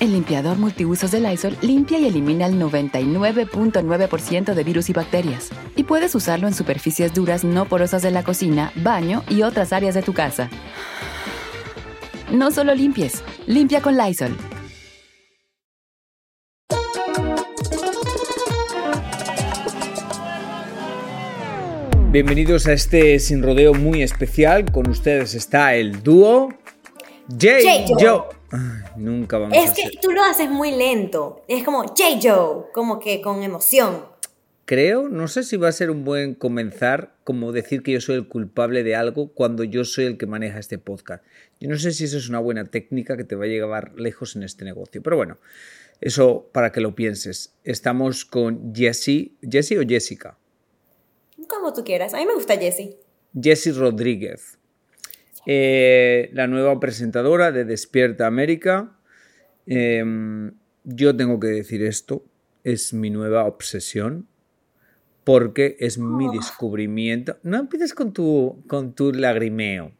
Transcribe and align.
El 0.00 0.12
limpiador 0.12 0.58
multiusos 0.58 1.10
de 1.10 1.18
Lysol 1.18 1.56
limpia 1.60 1.98
y 1.98 2.06
elimina 2.06 2.46
el 2.46 2.54
99.9% 2.54 4.54
de 4.54 4.62
virus 4.62 4.90
y 4.90 4.92
bacterias. 4.92 5.50
Y 5.74 5.82
puedes 5.82 6.14
usarlo 6.14 6.46
en 6.46 6.54
superficies 6.54 7.14
duras 7.14 7.42
no 7.42 7.64
porosas 7.64 8.02
de 8.02 8.12
la 8.12 8.22
cocina, 8.22 8.70
baño 8.76 9.24
y 9.28 9.42
otras 9.42 9.72
áreas 9.72 9.96
de 9.96 10.02
tu 10.02 10.12
casa. 10.12 10.50
No 12.30 12.52
solo 12.52 12.76
limpies, 12.76 13.24
limpia 13.48 13.82
con 13.82 13.96
Lysol. 13.96 14.36
Bienvenidos 22.12 22.68
a 22.68 22.72
este 22.72 23.18
sin 23.18 23.42
rodeo 23.42 23.74
muy 23.74 24.02
especial. 24.02 24.70
Con 24.70 24.88
ustedes 24.88 25.34
está 25.34 25.74
el 25.74 26.04
dúo 26.04 26.50
J. 27.28 27.48
J. 27.64 27.96
Joe. 27.98 28.37
Ay, 28.50 28.82
nunca 28.96 29.38
vamos 29.38 29.56
a 29.56 29.60
Es 29.60 29.72
que 29.72 29.82
hacer. 29.82 30.00
tú 30.00 30.10
lo 30.10 30.22
haces 30.22 30.50
muy 30.50 30.70
lento. 30.72 31.44
Es 31.48 31.64
como 31.64 31.82
J. 31.82 32.02
Joe, 32.22 32.64
como 32.72 32.98
que 32.98 33.20
con 33.20 33.42
emoción. 33.42 34.04
Creo, 34.64 35.08
no 35.08 35.28
sé 35.28 35.44
si 35.44 35.56
va 35.56 35.68
a 35.68 35.72
ser 35.72 35.90
un 35.90 36.04
buen 36.04 36.34
comenzar 36.34 37.14
como 37.24 37.52
decir 37.52 37.82
que 37.82 37.92
yo 37.92 38.00
soy 38.02 38.16
el 38.16 38.28
culpable 38.28 38.82
de 38.82 38.94
algo 38.96 39.32
cuando 39.32 39.64
yo 39.64 39.84
soy 39.84 40.04
el 40.04 40.18
que 40.18 40.26
maneja 40.26 40.58
este 40.58 40.76
podcast. 40.78 41.24
Yo 41.58 41.70
no 41.70 41.78
sé 41.78 41.92
si 41.92 42.04
eso 42.04 42.18
es 42.18 42.28
una 42.28 42.38
buena 42.38 42.66
técnica 42.66 43.16
que 43.16 43.24
te 43.24 43.34
va 43.34 43.44
a 43.44 43.48
llevar 43.48 43.92
lejos 43.96 44.36
en 44.36 44.42
este 44.42 44.66
negocio. 44.66 45.02
Pero 45.02 45.16
bueno, 45.16 45.38
eso 46.02 46.50
para 46.52 46.70
que 46.70 46.82
lo 46.82 46.94
pienses. 46.94 47.54
Estamos 47.64 48.26
con 48.26 48.74
Jessie. 48.74 49.36
¿Jessie 49.42 49.78
o 49.78 49.86
Jessica? 49.88 50.36
Como 51.48 51.72
tú 51.72 51.82
quieras. 51.82 52.12
A 52.12 52.18
mí 52.18 52.26
me 52.26 52.34
gusta 52.34 52.58
Jessie. 52.58 52.96
Jessie 53.40 53.72
Rodríguez, 53.72 54.57
eh, 55.48 56.30
la 56.34 56.46
nueva 56.46 56.78
presentadora 56.78 57.50
de 57.52 57.64
Despierta 57.64 58.26
América. 58.26 58.92
Eh, 59.66 60.04
yo 60.84 61.16
tengo 61.16 61.40
que 61.40 61.48
decir 61.48 61.82
esto, 61.82 62.24
es 62.64 62.92
mi 62.94 63.10
nueva 63.10 63.44
obsesión, 63.44 64.28
porque 65.24 65.76
es 65.80 65.98
mi 65.98 66.28
descubrimiento. 66.28 67.38
No 67.42 67.58
empieces 67.58 67.94
con 67.94 68.12
tu, 68.12 68.62
con 68.66 68.94
tu 68.94 69.12
lagrimeo, 69.12 69.92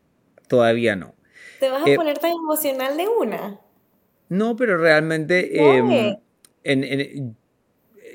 todavía 0.48 0.96
no. 0.96 1.14
¿Te 1.60 1.68
vas 1.68 1.82
a 1.82 1.86
Eh, 1.88 1.96
poner 1.96 2.18
tan 2.18 2.30
emocional 2.32 2.96
de 2.96 3.08
una? 3.08 3.60
No, 4.28 4.56
pero 4.56 4.76
realmente 4.78 5.50
eh, 5.52 6.18
en- 6.64 6.84
en- 6.84 7.36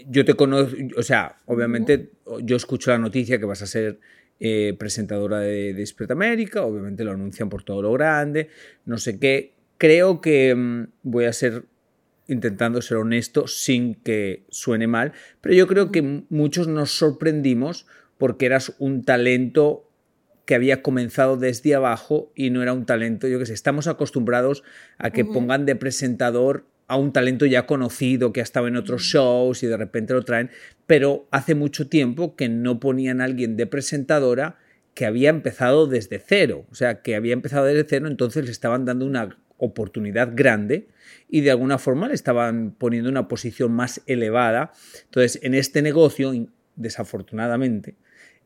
yo 0.08 0.26
te 0.26 0.34
conozco, 0.34 0.76
o 0.98 1.04
sea, 1.04 1.38
obviamente 1.46 2.12
yo 2.42 2.56
escucho 2.56 2.92
la 2.92 2.98
noticia 2.98 3.40
que 3.40 3.46
vas 3.46 3.62
a 3.62 3.68
ser 3.68 4.00
eh, 4.46 4.76
presentadora 4.78 5.40
de 5.40 5.74
Despierta 5.74 6.16
América, 6.16 6.64
obviamente 6.64 7.06
lo 7.06 7.12
anuncian 7.12 7.48
por 7.48 7.64
todo 7.64 7.82
lo 7.82 7.94
grande, 7.94 8.50
no 8.84 8.98
sé 8.98 9.18
qué. 9.18 9.54
Creo 9.78 10.20
que 10.20 10.54
mm, 10.54 10.88
voy 11.04 11.24
a 11.24 11.32
ser 11.32 11.64
intentando 12.28 12.82
ser 12.82 12.98
honesto 12.98 13.48
sin 13.48 13.96
que 13.96 14.44
suene 14.50 14.86
mal, 14.86 15.14
pero 15.40 15.56
yo 15.56 15.66
creo 15.66 15.94
que 15.94 16.26
muchos 16.28 16.68
nos 16.68 16.92
sorprendimos 16.92 17.88
porque 18.18 18.48
eras 18.48 18.76
un 18.80 19.06
talento 19.06 19.90
que 20.44 20.56
había 20.56 20.82
comenzado 20.82 21.38
desde 21.38 21.74
abajo 21.74 22.34
y 22.36 22.50
no 22.50 22.62
era 22.62 22.74
un 22.74 22.86
talento, 22.86 23.30
yo 23.30 23.40
que 23.40 23.46
sé, 23.46 23.54
estamos 23.54 23.88
acostumbrados 23.88 24.66
a 24.98 25.12
que 25.12 25.24
pongan 25.24 25.66
de 25.66 25.78
presentador 25.78 26.66
a 26.94 26.98
un 26.98 27.12
talento 27.12 27.48
ya 27.48 27.66
conocido 27.66 28.32
que 28.32 28.40
ha 28.40 28.44
estado 28.44 28.68
en 28.68 28.76
otros 28.76 29.02
shows 29.02 29.64
y 29.64 29.68
de 29.68 29.78
repente 29.78 30.14
lo 30.14 30.22
traen, 30.22 30.52
pero 30.86 31.28
hace 31.32 31.56
mucho 31.56 31.88
tiempo 31.88 32.36
que 32.36 32.50
no 32.50 32.80
ponían 32.80 33.20
a 33.20 33.24
alguien 33.24 33.58
de 33.58 33.66
presentadora 33.66 34.60
que 34.94 35.08
había 35.08 35.32
empezado 35.32 35.88
desde 35.88 36.20
cero, 36.20 36.68
o 36.72 36.76
sea, 36.76 37.02
que 37.02 37.16
había 37.16 37.34
empezado 37.34 37.66
desde 37.66 37.86
cero, 37.90 38.08
entonces 38.08 38.46
le 38.46 38.52
estaban 38.52 38.86
dando 38.86 39.08
una 39.08 39.40
oportunidad 39.58 40.34
grande 40.36 40.88
y 41.30 41.42
de 41.42 41.50
alguna 41.50 41.80
forma 41.80 42.10
le 42.10 42.14
estaban 42.14 42.76
poniendo 42.78 43.10
una 43.10 43.28
posición 43.28 43.72
más 43.72 44.02
elevada. 44.06 44.72
Entonces, 45.06 45.40
en 45.42 45.56
este 45.56 45.82
negocio, 45.82 46.32
desafortunadamente, 46.76 47.96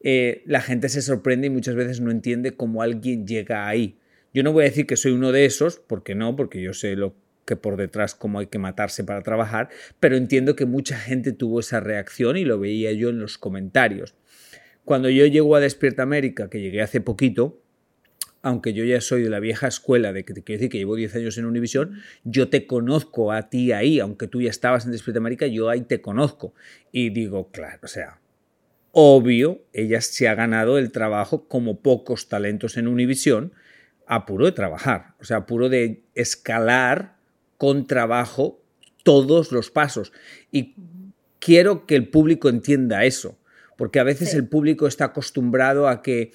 eh, 0.02 0.44
la 0.46 0.62
gente 0.62 0.88
se 0.88 1.02
sorprende 1.02 1.48
y 1.48 1.50
muchas 1.50 1.76
veces 1.76 2.00
no 2.00 2.12
entiende 2.12 2.56
cómo 2.56 2.82
alguien 2.82 3.28
llega 3.28 3.68
ahí. 3.68 3.98
Yo 4.34 4.44
no 4.44 4.54
voy 4.54 4.64
a 4.64 4.70
decir 4.70 4.86
que 4.86 4.96
soy 4.96 5.12
uno 5.12 5.34
de 5.34 5.44
esos, 5.44 5.82
porque 5.86 6.16
no, 6.16 6.38
porque 6.38 6.62
yo 6.62 6.74
sé 6.74 6.96
lo 6.96 7.14
que 7.48 7.56
por 7.56 7.78
detrás 7.78 8.14
cómo 8.14 8.40
hay 8.40 8.48
que 8.48 8.60
matarse 8.60 9.04
para 9.04 9.24
trabajar, 9.24 9.70
pero 10.00 10.18
entiendo 10.18 10.56
que 10.56 10.66
mucha 10.66 11.00
gente 11.00 11.32
tuvo 11.32 11.62
esa 11.62 11.80
reacción 11.80 12.38
y 12.38 12.44
lo 12.44 12.60
veía 12.60 12.92
yo 12.92 13.10
en 13.10 13.20
los 13.20 13.38
comentarios. 13.40 14.16
Cuando 14.84 15.10
yo 15.10 15.26
llego 15.26 15.56
a 15.56 15.60
Despierta 15.60 16.04
América, 16.04 16.50
que 16.50 16.62
llegué 16.62 16.82
hace 16.82 17.02
poquito, 17.02 17.64
aunque 18.42 18.74
yo 18.74 18.84
ya 18.84 19.02
soy 19.02 19.24
de 19.24 19.30
la 19.30 19.40
vieja 19.40 19.68
escuela, 19.68 20.14
de 20.14 20.26
que 20.26 20.34
te 20.34 20.44
quiero 20.44 20.60
decir 20.60 20.70
que 20.70 20.78
llevo 20.78 20.96
10 20.96 21.16
años 21.16 21.38
en 21.38 21.46
Univisión, 21.46 22.02
yo 22.24 22.50
te 22.50 22.68
conozco 22.68 23.32
a 23.32 23.50
ti 23.50 23.72
ahí, 23.72 24.00
aunque 24.00 24.28
tú 24.28 24.42
ya 24.42 24.50
estabas 24.50 24.86
en 24.86 24.92
Despierta 24.92 25.20
América, 25.20 25.48
yo 25.48 25.70
ahí 25.70 25.82
te 25.82 26.02
conozco. 26.02 26.54
Y 26.92 27.10
digo, 27.10 27.50
claro, 27.52 27.80
o 27.84 27.88
sea, 27.88 28.20
obvio, 28.92 29.64
ella 29.74 30.02
se 30.02 30.28
ha 30.28 30.36
ganado 30.36 30.78
el 30.78 30.92
trabajo 30.92 31.48
como 31.48 31.82
pocos 31.82 32.28
talentos 32.28 32.78
en 32.78 32.88
Univisión, 32.88 33.54
a 34.06 34.26
puro 34.26 34.46
de 34.46 34.54
trabajar, 34.54 35.16
o 35.20 35.26
sea, 35.26 35.38
a 35.38 35.46
puro 35.46 35.70
de 35.70 36.04
escalar 36.16 37.17
con 37.58 37.88
trabajo 37.88 38.62
todos 39.04 39.52
los 39.52 39.72
pasos. 39.72 40.12
Y 40.52 40.76
quiero 41.40 41.86
que 41.86 41.96
el 41.96 42.10
público 42.10 42.50
entienda 42.50 43.06
eso, 43.06 43.38
porque 43.78 44.00
a 44.00 44.04
veces 44.04 44.32
Sí. 44.32 44.38
el 44.38 44.48
público 44.48 44.88
está 44.88 45.06
acostumbrado 45.06 45.88
a 45.88 46.02
que 46.02 46.32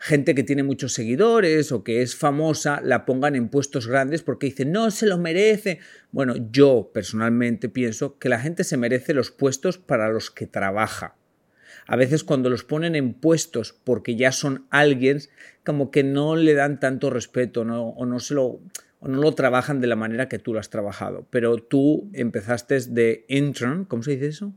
gente 0.00 0.34
que 0.34 0.44
tiene 0.44 0.62
muchos 0.62 0.92
seguidores 0.94 1.72
o 1.72 1.82
que 1.82 2.02
es 2.02 2.14
famosa 2.14 2.80
la 2.84 3.04
pongan 3.04 3.34
en 3.34 3.48
puestos 3.48 3.88
grandes 3.88 4.22
porque 4.22 4.46
dicen, 4.46 4.70
no, 4.70 4.90
se 4.90 5.06
lo 5.06 5.18
merece. 5.18 5.80
Bueno, 6.12 6.34
yo 6.52 6.90
personalmente 6.94 7.68
pienso 7.68 8.18
que 8.18 8.28
la 8.28 8.38
gente 8.38 8.62
se 8.62 8.76
merece 8.76 9.12
los 9.12 9.30
puestos 9.32 9.76
para 9.76 10.08
los 10.08 10.30
que 10.30 10.46
trabaja. 10.46 11.16
A 11.86 11.96
veces 11.96 12.22
cuando 12.22 12.48
los 12.50 12.64
ponen 12.64 12.94
en 12.94 13.12
puestos 13.14 13.72
porque 13.72 14.14
ya 14.14 14.30
son 14.30 14.66
alguien, 14.70 15.20
como 15.64 15.90
que 15.90 16.04
no 16.04 16.36
le 16.36 16.54
dan 16.54 16.78
tanto 16.78 17.10
respeto 17.10 17.64
¿no? 17.64 17.88
o, 17.88 18.06
no 18.06 18.20
se 18.20 18.34
lo, 18.34 18.60
o 19.00 19.08
no 19.08 19.20
lo 19.20 19.32
trabajan 19.32 19.80
de 19.80 19.86
la 19.86 19.96
manera 19.96 20.28
que 20.28 20.38
tú 20.38 20.52
lo 20.52 20.60
has 20.60 20.70
trabajado. 20.70 21.26
Pero 21.30 21.56
tú 21.58 22.08
empezaste 22.12 22.80
de 22.80 23.24
intern, 23.28 23.84
¿cómo 23.84 24.02
se 24.02 24.12
dice 24.12 24.26
eso? 24.28 24.52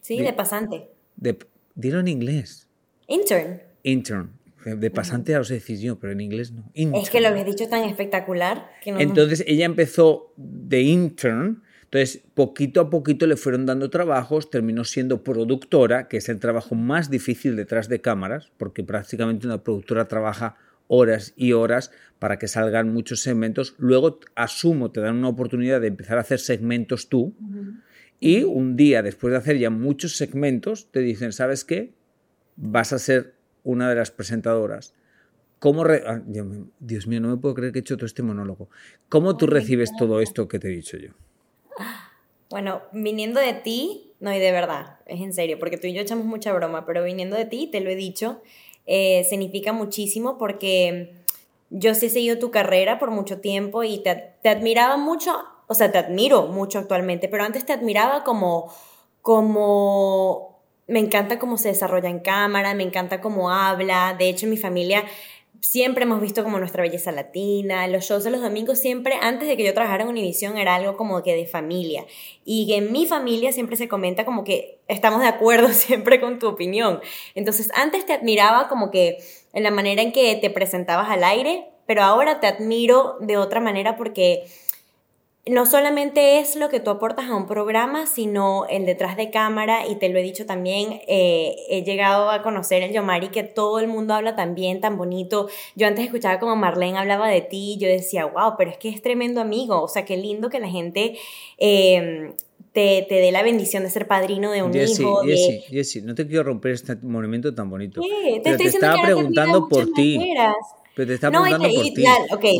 Sí, 0.00 0.14
Bien. 0.14 0.26
de 0.26 0.32
pasante. 0.32 0.88
De, 1.16 1.38
dilo 1.74 2.00
en 2.00 2.08
inglés. 2.08 2.68
Intern. 3.08 3.60
Intern. 3.82 4.30
De 4.64 4.90
pasante 4.90 5.32
ya 5.32 5.38
lo 5.38 5.44
sé 5.44 5.54
decir 5.54 5.78
yo, 5.78 5.98
pero 5.98 6.12
en 6.14 6.20
inglés 6.22 6.50
no. 6.52 6.70
Es 6.74 7.10
que 7.10 7.20
lo 7.20 7.26
Intern. 7.26 7.26
habías 7.26 7.46
dicho 7.46 7.68
tan 7.68 7.84
espectacular 7.84 8.70
que 8.82 8.92
no. 8.92 9.00
Entonces 9.00 9.44
ella 9.46 9.66
empezó 9.66 10.32
de 10.38 10.80
intern, 10.80 11.62
entonces 11.82 12.22
poquito 12.32 12.80
a 12.80 12.88
poquito 12.88 13.26
le 13.26 13.36
fueron 13.36 13.66
dando 13.66 13.90
trabajos, 13.90 14.48
terminó 14.48 14.84
siendo 14.84 15.22
productora, 15.22 16.08
que 16.08 16.16
es 16.16 16.30
el 16.30 16.38
trabajo 16.38 16.74
más 16.74 17.10
difícil 17.10 17.56
detrás 17.56 17.90
de 17.90 18.00
cámaras, 18.00 18.52
porque 18.56 18.82
prácticamente 18.82 19.46
una 19.46 19.62
productora 19.62 20.08
trabaja 20.08 20.56
horas 20.86 21.32
y 21.36 21.52
horas 21.52 21.90
para 22.18 22.38
que 22.38 22.48
salgan 22.48 22.92
muchos 22.92 23.20
segmentos. 23.20 23.74
Luego, 23.78 24.20
asumo, 24.34 24.90
te 24.90 25.00
dan 25.00 25.16
una 25.16 25.28
oportunidad 25.28 25.80
de 25.80 25.88
empezar 25.88 26.18
a 26.18 26.22
hacer 26.22 26.38
segmentos 26.38 27.08
tú. 27.08 27.34
Y 28.20 28.44
un 28.44 28.76
día, 28.76 29.02
después 29.02 29.32
de 29.32 29.38
hacer 29.38 29.58
ya 29.58 29.70
muchos 29.70 30.16
segmentos, 30.16 30.90
te 30.90 31.00
dicen, 31.00 31.32
¿sabes 31.32 31.64
qué? 31.64 31.92
Vas 32.56 32.92
a 32.92 32.98
ser 32.98 33.34
una 33.64 33.88
de 33.88 33.96
las 33.96 34.10
presentadoras. 34.10 34.94
¿Cómo 35.58 35.84
re- 35.84 36.02
ah, 36.06 36.22
Dios 36.78 37.06
mío, 37.06 37.20
no 37.20 37.28
me 37.28 37.36
puedo 37.36 37.54
creer 37.54 37.72
que 37.72 37.78
he 37.78 37.80
hecho 37.80 37.96
todo 37.96 38.06
este 38.06 38.22
monólogo. 38.22 38.68
¿Cómo 39.08 39.36
tú 39.36 39.46
recibes 39.46 39.90
todo 39.98 40.20
esto 40.20 40.46
que 40.48 40.58
te 40.58 40.68
he 40.68 40.70
dicho 40.70 40.96
yo? 40.98 41.10
Bueno, 42.50 42.82
viniendo 42.92 43.40
de 43.40 43.54
ti, 43.54 44.12
no, 44.20 44.32
y 44.32 44.38
de 44.38 44.52
verdad, 44.52 44.98
es 45.06 45.20
en 45.20 45.32
serio, 45.32 45.58
porque 45.58 45.76
tú 45.76 45.86
y 45.86 45.94
yo 45.94 46.02
echamos 46.02 46.24
mucha 46.26 46.52
broma, 46.52 46.86
pero 46.86 47.02
viniendo 47.02 47.36
de 47.36 47.46
ti, 47.46 47.68
te 47.72 47.80
lo 47.80 47.90
he 47.90 47.96
dicho, 47.96 48.42
eh, 48.86 49.24
significa 49.28 49.72
muchísimo 49.72 50.38
porque 50.38 51.14
yo 51.70 51.94
sí 51.94 52.06
he 52.06 52.10
seguido 52.10 52.38
tu 52.38 52.50
carrera 52.50 52.98
por 52.98 53.10
mucho 53.10 53.40
tiempo 53.40 53.82
y 53.82 53.98
te, 53.98 54.34
te 54.42 54.48
admiraba 54.48 54.96
mucho 54.96 55.32
o 55.66 55.74
sea, 55.74 55.90
te 55.90 55.98
admiro 55.98 56.46
mucho 56.48 56.78
actualmente, 56.78 57.28
pero 57.28 57.44
antes 57.44 57.64
te 57.64 57.72
admiraba 57.72 58.24
como, 58.24 58.72
como, 59.22 60.60
me 60.86 60.98
encanta 61.00 61.38
cómo 61.38 61.56
se 61.56 61.68
desarrolla 61.68 62.08
en 62.08 62.20
cámara, 62.20 62.74
me 62.74 62.82
encanta 62.82 63.20
cómo 63.20 63.50
habla, 63.50 64.14
de 64.18 64.28
hecho 64.28 64.46
mi 64.46 64.56
familia 64.56 65.04
siempre 65.64 66.04
hemos 66.04 66.20
visto 66.20 66.44
como 66.44 66.58
nuestra 66.58 66.82
belleza 66.82 67.10
latina, 67.10 67.88
los 67.88 68.04
shows 68.04 68.22
de 68.22 68.30
los 68.30 68.42
domingos 68.42 68.78
siempre, 68.78 69.14
antes 69.22 69.48
de 69.48 69.56
que 69.56 69.64
yo 69.64 69.72
trabajara 69.72 70.02
en 70.02 70.10
Univision, 70.10 70.58
era 70.58 70.74
algo 70.74 70.94
como 70.98 71.22
que 71.22 71.34
de 71.34 71.46
familia. 71.46 72.04
Y 72.44 72.70
en 72.74 72.92
mi 72.92 73.06
familia 73.06 73.50
siempre 73.50 73.76
se 73.76 73.88
comenta 73.88 74.26
como 74.26 74.44
que 74.44 74.80
estamos 74.88 75.22
de 75.22 75.28
acuerdo 75.28 75.68
siempre 75.72 76.20
con 76.20 76.38
tu 76.38 76.48
opinión. 76.48 77.00
Entonces, 77.34 77.70
antes 77.74 78.04
te 78.04 78.12
admiraba 78.12 78.68
como 78.68 78.90
que 78.90 79.16
en 79.54 79.62
la 79.62 79.70
manera 79.70 80.02
en 80.02 80.12
que 80.12 80.36
te 80.36 80.50
presentabas 80.50 81.08
al 81.08 81.24
aire, 81.24 81.70
pero 81.86 82.02
ahora 82.02 82.40
te 82.40 82.46
admiro 82.46 83.16
de 83.20 83.38
otra 83.38 83.60
manera 83.60 83.96
porque 83.96 84.44
no 85.46 85.66
solamente 85.66 86.38
es 86.38 86.56
lo 86.56 86.70
que 86.70 86.80
tú 86.80 86.90
aportas 86.90 87.28
a 87.28 87.36
un 87.36 87.46
programa, 87.46 88.06
sino 88.06 88.64
el 88.66 88.86
detrás 88.86 89.16
de 89.16 89.30
cámara, 89.30 89.86
y 89.86 89.96
te 89.96 90.08
lo 90.08 90.18
he 90.18 90.22
dicho 90.22 90.46
también, 90.46 91.02
eh, 91.06 91.54
he 91.68 91.82
llegado 91.82 92.30
a 92.30 92.42
conocer 92.42 92.82
el 92.82 92.92
Yomari 92.92 93.28
que 93.28 93.42
todo 93.42 93.78
el 93.78 93.86
mundo 93.86 94.14
habla 94.14 94.36
tan 94.36 94.54
bien, 94.54 94.80
tan 94.80 94.96
bonito. 94.96 95.48
Yo 95.76 95.86
antes 95.86 96.06
escuchaba 96.06 96.38
como 96.38 96.56
Marlene 96.56 96.98
hablaba 96.98 97.28
de 97.28 97.42
ti, 97.42 97.76
yo 97.78 97.88
decía, 97.88 98.24
wow, 98.24 98.54
pero 98.56 98.70
es 98.70 98.78
que 98.78 98.88
es 98.88 99.02
tremendo 99.02 99.42
amigo, 99.42 99.82
o 99.82 99.88
sea, 99.88 100.04
qué 100.04 100.16
lindo 100.16 100.48
que 100.48 100.60
la 100.60 100.68
gente... 100.68 101.18
Em, 101.58 102.32
te, 102.72 103.06
te, 103.08 103.14
dé 103.14 103.30
la 103.30 103.44
bendición 103.44 103.84
de 103.84 103.90
ser 103.90 104.08
padrino 104.08 104.50
de 104.50 104.64
un 104.64 104.74
hijo. 104.74 105.22
Jessy, 105.22 105.60
Jessy, 105.70 106.02
no 106.02 106.12
te 106.16 106.26
quiero 106.26 106.42
romper 106.42 106.72
este 106.72 106.96
monumento 106.96 107.54
tan 107.54 107.70
bonito. 107.70 108.00
Te, 108.42 108.56
te 108.56 108.64
estaba 108.64 109.00
preguntando 109.00 109.68
por 109.68 109.92
ti. 109.92 110.18
Pero 110.94 111.08
te 111.08 111.14
está 111.14 111.30
preguntando 111.30 111.68
por 111.68 111.82
ti. 111.82 112.04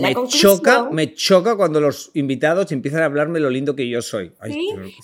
me, 0.00 0.14
choca, 0.28 0.88
me 0.90 1.14
choca 1.14 1.56
cuando 1.56 1.80
los 1.80 2.10
invitados 2.14 2.72
empiezan 2.72 3.02
a 3.02 3.04
hablarme 3.04 3.38
lo 3.38 3.48
lindo 3.48 3.76
que 3.76 3.88
yo 3.88 4.02
soy. 4.02 4.32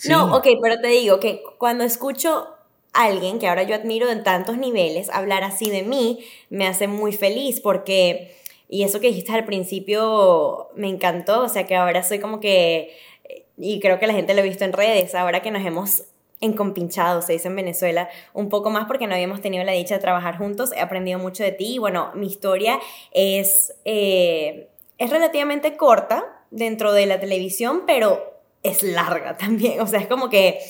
No, 0.09 0.37
ok, 0.37 0.47
pero 0.61 0.81
te 0.81 0.89
digo 0.89 1.21
que 1.21 1.43
cuando 1.59 1.85
escucho 1.85 2.49
a 2.93 3.05
alguien 3.05 3.39
que 3.39 3.47
ahora 3.47 3.63
yo 3.63 3.77
admiro 3.77 4.11
en 4.11 4.25
tantos 4.25 4.59
niveles 4.59 5.11
hablar 5.11 5.45
así 5.45 5.71
de 5.71 5.83
mí, 5.85 6.19
me 6.49 6.67
hace 6.67 6.89
muy 6.89 7.13
feliz 7.13 7.61
porque, 7.61 8.35
y 8.69 8.83
eso 8.83 9.01
que 9.01 9.07
dijiste 9.09 9.33
al 9.33 9.45
principio 9.45 10.69
me 10.75 10.89
encantó, 10.89 11.45
o 11.45 11.49
sea 11.49 11.67
que 11.67 11.77
ahora 11.77 12.03
soy 12.03 12.19
como 12.19 12.41
que, 12.41 12.97
y 13.57 13.79
creo 13.79 14.01
que 14.01 14.09
la 14.09 14.15
gente 14.15 14.35
lo 14.35 14.41
ha 14.41 14.45
visto 14.45 14.65
en 14.65 14.73
redes, 14.73 15.15
ahora 15.15 15.41
que 15.41 15.53
nos 15.53 15.65
hemos 15.65 16.05
encompinchado, 16.41 17.23
se 17.23 17.35
dice 17.35 17.49
en 17.49 17.57
Venezuela, 17.57 18.09
un 18.33 18.49
poco 18.49 18.71
más 18.71 18.87
porque 18.87 19.07
no 19.07 19.15
habíamos 19.15 19.41
tenido 19.41 19.65
la 19.65 19.73
dicha 19.73 19.95
de 19.95 20.01
trabajar 20.01 20.39
juntos. 20.39 20.73
He 20.73 20.81
aprendido 20.81 21.19
mucho 21.19 21.45
de 21.45 21.53
ti 21.53 21.75
y 21.75 21.79
bueno, 21.79 22.11
mi 22.15 22.27
historia 22.27 22.79
es, 23.13 23.75
eh, 23.85 24.69
es 24.99 25.11
relativamente 25.11 25.77
corta 25.77 26.25
dentro 26.51 26.93
de 26.93 27.07
la 27.07 27.21
televisión, 27.21 27.83
pero 27.87 28.41
es 28.63 28.83
larga 28.83 29.37
también. 29.39 29.81
O 29.81 29.87
sea, 29.87 30.01
es 30.01 30.07
como 30.07 30.31
que 30.31 30.61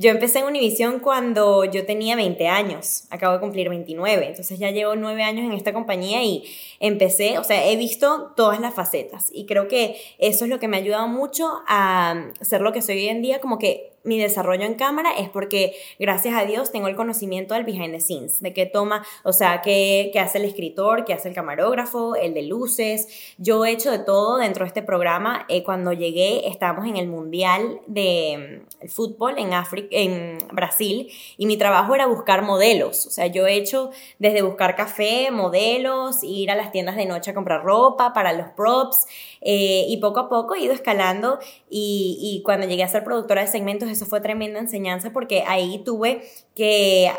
yo 0.00 0.10
empecé 0.10 0.38
en 0.38 0.44
Univision 0.44 1.00
cuando 1.00 1.64
yo 1.64 1.84
tenía 1.84 2.14
20 2.14 2.46
años, 2.46 3.06
acabo 3.10 3.34
de 3.34 3.40
cumplir 3.40 3.68
29, 3.68 4.28
entonces 4.28 4.56
ya 4.56 4.70
llevo 4.70 4.94
9 4.94 5.24
años 5.24 5.44
en 5.44 5.54
esta 5.54 5.72
compañía 5.72 6.22
y 6.22 6.44
empecé, 6.78 7.36
o 7.36 7.42
sea, 7.42 7.66
he 7.66 7.74
visto 7.74 8.32
todas 8.36 8.60
las 8.60 8.74
facetas 8.74 9.26
y 9.32 9.44
creo 9.44 9.66
que 9.66 10.00
eso 10.18 10.44
es 10.44 10.50
lo 10.50 10.60
que 10.60 10.68
me 10.68 10.76
ha 10.76 10.80
ayudado 10.80 11.08
mucho 11.08 11.50
a 11.66 12.30
ser 12.40 12.60
lo 12.60 12.72
que 12.72 12.80
soy 12.80 12.98
hoy 12.98 13.08
en 13.08 13.22
día, 13.22 13.40
como 13.40 13.58
que 13.58 13.90
mi 14.04 14.18
desarrollo 14.18 14.64
en 14.64 14.74
cámara 14.74 15.10
es 15.18 15.28
porque, 15.28 15.74
gracias 15.98 16.34
a 16.34 16.44
Dios, 16.44 16.72
tengo 16.72 16.88
el 16.88 16.96
conocimiento 16.96 17.54
del 17.54 17.64
behind 17.64 17.92
the 17.92 18.00
scenes, 18.00 18.40
de 18.40 18.52
qué 18.52 18.66
toma, 18.66 19.04
o 19.24 19.32
sea, 19.32 19.62
qué, 19.62 20.10
qué 20.12 20.20
hace 20.20 20.38
el 20.38 20.44
escritor, 20.44 21.04
qué 21.04 21.12
hace 21.12 21.28
el 21.28 21.34
camarógrafo, 21.34 22.16
el 22.16 22.34
de 22.34 22.42
luces. 22.42 23.34
Yo 23.38 23.64
he 23.64 23.72
hecho 23.72 23.90
de 23.90 23.98
todo 23.98 24.38
dentro 24.38 24.64
de 24.64 24.68
este 24.68 24.82
programa. 24.82 25.46
Eh, 25.48 25.62
cuando 25.62 25.92
llegué, 25.92 26.48
estábamos 26.48 26.86
en 26.86 26.96
el 26.96 27.08
Mundial 27.08 27.80
de 27.86 28.64
mm, 28.82 28.88
Fútbol 28.88 29.38
en, 29.38 29.50
en 29.90 30.38
Brasil 30.52 31.10
y 31.36 31.46
mi 31.46 31.56
trabajo 31.56 31.94
era 31.94 32.06
buscar 32.06 32.42
modelos. 32.42 33.06
O 33.06 33.10
sea, 33.10 33.26
yo 33.26 33.46
he 33.46 33.54
hecho 33.54 33.90
desde 34.18 34.42
buscar 34.42 34.76
café, 34.76 35.30
modelos, 35.30 36.22
ir 36.22 36.50
a 36.50 36.54
las 36.54 36.72
tiendas 36.72 36.96
de 36.96 37.06
noche 37.06 37.30
a 37.30 37.34
comprar 37.34 37.62
ropa 37.62 38.12
para 38.12 38.32
los 38.32 38.48
props 38.50 39.06
eh, 39.50 39.86
y 39.88 39.96
poco 39.96 40.20
a 40.20 40.28
poco 40.28 40.54
he 40.54 40.60
ido 40.60 40.74
escalando 40.74 41.38
y, 41.70 42.18
y 42.20 42.42
cuando 42.42 42.66
llegué 42.66 42.82
a 42.82 42.88
ser 42.88 43.02
productora 43.02 43.40
de 43.40 43.46
segmentos 43.46 43.88
eso 43.88 44.04
fue 44.04 44.20
tremenda 44.20 44.60
enseñanza 44.60 45.10
porque 45.10 45.42
ahí 45.46 45.78
tuve 45.86 46.20
que 46.54 47.10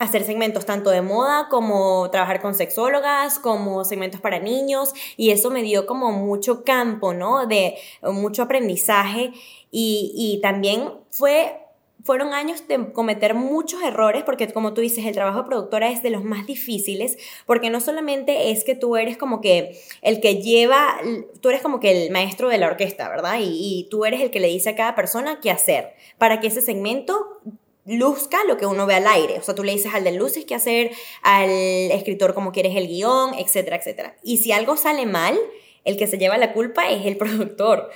hacer 0.00 0.24
segmentos 0.24 0.66
tanto 0.66 0.90
de 0.90 1.02
moda 1.02 1.46
como 1.48 2.10
trabajar 2.10 2.40
con 2.42 2.56
sexólogas, 2.56 3.38
como 3.38 3.84
segmentos 3.84 4.20
para 4.20 4.40
niños 4.40 4.92
y 5.16 5.30
eso 5.30 5.50
me 5.50 5.62
dio 5.62 5.86
como 5.86 6.10
mucho 6.10 6.64
campo, 6.64 7.14
¿no? 7.14 7.46
De 7.46 7.76
mucho 8.02 8.42
aprendizaje 8.42 9.30
y, 9.70 10.12
y 10.16 10.40
también 10.40 10.94
fue 11.10 11.67
fueron 12.04 12.32
años 12.32 12.66
de 12.68 12.92
cometer 12.92 13.34
muchos 13.34 13.82
errores, 13.82 14.22
porque 14.24 14.50
como 14.52 14.72
tú 14.72 14.80
dices, 14.80 15.04
el 15.04 15.14
trabajo 15.14 15.38
de 15.38 15.48
productora 15.48 15.90
es 15.90 16.02
de 16.02 16.10
los 16.10 16.24
más 16.24 16.46
difíciles, 16.46 17.18
porque 17.46 17.70
no 17.70 17.80
solamente 17.80 18.50
es 18.50 18.64
que 18.64 18.74
tú 18.74 18.96
eres 18.96 19.16
como 19.16 19.40
que 19.40 19.78
el 20.02 20.20
que 20.20 20.40
lleva, 20.40 20.98
tú 21.40 21.48
eres 21.48 21.60
como 21.60 21.80
que 21.80 22.04
el 22.04 22.10
maestro 22.10 22.48
de 22.48 22.58
la 22.58 22.68
orquesta, 22.68 23.08
¿verdad? 23.08 23.38
Y, 23.40 23.86
tú 23.90 24.04
eres 24.04 24.20
el 24.20 24.30
que 24.30 24.40
le 24.40 24.48
dice 24.48 24.70
a 24.70 24.76
cada 24.76 24.94
persona 24.94 25.40
qué 25.40 25.50
hacer, 25.50 25.94
para 26.18 26.40
que 26.40 26.48
ese 26.48 26.60
segmento 26.60 27.40
luzca 27.84 28.38
lo 28.46 28.58
que 28.58 28.66
uno 28.66 28.86
ve 28.86 28.94
al 28.94 29.06
aire. 29.06 29.38
O 29.38 29.42
sea, 29.42 29.54
tú 29.54 29.64
le 29.64 29.72
dices 29.72 29.94
al 29.94 30.04
de 30.04 30.12
luces 30.12 30.44
qué 30.44 30.54
hacer, 30.54 30.90
al 31.22 31.50
escritor 31.50 32.34
cómo 32.34 32.52
quieres 32.52 32.76
el 32.76 32.86
guion, 32.86 33.34
etcétera, 33.34 33.76
etcétera. 33.76 34.16
Y 34.22 34.38
si 34.38 34.52
algo 34.52 34.76
sale 34.76 35.06
mal, 35.06 35.38
el 35.84 35.96
que 35.96 36.06
se 36.06 36.18
lleva 36.18 36.36
la 36.36 36.52
culpa 36.52 36.90
es 36.90 37.06
el 37.06 37.16
productor 37.18 37.90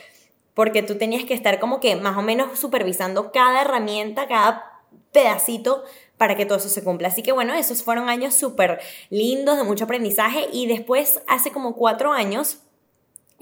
porque 0.54 0.82
tú 0.82 0.96
tenías 0.96 1.24
que 1.24 1.34
estar 1.34 1.58
como 1.58 1.80
que 1.80 1.96
más 1.96 2.16
o 2.16 2.22
menos 2.22 2.58
supervisando 2.58 3.32
cada 3.32 3.62
herramienta, 3.62 4.26
cada 4.28 4.80
pedacito 5.12 5.82
para 6.16 6.36
que 6.36 6.46
todo 6.46 6.58
eso 6.58 6.68
se 6.68 6.84
cumpla. 6.84 7.08
Así 7.08 7.22
que 7.22 7.32
bueno, 7.32 7.54
esos 7.54 7.82
fueron 7.82 8.08
años 8.08 8.34
súper 8.34 8.80
lindos, 9.10 9.56
de 9.58 9.64
mucho 9.64 9.84
aprendizaje 9.84 10.46
y 10.52 10.66
después, 10.66 11.20
hace 11.26 11.50
como 11.50 11.74
cuatro 11.74 12.12
años, 12.12 12.58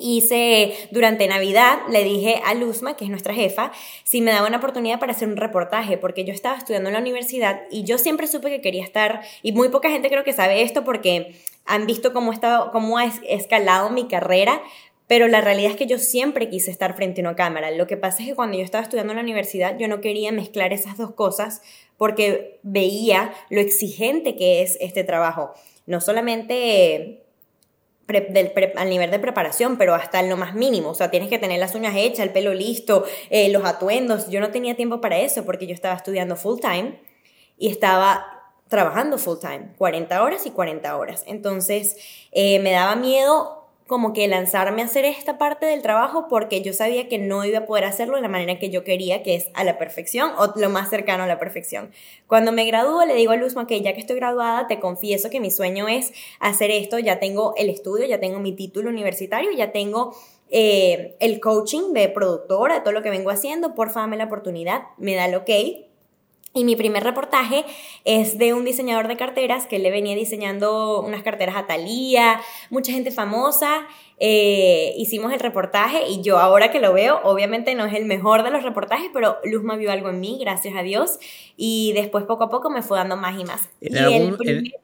hice 0.01 0.89
durante 0.91 1.29
Navidad, 1.29 1.81
le 1.91 2.03
dije 2.05 2.41
a 2.45 2.55
Luzma, 2.55 2.97
que 2.97 3.05
es 3.05 3.11
nuestra 3.11 3.35
jefa, 3.35 3.71
si 4.05 4.21
me 4.21 4.33
daba 4.33 4.49
una 4.49 4.57
oportunidad 4.57 4.99
para 4.99 5.13
hacer 5.13 5.29
un 5.29 5.37
reportaje, 5.37 5.99
porque 5.99 6.25
yo 6.25 6.33
estaba 6.33 6.57
estudiando 6.57 6.89
en 6.89 6.95
la 6.95 7.01
universidad 7.01 7.63
y 7.71 7.85
yo 7.85 7.99
siempre 7.99 8.27
supe 8.27 8.49
que 8.49 8.63
quería 8.63 8.83
estar, 8.83 9.21
y 9.43 9.53
muy 9.53 9.69
poca 9.69 9.91
gente 9.91 10.09
creo 10.09 10.25
que 10.25 10.33
sabe 10.33 10.63
esto 10.63 10.85
porque 10.85 11.39
han 11.67 11.87
visto 11.87 12.13
cómo, 12.13 12.33
estado, 12.33 12.73
cómo 12.73 12.97
ha 12.97 13.05
escalado 13.05 13.91
mi 13.91 14.09
carrera, 14.09 14.63
pero 15.11 15.27
la 15.27 15.41
realidad 15.41 15.73
es 15.73 15.77
que 15.77 15.89
yo 15.89 15.99
siempre 15.99 16.49
quise 16.49 16.71
estar 16.71 16.95
frente 16.95 17.21
a 17.21 17.25
una 17.25 17.35
cámara. 17.35 17.73
Lo 17.73 17.89
que 17.89 17.97
pasa 17.97 18.23
es 18.23 18.29
que 18.29 18.37
cuando 18.37 18.57
yo 18.57 18.63
estaba 18.63 18.85
estudiando 18.85 19.11
en 19.13 19.17
la 19.17 19.25
universidad 19.25 19.77
yo 19.77 19.89
no 19.89 20.01
quería 20.01 20.31
mezclar 20.31 20.73
esas 20.73 20.97
dos 20.97 21.15
cosas 21.15 21.63
porque 21.97 22.61
veía 22.63 23.35
lo 23.49 23.61
exigente 23.61 24.37
que 24.37 24.63
es 24.63 24.79
este 24.81 25.03
trabajo. 25.03 25.53
No 25.85 26.01
solamente 26.01 27.25
al 28.77 28.89
nivel 28.89 29.11
de 29.11 29.19
preparación, 29.19 29.79
pero 29.79 29.97
hasta 29.97 30.21
en 30.21 30.29
lo 30.29 30.37
más 30.37 30.55
mínimo. 30.55 30.91
O 30.91 30.95
sea, 30.95 31.11
tienes 31.11 31.29
que 31.29 31.41
tener 31.41 31.59
las 31.59 31.75
uñas 31.75 31.97
hechas, 31.97 32.21
el 32.21 32.31
pelo 32.31 32.55
listo, 32.55 33.05
eh, 33.31 33.49
los 33.49 33.65
atuendos. 33.65 34.31
Yo 34.31 34.39
no 34.39 34.53
tenía 34.53 34.77
tiempo 34.77 35.01
para 35.01 35.19
eso 35.19 35.45
porque 35.45 35.67
yo 35.67 35.75
estaba 35.75 35.97
estudiando 35.97 36.37
full 36.37 36.61
time 36.61 37.01
y 37.59 37.67
estaba 37.67 38.55
trabajando 38.69 39.19
full 39.19 39.39
time, 39.41 39.73
40 39.77 40.23
horas 40.23 40.47
y 40.47 40.53
40 40.53 40.97
horas. 40.97 41.25
Entonces, 41.27 41.97
eh, 42.31 42.61
me 42.61 42.71
daba 42.71 42.95
miedo 42.95 43.60
como 43.91 44.13
que 44.13 44.29
lanzarme 44.29 44.83
a 44.83 44.85
hacer 44.85 45.05
esta 45.05 45.37
parte 45.37 45.67
del 45.67 45.83
trabajo 45.83 46.29
porque 46.29 46.63
yo 46.63 46.73
sabía 46.73 47.09
que 47.09 47.19
no 47.19 47.45
iba 47.45 47.59
a 47.59 47.67
poder 47.67 47.85
hacerlo 47.85 48.15
de 48.15 48.23
la 48.23 48.29
manera 48.29 48.57
que 48.57 48.71
yo 48.71 48.85
quería, 48.85 49.25
que 49.25 49.35
es 49.35 49.49
a 49.53 49.65
la 49.65 49.79
perfección 49.79 50.31
o 50.39 50.53
lo 50.55 50.71
más 50.71 50.91
cercano 50.91 51.25
a 51.25 51.27
la 51.27 51.41
perfección. 51.41 51.91
Cuando 52.29 52.53
me 52.53 52.65
gradúo 52.67 53.05
le 53.05 53.17
digo 53.17 53.33
a 53.33 53.37
Luzma 53.37 53.67
que 53.67 53.81
ya 53.81 53.93
que 53.93 53.99
estoy 53.99 54.15
graduada 54.15 54.69
te 54.69 54.79
confieso 54.79 55.29
que 55.29 55.41
mi 55.41 55.51
sueño 55.51 55.89
es 55.89 56.13
hacer 56.39 56.71
esto, 56.71 57.01
ya 57.01 57.19
tengo 57.19 57.53
el 57.57 57.69
estudio, 57.69 58.07
ya 58.07 58.21
tengo 58.21 58.39
mi 58.39 58.53
título 58.53 58.91
universitario, 58.91 59.51
ya 59.51 59.73
tengo 59.73 60.15
eh, 60.51 61.17
el 61.19 61.41
coaching 61.41 61.93
de 61.93 62.09
productora, 62.11 62.85
todo 62.85 62.93
lo 62.93 63.03
que 63.03 63.11
vengo 63.11 63.31
haciendo, 63.31 63.75
por 63.75 63.89
favor 63.89 64.03
dame 64.03 64.19
la 64.19 64.27
oportunidad, 64.27 64.83
me 64.99 65.17
da 65.17 65.25
el 65.25 65.35
ok, 65.35 65.51
y 66.53 66.65
mi 66.65 66.75
primer 66.75 67.05
reportaje 67.05 67.65
es 68.05 68.37
de 68.37 68.55
un 68.55 68.65
diseñador 68.65 69.07
de 69.07 69.17
carteras 69.17 69.67
que 69.67 69.79
le 69.79 69.91
venía 69.91 70.17
diseñando 70.17 71.01
unas 71.01 71.23
carteras 71.23 71.57
a 71.57 71.67
Thalía, 71.67 72.41
mucha 72.71 72.93
gente 72.93 73.13
famosa. 73.13 73.87
Eh, 74.19 74.93
hicimos 74.99 75.33
el 75.33 75.41
reportaje 75.41 76.09
y 76.09 76.23
yo 76.23 76.39
ahora 76.39 76.71
que 76.71 76.81
lo 76.81 76.93
veo, 76.93 77.21
obviamente 77.23 77.75
no 77.75 77.87
es 77.87 77.95
el 77.95 78.05
mejor 78.05 78.43
de 78.43 78.51
los 78.51 78.65
reportajes, 78.65 79.09
pero 79.15 79.39
Luzma 79.45 79.77
vio 79.77 79.93
algo 79.93 80.11
en 80.11 80.21
mí, 80.21 80.39
gracias 80.41 80.75
a 80.77 80.83
Dios. 80.83 81.19
Y 81.57 81.93
después 81.95 82.25
poco 82.25 82.45
a 82.45 82.51
poco 82.51 82.69
me 82.69 82.83
fue 82.83 82.99
dando 82.99 83.17
más 83.17 83.39
y 83.39 83.45
más. 83.45 83.71
y 83.81 83.97
el 83.97 84.75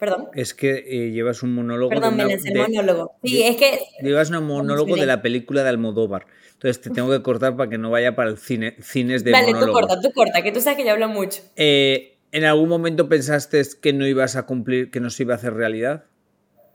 Perdón. 0.00 0.28
Es 0.34 0.54
que 0.54 0.84
eh, 0.86 1.10
llevas 1.10 1.42
un 1.42 1.54
monólogo. 1.54 1.90
Perdón, 1.90 2.16
me 2.16 2.24
lancé 2.24 2.48
el 2.48 2.58
monólogo. 2.58 3.12
Sí, 3.22 3.42
es 3.42 3.56
que. 3.56 3.80
Llevas 4.02 4.30
un 4.30 4.46
monólogo 4.46 4.96
de 4.96 5.04
la 5.04 5.20
película 5.20 5.62
de 5.62 5.68
Almodóvar. 5.68 6.26
Entonces 6.60 6.82
te 6.82 6.90
tengo 6.90 7.08
que 7.08 7.22
cortar 7.22 7.56
para 7.56 7.70
que 7.70 7.78
no 7.78 7.88
vaya 7.88 8.14
para 8.14 8.28
el 8.28 8.36
cine, 8.36 8.76
cines 8.82 9.24
de 9.24 9.30
Dale, 9.30 9.54
tú 9.54 9.72
corta, 9.72 9.98
tú 9.98 10.12
corta, 10.12 10.42
que 10.42 10.52
tú 10.52 10.60
sabes 10.60 10.76
que 10.76 10.84
yo 10.84 10.92
hablo 10.92 11.08
mucho. 11.08 11.40
Eh, 11.56 12.18
¿En 12.32 12.44
algún 12.44 12.68
momento 12.68 13.08
pensaste 13.08 13.62
que 13.80 13.94
no 13.94 14.06
ibas 14.06 14.36
a 14.36 14.44
cumplir, 14.44 14.90
que 14.90 15.00
no 15.00 15.08
se 15.08 15.22
iba 15.22 15.32
a 15.32 15.38
hacer 15.38 15.54
realidad? 15.54 16.04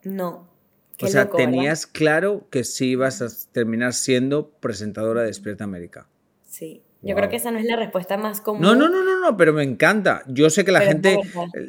No. 0.03 0.49
o 0.99 1.07
sea, 1.07 1.29
tenías 1.29 1.85
claro 1.85 2.47
que 2.49 2.63
sí 2.63 2.87
ibas 2.87 3.21
a 3.21 3.27
terminar 3.51 3.93
siendo 3.93 4.49
presentadora 4.59 5.21
de 5.21 5.27
Despierta 5.27 5.65
América. 5.65 6.07
Sí. 6.47 6.81
Yo 7.03 7.15
creo 7.15 7.29
que 7.29 7.35
esa 7.35 7.51
no 7.51 7.59
es 7.59 7.65
la 7.65 7.75
respuesta 7.75 8.17
más 8.17 8.41
común. 8.41 8.63
No, 8.63 8.73
no, 8.73 8.89
no, 8.89 9.03
no, 9.03 9.19
no, 9.19 9.37
pero 9.37 9.53
me 9.53 9.61
encanta. 9.61 10.23
Yo 10.25 10.49
sé 10.49 10.65
que 10.65 10.71
la 10.71 10.81
gente, 10.81 11.19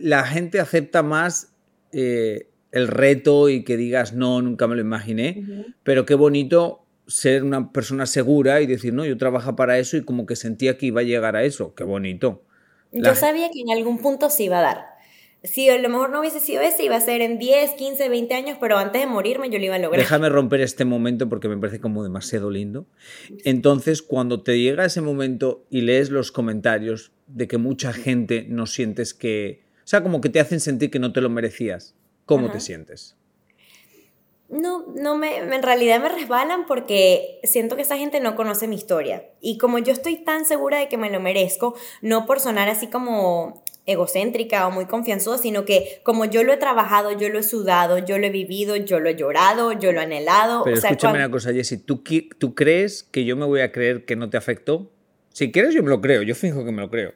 la 0.00 0.24
gente 0.24 0.58
acepta 0.58 1.02
más 1.02 1.52
eh, 1.92 2.48
el 2.72 2.88
reto 2.88 3.50
y 3.50 3.62
que 3.62 3.76
digas 3.76 4.14
no, 4.14 4.40
nunca 4.40 4.66
me 4.66 4.74
lo 4.74 4.80
imaginé, 4.80 5.74
pero 5.82 6.06
qué 6.06 6.14
bonito 6.14 6.85
ser 7.06 7.44
una 7.44 7.72
persona 7.72 8.06
segura 8.06 8.60
y 8.60 8.66
decir, 8.66 8.92
no, 8.92 9.04
yo 9.04 9.16
trabajo 9.16 9.56
para 9.56 9.78
eso 9.78 9.96
y 9.96 10.04
como 10.04 10.26
que 10.26 10.36
sentía 10.36 10.76
que 10.76 10.86
iba 10.86 11.00
a 11.00 11.04
llegar 11.04 11.36
a 11.36 11.44
eso. 11.44 11.74
Qué 11.74 11.84
bonito. 11.84 12.42
Yo 12.92 13.14
sabía 13.14 13.50
que 13.50 13.60
en 13.60 13.70
algún 13.70 13.98
punto 13.98 14.30
se 14.30 14.44
iba 14.44 14.58
a 14.58 14.62
dar 14.62 14.96
si 15.46 15.68
a 15.68 15.78
lo 15.78 15.88
mejor 15.88 16.10
no 16.10 16.20
hubiese 16.20 16.40
sido 16.40 16.62
ese, 16.62 16.84
iba 16.84 16.96
a 16.96 17.00
ser 17.00 17.20
en 17.20 17.38
10, 17.38 17.72
15, 17.72 18.08
20 18.08 18.34
años, 18.34 18.58
pero 18.60 18.78
antes 18.78 19.00
de 19.00 19.06
morirme 19.06 19.50
yo 19.50 19.58
lo 19.58 19.64
iba 19.64 19.74
a 19.76 19.78
lograr. 19.78 20.00
Déjame 20.00 20.28
romper 20.28 20.60
este 20.60 20.84
momento 20.84 21.28
porque 21.28 21.48
me 21.48 21.56
parece 21.56 21.80
como 21.80 22.02
demasiado 22.02 22.50
lindo. 22.50 22.86
Entonces, 23.44 24.02
cuando 24.02 24.42
te 24.42 24.58
llega 24.58 24.84
ese 24.84 25.00
momento 25.00 25.64
y 25.70 25.82
lees 25.82 26.10
los 26.10 26.32
comentarios 26.32 27.12
de 27.26 27.48
que 27.48 27.58
mucha 27.58 27.92
gente 27.92 28.46
no 28.48 28.66
sientes 28.66 29.14
que... 29.14 29.62
O 29.78 29.88
sea, 29.88 30.02
como 30.02 30.20
que 30.20 30.28
te 30.28 30.40
hacen 30.40 30.60
sentir 30.60 30.90
que 30.90 30.98
no 30.98 31.12
te 31.12 31.20
lo 31.20 31.30
merecías, 31.30 31.94
¿cómo 32.24 32.50
te 32.50 32.60
sientes? 32.60 33.15
No, 34.48 34.86
no 34.94 35.16
me, 35.16 35.38
en 35.38 35.62
realidad 35.62 36.00
me 36.00 36.08
resbalan 36.08 36.66
porque 36.66 37.40
siento 37.42 37.74
que 37.74 37.82
esa 37.82 37.96
gente 37.96 38.20
no 38.20 38.36
conoce 38.36 38.68
mi 38.68 38.76
historia. 38.76 39.24
Y 39.40 39.58
como 39.58 39.78
yo 39.78 39.92
estoy 39.92 40.16
tan 40.16 40.44
segura 40.44 40.78
de 40.78 40.88
que 40.88 40.96
me 40.96 41.10
lo 41.10 41.18
merezco, 41.18 41.74
no 42.00 42.26
por 42.26 42.38
sonar 42.38 42.68
así 42.68 42.86
como 42.86 43.64
egocéntrica 43.86 44.66
o 44.66 44.70
muy 44.70 44.86
confianzuda, 44.86 45.38
sino 45.38 45.64
que 45.64 46.00
como 46.02 46.24
yo 46.24 46.42
lo 46.42 46.52
he 46.52 46.56
trabajado, 46.56 47.12
yo 47.12 47.28
lo 47.28 47.38
he 47.38 47.42
sudado, 47.42 47.98
yo 47.98 48.18
lo 48.18 48.26
he 48.26 48.30
vivido, 48.30 48.76
yo 48.76 49.00
lo 49.00 49.08
he 49.08 49.16
llorado, 49.16 49.72
yo 49.72 49.92
lo 49.92 50.00
he 50.00 50.04
anhelado. 50.04 50.64
Pero 50.64 50.76
escúchame 50.76 51.18
una 51.18 51.30
cosa, 51.30 51.52
Jessie, 51.52 51.78
¿tú, 51.78 52.02
¿tú 52.38 52.54
crees 52.54 53.04
que 53.04 53.24
yo 53.24 53.36
me 53.36 53.46
voy 53.46 53.60
a 53.60 53.72
creer 53.72 54.04
que 54.04 54.16
no 54.16 54.28
te 54.28 54.36
afectó? 54.36 54.90
Si 55.32 55.52
quieres, 55.52 55.74
yo 55.74 55.82
me 55.82 55.90
lo 55.90 56.00
creo, 56.00 56.22
yo 56.22 56.34
finjo 56.34 56.64
que 56.64 56.72
me 56.72 56.82
lo 56.82 56.90
creo. 56.90 57.12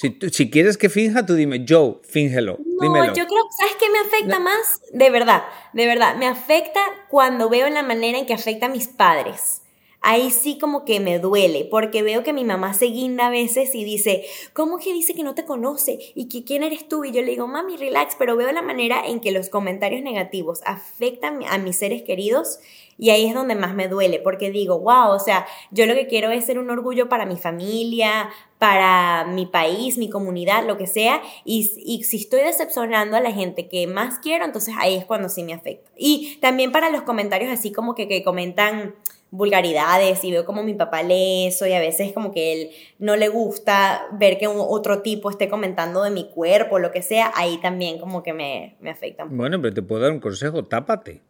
Si, 0.00 0.16
si 0.32 0.50
quieres 0.50 0.78
que 0.78 0.88
finja, 0.88 1.26
tú 1.26 1.34
dime, 1.34 1.66
Joe, 1.68 1.96
fíngelo. 2.08 2.58
No, 2.80 3.06
yo 3.14 3.26
creo, 3.26 3.42
¿sabes 3.58 3.76
qué 3.78 3.90
me 3.90 3.98
afecta 3.98 4.38
más? 4.38 4.80
De 4.94 5.10
verdad, 5.10 5.42
de 5.74 5.86
verdad, 5.86 6.16
me 6.16 6.26
afecta 6.26 6.80
cuando 7.10 7.50
veo 7.50 7.68
la 7.68 7.82
manera 7.82 8.18
en 8.18 8.24
que 8.24 8.32
afecta 8.32 8.66
a 8.66 8.68
mis 8.70 8.88
padres 8.88 9.60
ahí 10.00 10.30
sí 10.30 10.58
como 10.58 10.84
que 10.84 11.00
me 11.00 11.18
duele, 11.18 11.66
porque 11.70 12.02
veo 12.02 12.22
que 12.22 12.32
mi 12.32 12.44
mamá 12.44 12.74
se 12.74 12.86
guinda 12.86 13.26
a 13.26 13.30
veces 13.30 13.74
y 13.74 13.84
dice, 13.84 14.24
¿cómo 14.52 14.78
que 14.78 14.92
dice 14.92 15.14
que 15.14 15.22
no 15.22 15.34
te 15.34 15.44
conoce? 15.44 15.98
¿Y 16.14 16.28
que 16.28 16.44
quién 16.44 16.62
eres 16.62 16.88
tú? 16.88 17.04
Y 17.04 17.12
yo 17.12 17.22
le 17.22 17.30
digo, 17.30 17.46
mami, 17.46 17.76
relax, 17.76 18.16
pero 18.18 18.36
veo 18.36 18.50
la 18.52 18.62
manera 18.62 19.02
en 19.06 19.20
que 19.20 19.32
los 19.32 19.48
comentarios 19.48 20.02
negativos 20.02 20.60
afectan 20.64 21.40
a 21.48 21.58
mis 21.58 21.76
seres 21.76 22.02
queridos 22.02 22.58
y 23.00 23.08
ahí 23.08 23.24
es 23.24 23.34
donde 23.34 23.54
más 23.54 23.74
me 23.74 23.88
duele, 23.88 24.20
porque 24.20 24.50
digo, 24.50 24.78
wow, 24.78 25.12
o 25.12 25.18
sea, 25.18 25.46
yo 25.70 25.86
lo 25.86 25.94
que 25.94 26.06
quiero 26.06 26.30
es 26.30 26.44
ser 26.44 26.58
un 26.58 26.68
orgullo 26.68 27.08
para 27.08 27.24
mi 27.24 27.38
familia, 27.38 28.28
para 28.58 29.24
mi 29.24 29.46
país, 29.46 29.96
mi 29.96 30.10
comunidad, 30.10 30.66
lo 30.66 30.76
que 30.76 30.86
sea, 30.86 31.22
y, 31.46 31.70
y, 31.78 32.04
si 32.04 32.18
estoy 32.18 32.40
decepcionando 32.40 33.16
a 33.16 33.20
la 33.20 33.32
gente 33.32 33.68
que 33.68 33.86
más 33.86 34.18
quiero, 34.18 34.44
entonces 34.44 34.74
ahí 34.78 34.96
es 34.96 35.06
cuando 35.06 35.30
sí 35.30 35.42
me 35.44 35.54
afecta. 35.54 35.90
Y 35.96 36.36
también 36.42 36.72
para 36.72 36.90
los 36.90 37.00
comentarios 37.02 37.50
así 37.50 37.72
como 37.72 37.94
que, 37.94 38.06
que 38.06 38.22
comentan 38.22 38.94
vulgaridades 39.30 40.24
y 40.24 40.32
veo 40.32 40.44
como 40.44 40.62
mi 40.62 40.74
papá 40.74 41.02
lee 41.02 41.46
eso 41.46 41.66
y 41.66 41.72
a 41.72 41.80
veces 41.80 42.12
como 42.12 42.32
que 42.32 42.52
él 42.52 42.70
no 42.98 43.16
le 43.16 43.28
gusta 43.28 44.02
ver 44.12 44.38
que 44.38 44.48
un, 44.48 44.56
otro 44.58 45.02
tipo 45.02 45.30
esté 45.30 45.48
comentando 45.48 46.02
de 46.02 46.10
mi 46.10 46.28
cuerpo, 46.30 46.78
lo 46.78 46.90
que 46.90 47.02
sea, 47.02 47.32
ahí 47.34 47.58
también 47.60 47.98
como 47.98 48.22
que 48.22 48.32
me, 48.32 48.76
me 48.80 48.90
afecta. 48.90 49.24
Bueno, 49.24 49.60
pero 49.60 49.74
te 49.74 49.82
puedo 49.82 50.02
dar 50.02 50.12
un 50.12 50.20
consejo, 50.20 50.64
tápate. 50.64 51.22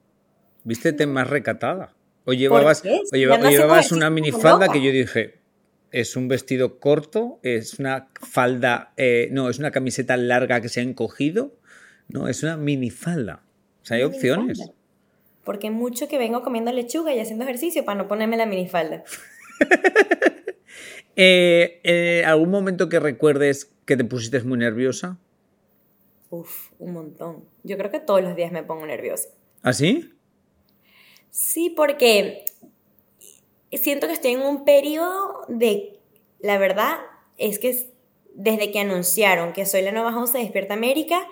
Vístete 0.64 1.06
más 1.06 1.28
recatada. 1.28 1.94
O 2.24 2.32
llevabas, 2.32 2.82
o 2.84 3.16
llevabas 3.16 3.92
una 3.92 4.10
minifalda 4.10 4.68
que 4.68 4.82
yo 4.82 4.92
dije, 4.92 5.40
es 5.90 6.16
un 6.16 6.28
vestido 6.28 6.78
corto, 6.78 7.40
es 7.42 7.78
una 7.78 8.08
falda, 8.20 8.92
eh, 8.96 9.28
no, 9.32 9.48
es 9.48 9.58
una 9.58 9.70
camiseta 9.70 10.16
larga 10.16 10.60
que 10.60 10.68
se 10.68 10.80
ha 10.80 10.82
encogido, 10.82 11.56
no, 12.08 12.28
es 12.28 12.42
una 12.42 12.56
minifalda. 12.56 13.42
O 13.82 13.86
sea, 13.86 13.96
hay 13.96 14.02
opciones 14.02 14.70
porque 15.44 15.70
mucho 15.70 16.08
que 16.08 16.18
vengo 16.18 16.42
comiendo 16.42 16.72
lechuga 16.72 17.14
y 17.14 17.20
haciendo 17.20 17.44
ejercicio 17.44 17.84
para 17.84 17.98
no 17.98 18.08
ponerme 18.08 18.36
la 18.36 18.46
minifalda. 18.46 19.04
eh, 21.16 21.80
eh, 21.82 22.24
¿Algún 22.26 22.50
momento 22.50 22.88
que 22.88 23.00
recuerdes 23.00 23.72
que 23.84 23.96
te 23.96 24.04
pusiste 24.04 24.40
muy 24.42 24.58
nerviosa? 24.58 25.18
Uf, 26.30 26.70
un 26.78 26.92
montón. 26.92 27.44
Yo 27.64 27.76
creo 27.76 27.90
que 27.90 28.00
todos 28.00 28.22
los 28.22 28.36
días 28.36 28.52
me 28.52 28.62
pongo 28.62 28.86
nerviosa. 28.86 29.28
¿Ah, 29.62 29.72
sí? 29.72 30.12
Sí, 31.30 31.70
porque 31.70 32.44
siento 33.72 34.06
que 34.06 34.12
estoy 34.12 34.32
en 34.32 34.42
un 34.42 34.64
periodo 34.64 35.44
de, 35.48 35.98
la 36.40 36.58
verdad, 36.58 36.98
es 37.36 37.58
que 37.58 37.90
desde 38.34 38.70
que 38.70 38.80
anunciaron 38.80 39.52
que 39.52 39.66
soy 39.66 39.82
la 39.82 39.92
nueva 39.92 40.16
host 40.16 40.34
de 40.34 40.40
Despierta 40.40 40.74
América, 40.74 41.26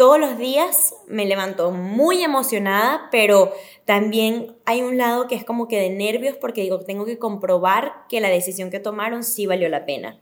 todos 0.00 0.18
los 0.18 0.38
días 0.38 0.94
me 1.08 1.26
levanto 1.26 1.72
muy 1.72 2.24
emocionada, 2.24 3.08
pero 3.12 3.52
también 3.84 4.56
hay 4.64 4.80
un 4.80 4.96
lado 4.96 5.28
que 5.28 5.34
es 5.34 5.44
como 5.44 5.68
que 5.68 5.78
de 5.78 5.90
nervios 5.90 6.36
porque 6.40 6.62
digo, 6.62 6.80
tengo 6.80 7.04
que 7.04 7.18
comprobar 7.18 7.92
que 8.08 8.22
la 8.22 8.30
decisión 8.30 8.70
que 8.70 8.80
tomaron 8.80 9.24
sí 9.24 9.44
valió 9.44 9.68
la 9.68 9.84
pena. 9.84 10.18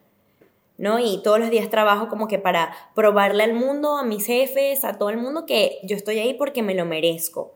¿no? 0.79 0.99
Y 0.99 1.23
todos 1.23 1.39
los 1.39 1.51
días 1.51 1.71
trabajo 1.71 2.09
como 2.09 2.27
que 2.27 2.41
para 2.41 2.75
probarle 2.97 3.45
al 3.45 3.55
mundo, 3.55 3.97
a 3.97 4.05
mis 4.05 4.27
jefes, 4.27 4.83
a 4.83 4.99
todo 4.99 5.11
el 5.11 5.17
mundo 5.17 5.47
que 5.47 5.79
yo 5.85 5.95
estoy 5.95 6.19
ahí 6.19 6.35
porque 6.35 6.65
me 6.65 6.75
lo 6.75 6.85
merezco. 6.85 7.55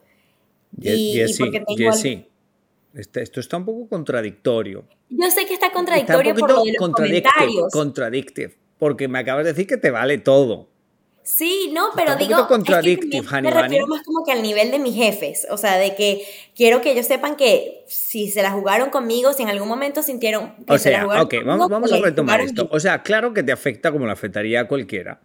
Y, 0.81 1.19
esto 1.19 1.45
está 3.41 3.57
un 3.57 3.65
poco 3.65 3.89
contradictorio. 3.89 4.85
Yo 5.09 5.29
sé 5.29 5.45
que 5.45 5.55
está 5.55 5.73
contradictorio 5.73 6.37
por 6.37 6.51
lo 6.53 6.63
de 6.63 6.73
los 6.79 6.93
comentarios. 6.93 7.73
Contradictive, 7.73 8.55
porque 8.79 9.09
me 9.09 9.19
acabas 9.19 9.43
de 9.43 9.55
decir 9.55 9.67
que 9.67 9.77
te 9.77 9.91
vale 9.91 10.19
todo. 10.19 10.71
Sí, 11.25 11.71
no, 11.73 11.91
pero 11.95 12.17
digo, 12.17 12.49
me 12.49 13.51
refiero 13.51 13.87
más 13.87 14.03
como 14.03 14.25
que 14.25 14.33
al 14.33 14.43
nivel 14.43 14.73
de 14.73 14.81
mis 14.81 14.97
jefes, 14.97 15.47
o 15.51 15.57
sea, 15.57 15.79
de 15.79 15.95
que 15.95 16.27
quiero 16.57 16.81
que 16.81 16.91
ellos 16.93 17.07
sepan 17.07 17.37
que 17.37 17.85
si 17.87 18.29
se 18.29 18.43
la 18.43 18.51
jugaron 18.51 18.91
conmigo, 18.91 19.33
si 19.33 19.45
en 19.45 19.49
algún 19.49 19.69
momento 19.69 20.03
sintieron 20.03 20.57
que 20.67 20.75
o 20.75 20.79
sea, 20.79 20.79
se 20.79 20.91
la 20.91 21.03
jugaron 21.05 21.27
ok, 21.27 21.35
vamos, 21.45 21.69
vamos 21.69 21.93
a 21.93 21.99
retomar 21.99 22.41
esto. 22.41 22.69
O 22.73 22.81
sea, 22.81 23.03
claro 23.03 23.33
que 23.33 23.45
te 23.45 23.53
afecta 23.53 23.93
como 23.93 24.07
le 24.07 24.13
afectaría 24.13 24.63
a 24.63 24.69
cualquiera. 24.69 25.21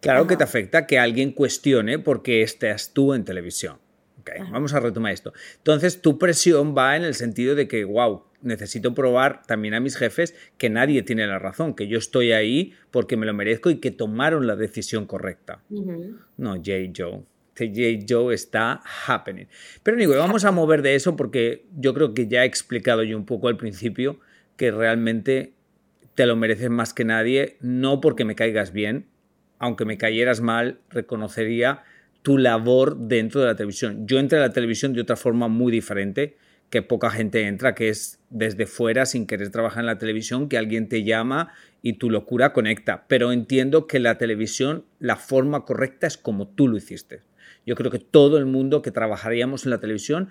Claro 0.00 0.26
que 0.26 0.36
te 0.36 0.42
afecta 0.42 0.86
que 0.86 0.98
alguien 0.98 1.30
cuestione 1.30 1.98
por 1.98 2.22
qué 2.22 2.42
estás 2.42 2.90
tú 2.92 3.14
en 3.14 3.24
televisión. 3.24 3.78
Okay, 4.20 4.40
vamos 4.50 4.72
a 4.74 4.80
retomar 4.80 5.12
esto. 5.12 5.32
Entonces, 5.58 6.00
tu 6.00 6.18
presión 6.18 6.76
va 6.76 6.96
en 6.96 7.04
el 7.04 7.14
sentido 7.14 7.54
de 7.54 7.68
que, 7.68 7.84
wow, 7.84 8.24
necesito 8.42 8.94
probar 8.94 9.42
también 9.46 9.74
a 9.74 9.80
mis 9.80 9.96
jefes 9.96 10.34
que 10.58 10.70
nadie 10.70 11.02
tiene 11.02 11.26
la 11.26 11.38
razón, 11.38 11.74
que 11.74 11.88
yo 11.88 11.98
estoy 11.98 12.32
ahí 12.32 12.74
porque 12.90 13.16
me 13.16 13.26
lo 13.26 13.34
merezco 13.34 13.70
y 13.70 13.76
que 13.76 13.90
tomaron 13.90 14.46
la 14.46 14.56
decisión 14.56 15.06
correcta. 15.06 15.62
No, 16.36 16.56
J. 16.56 16.92
Joe. 16.96 17.22
J. 17.56 18.04
Joe 18.08 18.34
está 18.34 18.82
happening. 19.06 19.46
Pero 19.82 19.96
digo, 19.96 20.16
vamos 20.16 20.44
a 20.44 20.50
mover 20.50 20.82
de 20.82 20.94
eso 20.94 21.16
porque 21.16 21.66
yo 21.76 21.94
creo 21.94 22.14
que 22.14 22.26
ya 22.26 22.42
he 22.42 22.46
explicado 22.46 23.02
yo 23.02 23.16
un 23.16 23.26
poco 23.26 23.48
al 23.48 23.56
principio 23.56 24.18
que 24.56 24.70
realmente 24.70 25.54
te 26.14 26.26
lo 26.26 26.36
mereces 26.36 26.70
más 26.70 26.92
que 26.92 27.04
nadie, 27.04 27.56
no 27.60 28.00
porque 28.00 28.24
me 28.24 28.34
caigas 28.34 28.72
bien, 28.72 29.06
aunque 29.58 29.84
me 29.84 29.96
cayeras 29.96 30.40
mal, 30.40 30.80
reconocería 30.90 31.82
tu 32.22 32.38
labor 32.38 32.96
dentro 32.96 33.40
de 33.40 33.48
la 33.48 33.56
televisión. 33.56 34.06
Yo 34.06 34.18
entré 34.18 34.38
a 34.38 34.42
la 34.42 34.52
televisión 34.52 34.92
de 34.92 35.00
otra 35.00 35.16
forma 35.16 35.48
muy 35.48 35.72
diferente 35.72 36.36
que 36.72 36.80
poca 36.80 37.10
gente 37.10 37.46
entra, 37.46 37.74
que 37.74 37.90
es 37.90 38.18
desde 38.30 38.64
fuera, 38.64 39.04
sin 39.04 39.26
querer 39.26 39.50
trabajar 39.50 39.80
en 39.80 39.86
la 39.86 39.98
televisión, 39.98 40.48
que 40.48 40.56
alguien 40.56 40.88
te 40.88 41.04
llama 41.04 41.52
y 41.82 41.98
tu 41.98 42.08
locura 42.08 42.54
conecta. 42.54 43.04
Pero 43.08 43.30
entiendo 43.30 43.86
que 43.86 44.00
la 44.00 44.16
televisión, 44.16 44.86
la 44.98 45.16
forma 45.16 45.66
correcta 45.66 46.06
es 46.06 46.16
como 46.16 46.48
tú 46.48 46.68
lo 46.68 46.78
hiciste. 46.78 47.20
Yo 47.66 47.74
creo 47.74 47.90
que 47.90 47.98
todo 47.98 48.38
el 48.38 48.46
mundo 48.46 48.80
que 48.80 48.90
trabajaríamos 48.90 49.66
en 49.66 49.70
la 49.70 49.80
televisión 49.80 50.30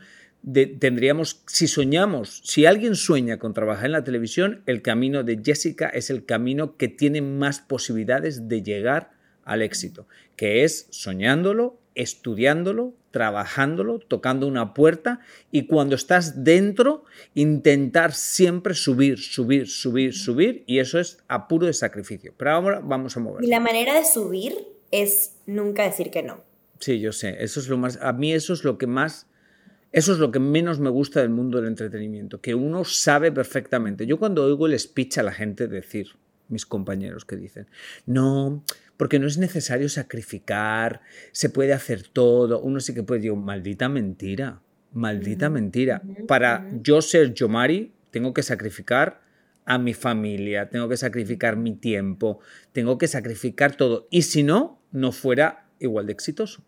tendríamos, 0.79 1.43
si 1.45 1.67
soñamos, 1.67 2.41
si 2.43 2.65
alguien 2.65 2.95
sueña 2.95 3.37
con 3.37 3.53
trabajar 3.53 3.85
en 3.85 3.91
la 3.91 4.03
televisión, 4.03 4.63
el 4.65 4.81
camino 4.81 5.21
de 5.21 5.39
Jessica 5.45 5.89
es 5.89 6.09
el 6.09 6.25
camino 6.25 6.75
que 6.75 6.87
tiene 6.87 7.21
más 7.21 7.59
posibilidades 7.59 8.47
de 8.47 8.63
llegar 8.63 9.11
al 9.43 9.61
éxito, 9.61 10.07
que 10.35 10.63
es 10.63 10.87
soñándolo, 10.89 11.79
estudiándolo, 11.95 12.93
trabajándolo, 13.11 13.99
tocando 13.99 14.47
una 14.47 14.73
puerta 14.73 15.19
y 15.51 15.67
cuando 15.67 15.95
estás 15.95 16.43
dentro 16.43 17.03
intentar 17.33 18.13
siempre 18.13 18.73
subir, 18.73 19.19
subir, 19.19 19.67
subir, 19.67 20.13
subir 20.13 20.63
y 20.67 20.79
eso 20.79 20.99
es 20.99 21.19
a 21.27 21.47
puro 21.47 21.67
de 21.67 21.73
sacrificio. 21.73 22.33
Pero 22.37 22.51
ahora 22.51 22.79
vamos 22.81 23.17
a 23.17 23.19
mover. 23.19 23.43
Y 23.43 23.47
la 23.47 23.59
manera 23.59 23.93
de 23.93 24.05
subir 24.05 24.55
es 24.91 25.35
nunca 25.45 25.83
decir 25.83 26.09
que 26.11 26.23
no. 26.23 26.43
Sí, 26.79 26.99
yo 26.99 27.11
sé, 27.11 27.37
eso 27.39 27.59
es 27.59 27.67
lo 27.67 27.77
más 27.77 27.99
a 28.01 28.11
mí 28.13 28.33
eso 28.33 28.53
es 28.53 28.63
lo 28.63 28.77
que 28.77 28.87
más 28.87 29.27
eso 29.91 30.13
es 30.13 30.19
lo 30.19 30.31
que 30.31 30.39
menos 30.39 30.79
me 30.79 30.89
gusta 30.89 31.19
del 31.19 31.29
mundo 31.29 31.57
del 31.57 31.67
entretenimiento, 31.67 32.39
que 32.39 32.55
uno 32.55 32.85
sabe 32.85 33.31
perfectamente. 33.31 34.05
Yo 34.05 34.17
cuando 34.17 34.45
oigo 34.45 34.65
el 34.67 34.79
speech 34.79 35.17
a 35.17 35.23
la 35.23 35.33
gente 35.33 35.67
decir, 35.67 36.15
mis 36.47 36.65
compañeros 36.65 37.25
que 37.25 37.35
dicen, 37.35 37.67
no, 38.05 38.63
porque 39.01 39.17
no 39.17 39.25
es 39.25 39.39
necesario 39.39 39.89
sacrificar, 39.89 41.01
se 41.31 41.49
puede 41.49 41.73
hacer 41.73 42.03
todo, 42.03 42.61
uno 42.61 42.79
sí 42.79 42.93
que 42.93 43.01
puede, 43.01 43.21
digo, 43.21 43.35
maldita 43.35 43.89
mentira, 43.89 44.61
maldita 44.91 45.49
mentira. 45.49 46.03
Para 46.27 46.69
yo 46.83 47.01
ser 47.01 47.33
Yomari, 47.33 47.93
tengo 48.11 48.31
que 48.31 48.43
sacrificar 48.43 49.23
a 49.65 49.79
mi 49.79 49.95
familia, 49.95 50.69
tengo 50.69 50.87
que 50.87 50.97
sacrificar 50.97 51.57
mi 51.57 51.73
tiempo, 51.73 52.41
tengo 52.73 52.99
que 52.99 53.07
sacrificar 53.07 53.75
todo. 53.75 54.07
Y 54.11 54.21
si 54.21 54.43
no, 54.43 54.79
no 54.91 55.11
fuera 55.11 55.65
igual 55.79 56.05
de 56.05 56.13
exitoso. 56.13 56.63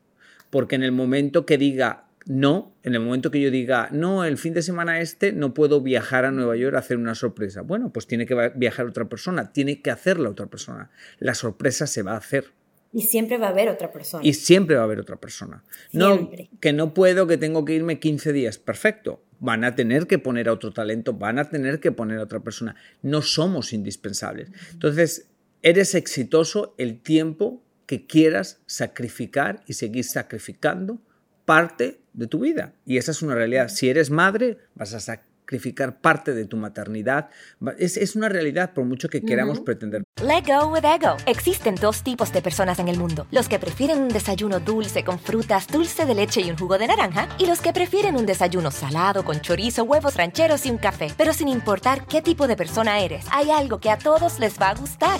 Porque 0.50 0.74
en 0.74 0.82
el 0.82 0.92
momento 0.92 1.46
que 1.46 1.60
diga 1.60 2.08
no, 2.25 2.75
en 2.84 2.94
el 2.96 3.01
momento 3.01 3.32
que 3.32 3.42
yo 3.42 3.51
diga, 3.51 3.89
no, 3.92 4.24
el 4.24 4.38
fin 4.38 4.53
de 4.53 4.62
semana 4.62 5.01
este 5.01 5.34
no 5.34 5.53
puedo 5.53 5.82
viajar 5.82 6.25
a 6.25 6.32
Nueva 6.32 6.56
York 6.56 6.75
a 6.75 6.80
hacer 6.80 6.98
una 6.98 7.15
sorpresa. 7.15 7.62
Bueno, 7.62 7.92
pues 7.92 8.08
tiene 8.08 8.25
que 8.25 8.51
viajar 8.56 8.86
otra 8.86 9.10
persona, 9.10 9.51
tiene 9.51 9.82
que 9.82 9.92
hacerla 9.92 10.30
otra 10.30 10.48
persona. 10.48 10.89
La 11.20 11.36
sorpresa 11.36 11.88
se 11.88 12.01
va 12.01 12.13
a 12.13 12.18
hacer. 12.18 12.53
Y 12.94 13.01
siempre 13.01 13.38
va 13.38 13.48
a 13.48 13.50
haber 13.50 13.70
otra 13.70 13.92
persona. 13.92 14.24
Y 14.24 14.34
siempre 14.34 14.75
va 14.75 14.84
a 14.84 14.86
haber 14.86 15.00
otra 15.00 15.15
persona. 15.15 15.63
No, 15.92 16.30
que 16.60 16.74
no 16.74 16.94
puedo, 16.94 17.25
que 17.25 17.38
tengo 17.38 17.65
que 17.65 17.74
irme 17.74 18.00
15 18.00 18.32
días. 18.32 18.60
Perfecto. 18.60 19.24
Van 19.39 19.63
a 19.63 19.75
tener 19.75 20.06
que 20.08 20.20
poner 20.20 20.48
a 20.48 20.53
otro 20.53 20.72
talento, 20.72 21.13
van 21.13 21.39
a 21.39 21.50
tener 21.50 21.80
que 21.80 21.92
poner 21.92 22.20
a 22.20 22.24
otra 22.24 22.42
persona. 22.42 22.75
No 23.01 23.22
somos 23.22 23.74
indispensables. 23.74 24.51
Entonces, 24.72 25.27
eres 25.63 25.96
exitoso 25.96 26.75
el 26.77 27.01
tiempo 27.01 27.63
que 27.88 28.06
quieras 28.06 28.62
sacrificar 28.68 29.63
y 29.68 29.74
seguir 29.74 30.06
sacrificando 30.06 31.01
parte 31.46 32.03
de 32.13 32.27
tu 32.27 32.39
vida. 32.39 32.74
Y 32.86 32.98
esa 32.98 33.12
es 33.12 33.22
una 33.22 33.36
realidad. 33.36 33.67
Si 33.67 33.89
eres 33.89 34.10
madre, 34.10 34.58
vas 34.75 34.93
a 34.93 35.00
sacrificar 35.00 36.00
parte 36.00 36.34
de 36.34 36.46
tu 36.46 36.58
maternidad. 36.58 37.29
Es, 37.77 37.98
es 37.98 38.15
una 38.15 38.29
realidad 38.29 38.74
por 38.74 38.86
mucho 38.86 39.10
que 39.10 39.22
queramos 39.22 39.60
pretender. 39.60 40.03
Let 40.24 40.43
go 40.48 40.67
with 40.67 40.86
ego. 40.86 41.17
Existen 41.25 41.75
dos 41.75 42.03
tipos 42.03 42.32
de 42.32 42.41
personas 42.41 42.79
en 42.79 42.88
el 42.88 42.98
mundo. 42.98 43.27
Los 43.32 43.50
que 43.50 43.60
prefieren 43.60 44.00
un 44.00 44.10
desayuno 44.10 44.60
dulce 44.60 45.03
con 45.03 45.20
frutas, 45.20 45.67
dulce 45.67 46.05
de 46.05 46.15
leche 46.15 46.41
y 46.41 46.50
un 46.50 46.58
jugo 46.58 46.77
de 46.77 46.88
naranja. 46.88 47.27
Y 47.38 47.46
los 47.46 47.62
que 47.62 47.74
prefieren 47.74 48.15
un 48.15 48.25
desayuno 48.25 48.72
salado 48.72 49.25
con 49.25 49.41
chorizo, 49.41 49.84
huevos 49.84 50.15
rancheros 50.15 50.65
y 50.65 50.72
un 50.72 50.77
café. 50.77 51.08
Pero 51.17 51.34
sin 51.34 51.48
importar 51.48 52.08
qué 52.08 52.22
tipo 52.22 52.48
de 52.48 52.55
persona 52.55 53.00
eres, 53.01 53.25
hay 53.32 53.51
algo 53.51 53.79
que 53.79 53.89
a 53.89 53.98
todos 53.98 54.39
les 54.39 54.60
va 54.60 54.70
a 54.70 54.75
gustar. 54.75 55.20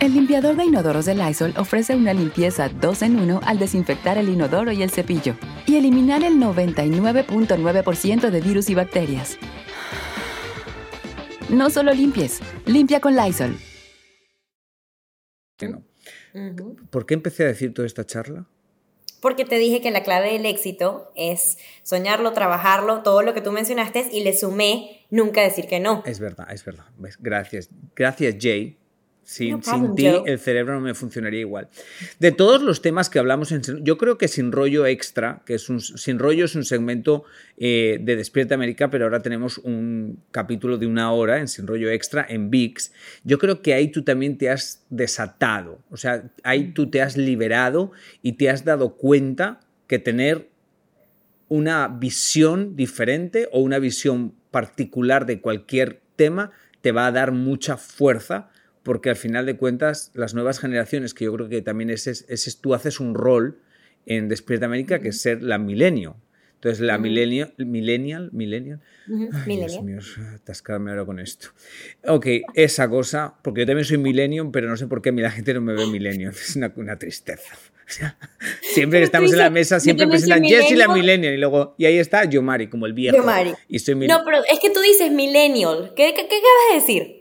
El 0.00 0.14
limpiador 0.14 0.54
de 0.54 0.64
inodoros 0.64 1.06
de 1.06 1.16
Lysol 1.16 1.52
ofrece 1.56 1.96
una 1.96 2.14
limpieza 2.14 2.68
2 2.68 3.02
en 3.02 3.18
1 3.18 3.40
al 3.44 3.58
desinfectar 3.58 4.16
el 4.16 4.28
inodoro 4.28 4.70
y 4.70 4.84
el 4.84 4.92
cepillo 4.92 5.34
y 5.66 5.74
eliminar 5.74 6.22
el 6.22 6.34
99.9% 6.34 8.30
de 8.30 8.40
virus 8.40 8.70
y 8.70 8.76
bacterias. 8.76 9.36
No 11.48 11.68
solo 11.68 11.92
limpies, 11.92 12.38
limpia 12.64 13.00
con 13.00 13.16
Lysol. 13.16 13.56
¿Por 16.90 17.04
qué 17.04 17.14
empecé 17.14 17.42
a 17.42 17.46
decir 17.46 17.74
toda 17.74 17.86
esta 17.86 18.06
charla? 18.06 18.46
Porque 19.20 19.44
te 19.44 19.58
dije 19.58 19.80
que 19.80 19.90
la 19.90 20.04
clave 20.04 20.32
del 20.32 20.46
éxito 20.46 21.10
es 21.16 21.58
soñarlo, 21.82 22.32
trabajarlo, 22.32 23.02
todo 23.02 23.22
lo 23.22 23.34
que 23.34 23.40
tú 23.40 23.50
mencionaste 23.50 24.10
y 24.12 24.22
le 24.22 24.32
sumé 24.32 25.06
nunca 25.10 25.42
decir 25.42 25.66
que 25.66 25.80
no. 25.80 26.04
Es 26.06 26.20
verdad, 26.20 26.46
es 26.52 26.64
verdad. 26.64 26.84
Gracias. 27.18 27.68
Gracias, 27.96 28.36
Jay, 28.38 28.77
sin, 29.28 29.60
ti 29.94 30.06
el 30.06 30.38
cerebro 30.38 30.72
no 30.72 30.80
me 30.80 30.94
funcionaría 30.94 31.40
igual. 31.40 31.68
De 32.18 32.32
todos 32.32 32.62
los 32.62 32.80
temas 32.80 33.10
que 33.10 33.18
hablamos, 33.18 33.52
en, 33.52 33.60
yo 33.84 33.98
creo 33.98 34.16
que 34.16 34.26
Sin 34.26 34.52
Rollo 34.52 34.86
Extra, 34.86 35.42
que 35.44 35.52
es 35.52 35.68
un, 35.68 35.82
Sin 35.82 36.18
Rollo 36.18 36.46
es 36.46 36.54
un 36.54 36.64
segmento 36.64 37.24
eh, 37.58 37.98
de 38.00 38.16
Despierta 38.16 38.54
América, 38.54 38.88
pero 38.88 39.04
ahora 39.04 39.20
tenemos 39.20 39.58
un 39.58 40.22
capítulo 40.30 40.78
de 40.78 40.86
una 40.86 41.12
hora 41.12 41.40
en 41.40 41.48
Sin 41.48 41.66
Rollo 41.66 41.90
Extra 41.90 42.24
en 42.26 42.48
VIX. 42.48 42.90
Yo 43.22 43.38
creo 43.38 43.60
que 43.60 43.74
ahí 43.74 43.88
tú 43.88 44.02
también 44.02 44.38
te 44.38 44.48
has 44.48 44.86
desatado, 44.88 45.78
o 45.90 45.98
sea, 45.98 46.30
ahí 46.42 46.72
tú 46.72 46.88
te 46.88 47.02
has 47.02 47.18
liberado 47.18 47.92
y 48.22 48.32
te 48.32 48.48
has 48.48 48.64
dado 48.64 48.94
cuenta 48.94 49.60
que 49.86 49.98
tener 49.98 50.48
una 51.48 51.86
visión 51.88 52.76
diferente 52.76 53.46
o 53.52 53.60
una 53.60 53.78
visión 53.78 54.32
particular 54.50 55.26
de 55.26 55.42
cualquier 55.42 56.00
tema 56.16 56.50
te 56.80 56.92
va 56.92 57.06
a 57.06 57.12
dar 57.12 57.32
mucha 57.32 57.76
fuerza 57.76 58.48
porque 58.88 59.10
al 59.10 59.16
final 59.16 59.44
de 59.44 59.58
cuentas 59.58 60.10
las 60.14 60.32
nuevas 60.32 60.60
generaciones, 60.60 61.12
que 61.12 61.26
yo 61.26 61.34
creo 61.34 61.46
que 61.50 61.60
también 61.60 61.90
ese, 61.90 62.10
es 62.10 62.58
tú 62.62 62.72
haces 62.72 63.00
un 63.00 63.14
rol 63.14 63.60
en 64.06 64.28
Despierta 64.30 64.64
América, 64.64 64.98
que 64.98 65.08
es 65.08 65.20
ser 65.20 65.42
la 65.42 65.58
milenio. 65.58 66.16
Entonces, 66.54 66.80
la 66.80 66.96
millennial, 66.96 67.52
millennial, 67.58 68.30
millennial. 68.32 68.80
Dios 69.06 69.82
mío, 69.82 69.98
atascarme 70.34 70.90
ahora 70.90 71.04
con 71.04 71.20
esto. 71.20 71.48
Ok, 72.06 72.28
esa 72.54 72.88
cosa, 72.88 73.34
porque 73.42 73.60
yo 73.60 73.66
también 73.66 73.84
soy 73.84 73.98
millennium, 73.98 74.52
pero 74.52 74.70
no 74.70 74.76
sé 74.78 74.86
por 74.86 75.02
qué 75.02 75.12
la 75.12 75.30
gente 75.30 75.52
no 75.52 75.60
me 75.60 75.74
ve 75.74 75.86
millennium. 75.86 76.32
Es 76.34 76.56
una, 76.56 76.98
tristeza. 76.98 77.58
siempre 78.62 79.00
que 79.00 79.04
estamos 79.04 79.30
en 79.32 79.38
la 79.38 79.50
mesa, 79.50 79.80
siempre 79.80 80.08
presentan 80.08 80.44
Jess 80.44 80.70
y 80.70 80.76
la 80.76 80.88
millennial, 80.88 81.34
y 81.34 81.36
luego, 81.36 81.74
y 81.76 81.84
ahí 81.84 81.98
está 81.98 82.24
Yomari, 82.24 82.68
como 82.68 82.86
el 82.86 82.94
viejo. 82.94 83.18
Yomari. 83.18 83.52
Y 83.68 83.76
no, 84.06 84.24
pero 84.24 84.38
es 84.50 84.58
que 84.60 84.70
tú 84.70 84.80
dices 84.80 85.12
millennial. 85.12 85.92
¿Qué, 85.94 86.14
qué, 86.16 86.26
qué 86.26 86.36
acabas 86.36 86.68
de 86.70 86.74
decir? 86.74 87.17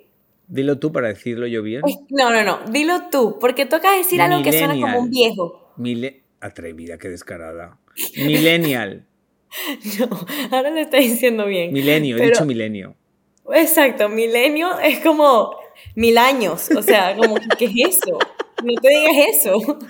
Dilo 0.48 0.80
tú 0.80 0.92
para 0.92 1.10
decirlo 1.10 1.46
yo 1.48 1.62
bien. 1.62 1.82
No, 2.10 2.32
no, 2.32 2.44
no. 2.44 2.60
Dilo 2.72 3.10
tú, 3.12 3.38
porque 3.40 3.66
toca 3.66 3.96
decir 3.98 4.22
algo 4.22 4.42
que 4.44 4.52
suena 4.52 4.74
como 4.74 5.00
un 5.00 5.10
viejo. 5.10 5.74
Mile 5.78 6.24
Atrevida, 6.40 6.98
qué 6.98 7.10
descarada. 7.10 7.80
Millennial. 8.16 9.06
no, 10.00 10.26
ahora 10.52 10.70
lo 10.70 10.78
está 10.78 10.98
diciendo 10.98 11.46
bien. 11.46 11.74
Milenio, 11.74 12.18
he 12.18 12.28
dicho 12.28 12.46
milenio. 12.46 12.96
Exacto, 13.54 14.10
milenio 14.10 14.78
es 14.80 15.00
como 15.00 15.56
mil 15.96 16.18
años. 16.18 16.70
O 16.72 16.82
sea, 16.82 17.16
como, 17.16 17.36
¿qué 17.58 17.66
es 17.66 17.98
eso? 17.98 18.20
No 18.64 18.74
te 18.82 18.90
digas 18.90 19.36
eso. 19.36 19.80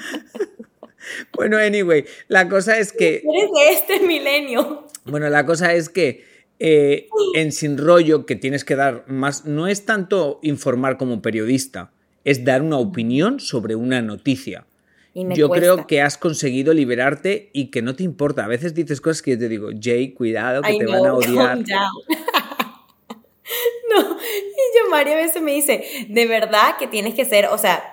Bueno, 1.31 1.57
anyway, 1.57 2.03
la 2.27 2.49
cosa 2.49 2.77
es 2.79 2.91
que. 2.91 3.23
Eres 3.23 3.49
de 3.53 3.71
este 3.71 3.99
milenio. 4.05 4.87
Bueno, 5.05 5.29
la 5.29 5.45
cosa 5.45 5.73
es 5.73 5.87
que 5.87 6.25
eh, 6.59 7.07
en 7.35 7.51
Sin 7.51 7.77
Rollo 7.77 8.25
que 8.25 8.35
tienes 8.35 8.65
que 8.65 8.75
dar 8.75 9.05
más, 9.07 9.45
no 9.45 9.67
es 9.67 9.85
tanto 9.85 10.39
informar 10.41 10.97
como 10.97 11.21
periodista, 11.21 11.91
es 12.23 12.43
dar 12.43 12.61
una 12.61 12.77
opinión 12.77 13.39
sobre 13.39 13.75
una 13.75 14.01
noticia. 14.01 14.65
Yo 15.13 15.49
creo 15.49 15.87
que 15.87 16.01
has 16.01 16.17
conseguido 16.17 16.73
liberarte 16.73 17.49
y 17.51 17.71
que 17.71 17.81
no 17.81 17.95
te 17.95 18.03
importa. 18.03 18.45
A 18.45 18.47
veces 18.47 18.75
dices 18.75 19.01
cosas 19.01 19.23
que 19.23 19.31
yo 19.31 19.39
te 19.39 19.49
digo, 19.49 19.69
Jay, 19.79 20.13
cuidado, 20.13 20.61
que 20.61 20.77
te 20.77 20.85
van 20.85 21.07
a 21.07 21.13
odiar. 21.15 21.57
no, 21.57 21.65
y 21.65 23.95
yo 23.95 24.89
María 24.91 25.13
a 25.13 25.17
veces 25.17 25.41
me 25.41 25.53
dice, 25.53 25.83
de 26.07 26.27
verdad 26.27 26.77
que 26.77 26.85
tienes 26.85 27.15
que 27.15 27.25
ser, 27.25 27.47
o 27.47 27.57
sea, 27.57 27.83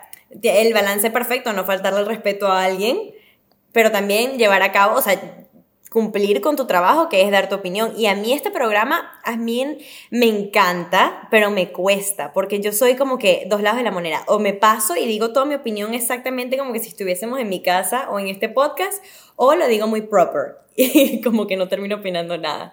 el 0.42 0.74
balance 0.74 1.10
perfecto, 1.10 1.54
no 1.54 1.64
faltarle 1.64 2.00
el 2.00 2.06
respeto 2.06 2.48
a 2.48 2.64
alguien, 2.64 2.98
pero 3.72 3.90
también 3.90 4.36
llevar 4.36 4.62
a 4.62 4.72
cabo, 4.72 4.98
o 4.98 5.02
sea, 5.02 5.18
cumplir 5.94 6.40
con 6.40 6.56
tu 6.56 6.66
trabajo, 6.66 7.08
que 7.08 7.22
es 7.22 7.30
dar 7.30 7.48
tu 7.48 7.54
opinión. 7.54 7.94
Y 7.96 8.06
a 8.06 8.16
mí 8.16 8.32
este 8.32 8.50
programa, 8.50 9.12
a 9.22 9.36
mí 9.36 9.78
me 10.10 10.26
encanta, 10.26 11.28
pero 11.30 11.52
me 11.52 11.70
cuesta, 11.70 12.32
porque 12.32 12.58
yo 12.58 12.72
soy 12.72 12.96
como 12.96 13.16
que 13.16 13.46
dos 13.48 13.62
lados 13.62 13.78
de 13.78 13.84
la 13.84 13.92
moneda. 13.92 14.24
O 14.26 14.40
me 14.40 14.54
paso 14.54 14.96
y 14.96 15.06
digo 15.06 15.32
toda 15.32 15.46
mi 15.46 15.54
opinión 15.54 15.94
exactamente 15.94 16.58
como 16.58 16.72
que 16.72 16.80
si 16.80 16.88
estuviésemos 16.88 17.38
en 17.38 17.48
mi 17.48 17.62
casa 17.62 18.10
o 18.10 18.18
en 18.18 18.26
este 18.26 18.48
podcast, 18.48 19.04
o 19.36 19.54
lo 19.54 19.68
digo 19.68 19.86
muy 19.86 20.02
proper. 20.02 20.63
y 20.76 21.20
como 21.20 21.46
que 21.46 21.56
no 21.56 21.68
termino 21.68 21.96
opinando 21.96 22.36
nada. 22.36 22.72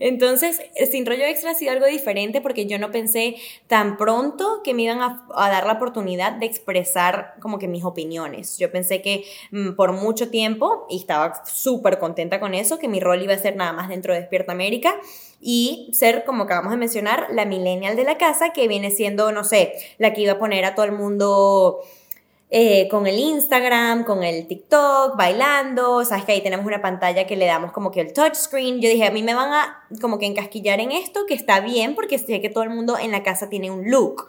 Entonces, 0.00 0.60
Sin 0.90 1.04
Rollo 1.04 1.24
Extra 1.24 1.50
ha 1.50 1.54
sido 1.54 1.72
algo 1.72 1.86
diferente 1.86 2.40
porque 2.40 2.66
yo 2.66 2.78
no 2.78 2.90
pensé 2.90 3.36
tan 3.66 3.98
pronto 3.98 4.62
que 4.64 4.72
me 4.72 4.82
iban 4.82 5.00
a, 5.02 5.26
dar 5.50 5.66
la 5.66 5.74
oportunidad 5.74 6.32
de 6.32 6.46
expresar 6.46 7.34
como 7.40 7.58
que 7.58 7.68
mis 7.68 7.84
opiniones. 7.84 8.58
Yo 8.58 8.72
pensé 8.72 9.02
que 9.02 9.24
mm, 9.50 9.72
por 9.72 9.92
mucho 9.92 10.30
tiempo, 10.30 10.86
y 10.88 10.96
estaba 10.96 11.44
súper 11.44 11.98
contenta 11.98 12.40
con 12.40 12.54
eso, 12.54 12.78
que 12.78 12.88
mi 12.88 13.00
rol 13.00 13.22
iba 13.22 13.34
a 13.34 13.38
ser 13.38 13.56
nada 13.56 13.72
más 13.72 13.90
dentro 13.90 14.14
de 14.14 14.20
Despierta 14.20 14.52
América 14.52 14.98
y 15.40 15.90
ser, 15.92 16.24
como 16.24 16.44
acabamos 16.44 16.70
de 16.70 16.78
mencionar, 16.78 17.26
la 17.32 17.44
millennial 17.44 17.96
de 17.96 18.04
la 18.04 18.16
casa 18.16 18.50
que 18.50 18.68
viene 18.68 18.90
siendo, 18.90 19.30
no 19.32 19.44
sé, 19.44 19.74
la 19.98 20.14
que 20.14 20.22
iba 20.22 20.32
a 20.32 20.38
poner 20.38 20.64
a 20.64 20.74
todo 20.74 20.86
el 20.86 20.92
mundo 20.92 21.82
eh, 22.54 22.86
con 22.88 23.06
el 23.06 23.18
Instagram, 23.18 24.04
con 24.04 24.22
el 24.22 24.46
TikTok, 24.46 25.16
bailando, 25.16 26.04
sabes 26.04 26.26
que 26.26 26.32
ahí 26.32 26.42
tenemos 26.42 26.66
una 26.66 26.82
pantalla 26.82 27.26
que 27.26 27.36
le 27.36 27.46
damos 27.46 27.72
como 27.72 27.90
que 27.90 28.00
el 28.00 28.12
touchscreen. 28.12 28.80
Yo 28.80 28.90
dije, 28.90 29.06
a 29.06 29.10
mí 29.10 29.22
me 29.22 29.34
van 29.34 29.52
a 29.52 29.88
como 30.00 30.18
que 30.18 30.26
encasquillar 30.26 30.78
en 30.80 30.92
esto, 30.92 31.24
que 31.26 31.34
está 31.34 31.60
bien 31.60 31.94
porque 31.94 32.18
sé 32.18 32.40
que 32.42 32.50
todo 32.50 32.64
el 32.64 32.70
mundo 32.70 32.98
en 32.98 33.10
la 33.10 33.22
casa 33.22 33.48
tiene 33.48 33.70
un 33.70 33.90
look 33.90 34.28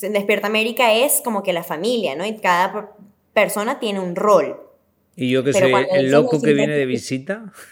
Despierta 0.00 0.48
América 0.48 0.92
es 0.92 1.20
como 1.24 1.42
que 1.42 1.52
la 1.52 1.62
familia, 1.62 2.16
¿no? 2.16 2.26
Y 2.26 2.36
cada 2.36 2.94
persona 3.32 3.78
tiene 3.78 4.00
un 4.00 4.16
rol. 4.16 4.56
Y 5.16 5.30
yo 5.30 5.44
que 5.44 5.52
soy 5.52 5.72
el 5.92 6.10
loco 6.10 6.40
que 6.40 6.52
viene 6.52 6.74
de 6.74 6.86
visita. 6.86 7.52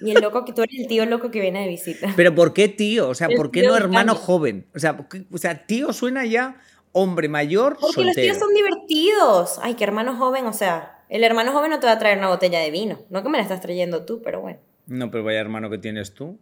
Y 0.00 0.12
el 0.12 0.22
loco 0.22 0.44
que 0.44 0.52
tú 0.52 0.62
eres 0.62 0.78
el 0.78 0.86
tío 0.86 1.04
loco 1.06 1.32
que 1.32 1.40
viene 1.40 1.62
de 1.62 1.66
visita. 1.66 2.12
Pero 2.14 2.32
¿por 2.32 2.52
qué 2.52 2.68
tío? 2.68 3.08
O 3.08 3.14
sea, 3.16 3.28
¿por 3.28 3.50
qué 3.50 3.64
no 3.64 3.76
hermano 3.76 4.14
joven? 4.14 4.64
O 4.72 4.78
sea, 4.78 4.96
o 5.28 5.38
sea, 5.38 5.66
tío 5.66 5.92
suena 5.92 6.24
ya 6.24 6.62
hombre 6.92 7.28
mayor. 7.28 7.76
Porque 7.80 8.04
los 8.04 8.14
tíos 8.14 8.38
son 8.38 8.52
divertidos. 8.54 9.58
Ay, 9.62 9.74
qué 9.74 9.84
hermano 9.84 10.16
joven, 10.16 10.46
o 10.46 10.52
sea, 10.52 11.04
el 11.08 11.24
hermano 11.24 11.52
joven 11.52 11.70
no 11.70 11.80
te 11.80 11.86
va 11.86 11.92
a 11.92 11.98
traer 11.98 12.18
una 12.18 12.28
botella 12.28 12.60
de 12.60 12.70
vino. 12.70 12.98
No 13.10 13.22
que 13.22 13.28
me 13.28 13.38
la 13.38 13.42
estás 13.42 13.60
trayendo 13.60 14.04
tú, 14.04 14.20
pero 14.22 14.40
bueno. 14.40 14.58
No, 14.86 15.10
pero 15.10 15.24
vaya 15.24 15.40
hermano 15.40 15.70
que 15.70 15.78
tienes 15.78 16.14
tú. 16.14 16.38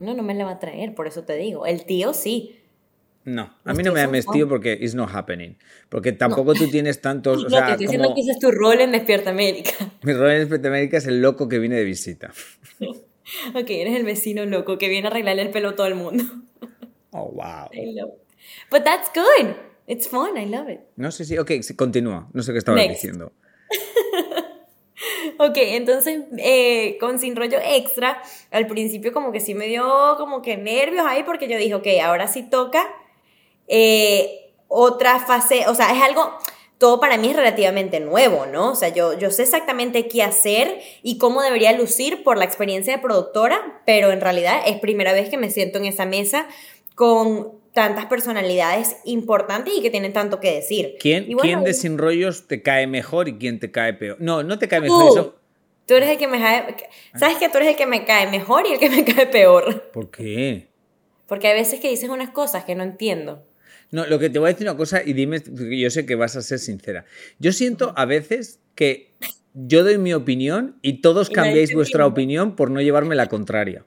No, 0.00 0.14
no 0.14 0.22
me 0.22 0.34
la 0.34 0.44
va 0.44 0.52
a 0.52 0.58
traer, 0.58 0.94
por 0.94 1.06
eso 1.06 1.24
te 1.24 1.36
digo. 1.36 1.66
El 1.66 1.84
tío 1.84 2.14
sí. 2.14 2.56
No, 3.24 3.52
a 3.64 3.74
mí 3.74 3.82
no 3.82 3.92
me 3.92 4.00
llames 4.00 4.26
tío 4.26 4.48
porque 4.48 4.72
it's 4.72 4.94
not 4.94 5.10
happening. 5.12 5.56
Porque 5.88 6.12
tampoco 6.12 6.54
tú 6.54 6.68
tienes 6.68 7.00
tantos. 7.00 7.44
O 7.44 7.48
no, 7.48 7.56
te 7.58 7.72
estoy 7.72 7.86
diciendo 7.86 8.14
que 8.14 8.20
ese 8.22 8.30
es 8.32 8.38
tu 8.38 8.50
rol 8.50 8.80
en 8.80 8.92
Despierta 8.92 9.30
América. 9.30 9.72
Mi 10.02 10.12
rol 10.12 10.30
en 10.30 10.38
Despierta 10.40 10.68
América 10.68 10.96
es 10.96 11.06
el 11.06 11.20
loco 11.20 11.48
que 11.48 11.58
viene 11.58 11.76
de 11.76 11.84
visita. 11.84 12.32
ok, 12.80 13.70
eres 13.70 13.96
el 13.96 14.04
vecino 14.04 14.46
loco 14.46 14.78
que 14.78 14.88
viene 14.88 15.08
a 15.08 15.10
arreglarle 15.10 15.42
el 15.42 15.50
pelo 15.50 15.70
a 15.70 15.76
todo 15.76 15.86
el 15.86 15.94
mundo. 15.94 16.24
oh, 17.10 17.30
wow. 17.32 17.68
It. 17.72 17.98
But 18.70 18.84
that's 18.84 19.10
good. 19.14 19.56
It's 19.86 20.06
fun. 20.06 20.36
I 20.36 20.46
love 20.46 20.68
it. 20.68 20.80
No 20.96 21.10
sé 21.10 21.24
si. 21.24 21.38
Ok, 21.38 21.52
continúa. 21.76 22.28
No 22.32 22.42
sé 22.42 22.52
qué 22.52 22.58
estaba 22.58 22.78
diciendo. 22.82 23.32
ok, 25.38 25.56
entonces 25.56 26.22
eh, 26.38 26.98
con 27.00 27.18
Sin 27.18 27.36
Rollo 27.36 27.58
Extra, 27.62 28.22
al 28.50 28.66
principio 28.66 29.12
como 29.12 29.32
que 29.32 29.40
sí 29.40 29.54
me 29.54 29.66
dio 29.66 30.16
como 30.18 30.42
que 30.42 30.56
nervios 30.56 31.06
ahí 31.06 31.22
porque 31.22 31.48
yo 31.48 31.56
dije, 31.56 31.74
ok, 31.74 31.86
ahora 32.02 32.28
sí 32.28 32.42
toca 32.42 32.86
eh, 33.66 34.52
otra 34.68 35.20
fase, 35.20 35.66
o 35.68 35.74
sea, 35.74 35.94
es 35.94 36.02
algo, 36.02 36.32
todo 36.78 37.00
para 37.00 37.16
mí 37.16 37.30
es 37.30 37.36
relativamente 37.36 38.00
nuevo, 38.00 38.46
¿no? 38.46 38.72
O 38.72 38.74
sea, 38.74 38.88
yo, 38.88 39.18
yo 39.18 39.30
sé 39.30 39.42
exactamente 39.42 40.08
qué 40.08 40.22
hacer 40.22 40.80
y 41.02 41.18
cómo 41.18 41.42
debería 41.42 41.72
lucir 41.72 42.22
por 42.22 42.36
la 42.36 42.44
experiencia 42.44 42.96
de 42.96 43.02
productora, 43.02 43.82
pero 43.86 44.10
en 44.10 44.20
realidad 44.20 44.60
es 44.66 44.78
primera 44.80 45.12
vez 45.12 45.28
que 45.28 45.38
me 45.38 45.50
siento 45.50 45.78
en 45.78 45.86
esa 45.86 46.04
mesa 46.04 46.46
con 46.94 47.57
tantas 47.78 48.06
personalidades 48.06 48.96
importantes 49.04 49.72
y 49.72 49.80
que 49.80 49.88
tienen 49.88 50.12
tanto 50.12 50.40
que 50.40 50.52
decir. 50.52 50.96
¿Quién, 50.98 51.28
¿quién 51.40 51.62
de 51.62 51.74
Sin 51.74 51.96
Rollos 51.96 52.48
te 52.48 52.60
cae 52.60 52.88
mejor 52.88 53.28
y 53.28 53.38
quién 53.38 53.60
te 53.60 53.70
cae 53.70 53.94
peor? 53.94 54.16
No, 54.18 54.42
no 54.42 54.58
te 54.58 54.66
cae 54.66 54.80
mejor. 54.80 55.12
Eso... 55.12 55.36
Tú 55.86 55.94
eres 55.94 56.10
el 56.10 56.18
que 56.18 56.26
me 56.26 56.40
cae... 56.40 56.74
¿Sabes 57.14 57.36
que 57.36 57.48
tú 57.48 57.58
eres 57.58 57.68
el 57.68 57.76
que 57.76 57.86
me 57.86 58.04
cae 58.04 58.28
mejor 58.28 58.66
y 58.66 58.72
el 58.72 58.80
que 58.80 58.90
me 58.90 59.04
cae 59.04 59.28
peor? 59.28 59.92
¿Por 59.92 60.10
qué? 60.10 60.66
Porque 61.28 61.46
hay 61.46 61.54
veces 61.54 61.78
que 61.78 61.88
dices 61.88 62.10
unas 62.10 62.30
cosas 62.30 62.64
que 62.64 62.74
no 62.74 62.82
entiendo. 62.82 63.46
No, 63.92 64.06
lo 64.06 64.18
que 64.18 64.28
te 64.28 64.40
voy 64.40 64.48
a 64.48 64.52
decir 64.54 64.66
una 64.66 64.76
cosa 64.76 65.00
y 65.04 65.12
dime, 65.12 65.40
yo 65.46 65.90
sé 65.90 66.04
que 66.04 66.16
vas 66.16 66.34
a 66.34 66.42
ser 66.42 66.58
sincera. 66.58 67.04
Yo 67.38 67.52
siento 67.52 67.92
a 67.94 68.06
veces 68.06 68.58
que 68.74 69.12
yo 69.54 69.84
doy 69.84 69.98
mi 69.98 70.14
opinión 70.14 70.80
y 70.82 70.94
todos 70.94 71.30
cambiáis 71.30 71.72
vuestra 71.72 72.06
opinión 72.06 72.56
por 72.56 72.72
no 72.72 72.80
llevarme 72.80 73.14
la 73.14 73.28
contraria. 73.28 73.84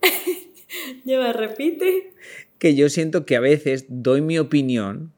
Lleva, 1.04 1.32
repite. 1.32 2.12
Que 2.58 2.74
yo 2.74 2.88
siento 2.88 3.26
que 3.26 3.36
a 3.36 3.40
veces 3.40 3.86
doy 3.88 4.20
mi 4.20 4.38
opinión 4.38 5.12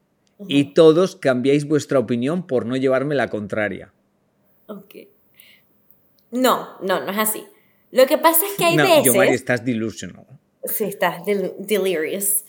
y 0.47 0.73
todos 0.73 1.15
cambiáis 1.15 1.67
vuestra 1.67 1.99
opinión 1.99 2.47
por 2.47 2.65
no 2.65 2.77
llevarme 2.77 3.15
la 3.15 3.29
contraria. 3.29 3.93
Ok. 4.67 4.95
No, 6.31 6.77
no, 6.81 7.03
no 7.03 7.11
es 7.11 7.17
así. 7.17 7.45
Lo 7.91 8.05
que 8.05 8.17
pasa 8.17 8.45
es 8.45 8.53
que 8.53 8.65
hay 8.65 8.75
no, 8.75 8.83
veces. 8.83 9.03
Yo, 9.03 9.13
Mari, 9.15 9.31
estás 9.31 9.65
delusional. 9.65 10.25
Sí, 10.63 10.85
estás 10.85 11.25
delirious. 11.25 12.45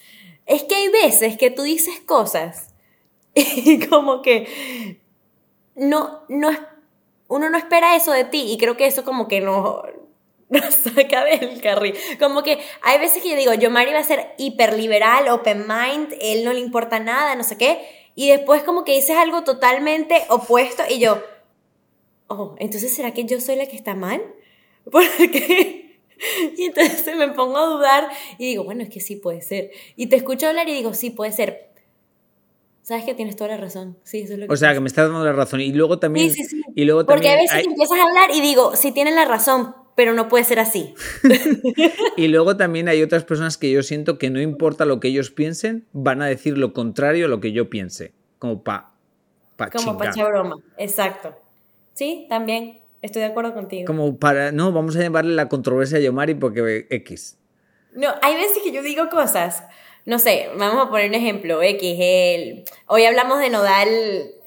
Es 0.46 0.64
que 0.64 0.74
hay 0.74 0.88
veces 0.88 1.36
que 1.38 1.50
tú 1.50 1.62
dices 1.62 2.00
cosas 2.04 2.68
y 3.34 3.86
como 3.86 4.22
que 4.22 4.98
no, 5.76 6.22
no, 6.28 6.50
uno 7.28 7.48
no 7.48 7.56
espera 7.56 7.96
eso 7.96 8.12
de 8.12 8.24
ti 8.24 8.52
y 8.52 8.58
creo 8.58 8.76
que 8.76 8.86
eso 8.86 9.04
como 9.04 9.28
que 9.28 9.40
no, 9.40 9.82
nos 10.50 10.74
saca 10.74 11.24
del 11.40 11.60
carril. 11.60 11.94
Como 12.18 12.42
que 12.42 12.58
hay 12.82 12.98
veces 12.98 13.22
que 13.22 13.30
yo 13.30 13.36
digo, 13.36 13.54
yo 13.54 13.70
Mari 13.70 13.92
va 13.92 14.00
a 14.00 14.04
ser 14.04 14.34
hiperliberal, 14.38 15.28
open 15.28 15.66
mind, 15.66 16.14
él 16.20 16.44
no 16.44 16.52
le 16.52 16.60
importa 16.60 17.00
nada, 17.00 17.34
no 17.34 17.44
sé 17.44 17.56
qué, 17.56 17.80
y 18.14 18.28
después 18.28 18.62
como 18.62 18.84
que 18.84 18.92
dices 18.92 19.16
algo 19.16 19.44
totalmente 19.44 20.24
opuesto 20.28 20.82
y 20.88 20.98
yo, 20.98 21.22
oh, 22.26 22.54
entonces 22.58 22.94
¿será 22.94 23.12
que 23.14 23.24
yo 23.24 23.40
soy 23.40 23.56
la 23.56 23.66
que 23.66 23.76
está 23.76 23.94
mal? 23.94 24.22
Porque 24.90 25.90
Y 26.56 26.64
entonces 26.64 27.16
me 27.16 27.28
pongo 27.28 27.58
a 27.58 27.66
dudar 27.66 28.08
y 28.38 28.46
digo, 28.46 28.64
bueno, 28.64 28.82
es 28.82 28.90
que 28.90 29.00
sí 29.00 29.16
puede 29.16 29.42
ser. 29.42 29.70
Y 29.96 30.06
te 30.06 30.16
escucho 30.16 30.48
hablar 30.48 30.68
y 30.68 30.74
digo, 30.74 30.94
sí 30.94 31.10
puede 31.10 31.32
ser. 31.32 31.70
Sabes 32.82 33.04
que 33.04 33.14
tienes 33.14 33.36
toda 33.36 33.50
la 33.50 33.56
razón. 33.56 33.98
Sí, 34.02 34.20
eso 34.20 34.32
es 34.32 34.38
lo 34.38 34.46
que 34.46 34.52
o 34.52 34.56
sea, 34.56 34.74
que 34.74 34.80
me 34.80 34.88
estás 34.88 35.08
dando 35.08 35.24
la 35.24 35.32
razón. 35.32 35.60
Y 35.60 35.72
luego 35.72 35.98
también. 35.98 36.30
Sí, 36.30 36.42
sí, 36.42 36.56
sí. 36.56 36.62
Y 36.74 36.84
luego 36.84 37.06
Porque 37.06 37.30
a 37.30 37.36
veces 37.36 37.64
empiezas 37.64 37.98
a 37.98 38.02
hablar 38.02 38.30
y 38.34 38.40
digo, 38.40 38.74
sí 38.74 38.92
tienes 38.92 39.14
la 39.14 39.24
razón, 39.24 39.74
pero 40.00 40.14
no 40.14 40.28
puede 40.28 40.44
ser 40.44 40.58
así. 40.58 40.94
y 42.16 42.28
luego 42.28 42.56
también 42.56 42.88
hay 42.88 43.02
otras 43.02 43.22
personas 43.24 43.58
que 43.58 43.70
yo 43.70 43.82
siento 43.82 44.16
que 44.16 44.30
no 44.30 44.40
importa 44.40 44.86
lo 44.86 44.98
que 44.98 45.08
ellos 45.08 45.30
piensen, 45.30 45.84
van 45.92 46.22
a 46.22 46.26
decir 46.26 46.56
lo 46.56 46.72
contrario 46.72 47.26
a 47.26 47.28
lo 47.28 47.38
que 47.38 47.52
yo 47.52 47.68
piense. 47.68 48.14
Como 48.38 48.64
pa. 48.64 48.94
pa 49.56 49.68
Como 49.68 49.98
pa 49.98 50.10
broma. 50.10 50.56
Exacto. 50.78 51.38
Sí, 51.92 52.24
también. 52.30 52.80
Estoy 53.02 53.20
de 53.20 53.28
acuerdo 53.28 53.52
contigo. 53.52 53.84
Como 53.84 54.16
para, 54.16 54.52
no, 54.52 54.72
vamos 54.72 54.96
a 54.96 55.00
llamarle 55.00 55.34
la 55.34 55.50
controversia 55.50 55.98
a 55.98 56.00
Yomari 56.00 56.32
porque 56.32 56.86
X. 56.88 57.36
No, 57.92 58.08
hay 58.22 58.36
veces 58.36 58.62
que 58.64 58.72
yo 58.72 58.82
digo 58.82 59.10
cosas, 59.10 59.64
no 60.06 60.18
sé, 60.18 60.48
vamos 60.58 60.86
a 60.86 60.90
poner 60.90 61.08
un 61.08 61.14
ejemplo, 61.14 61.62
X, 61.62 61.96
el, 61.98 62.64
hoy 62.86 63.04
hablamos 63.04 63.38
de 63.40 63.50
Nodal 63.50 63.88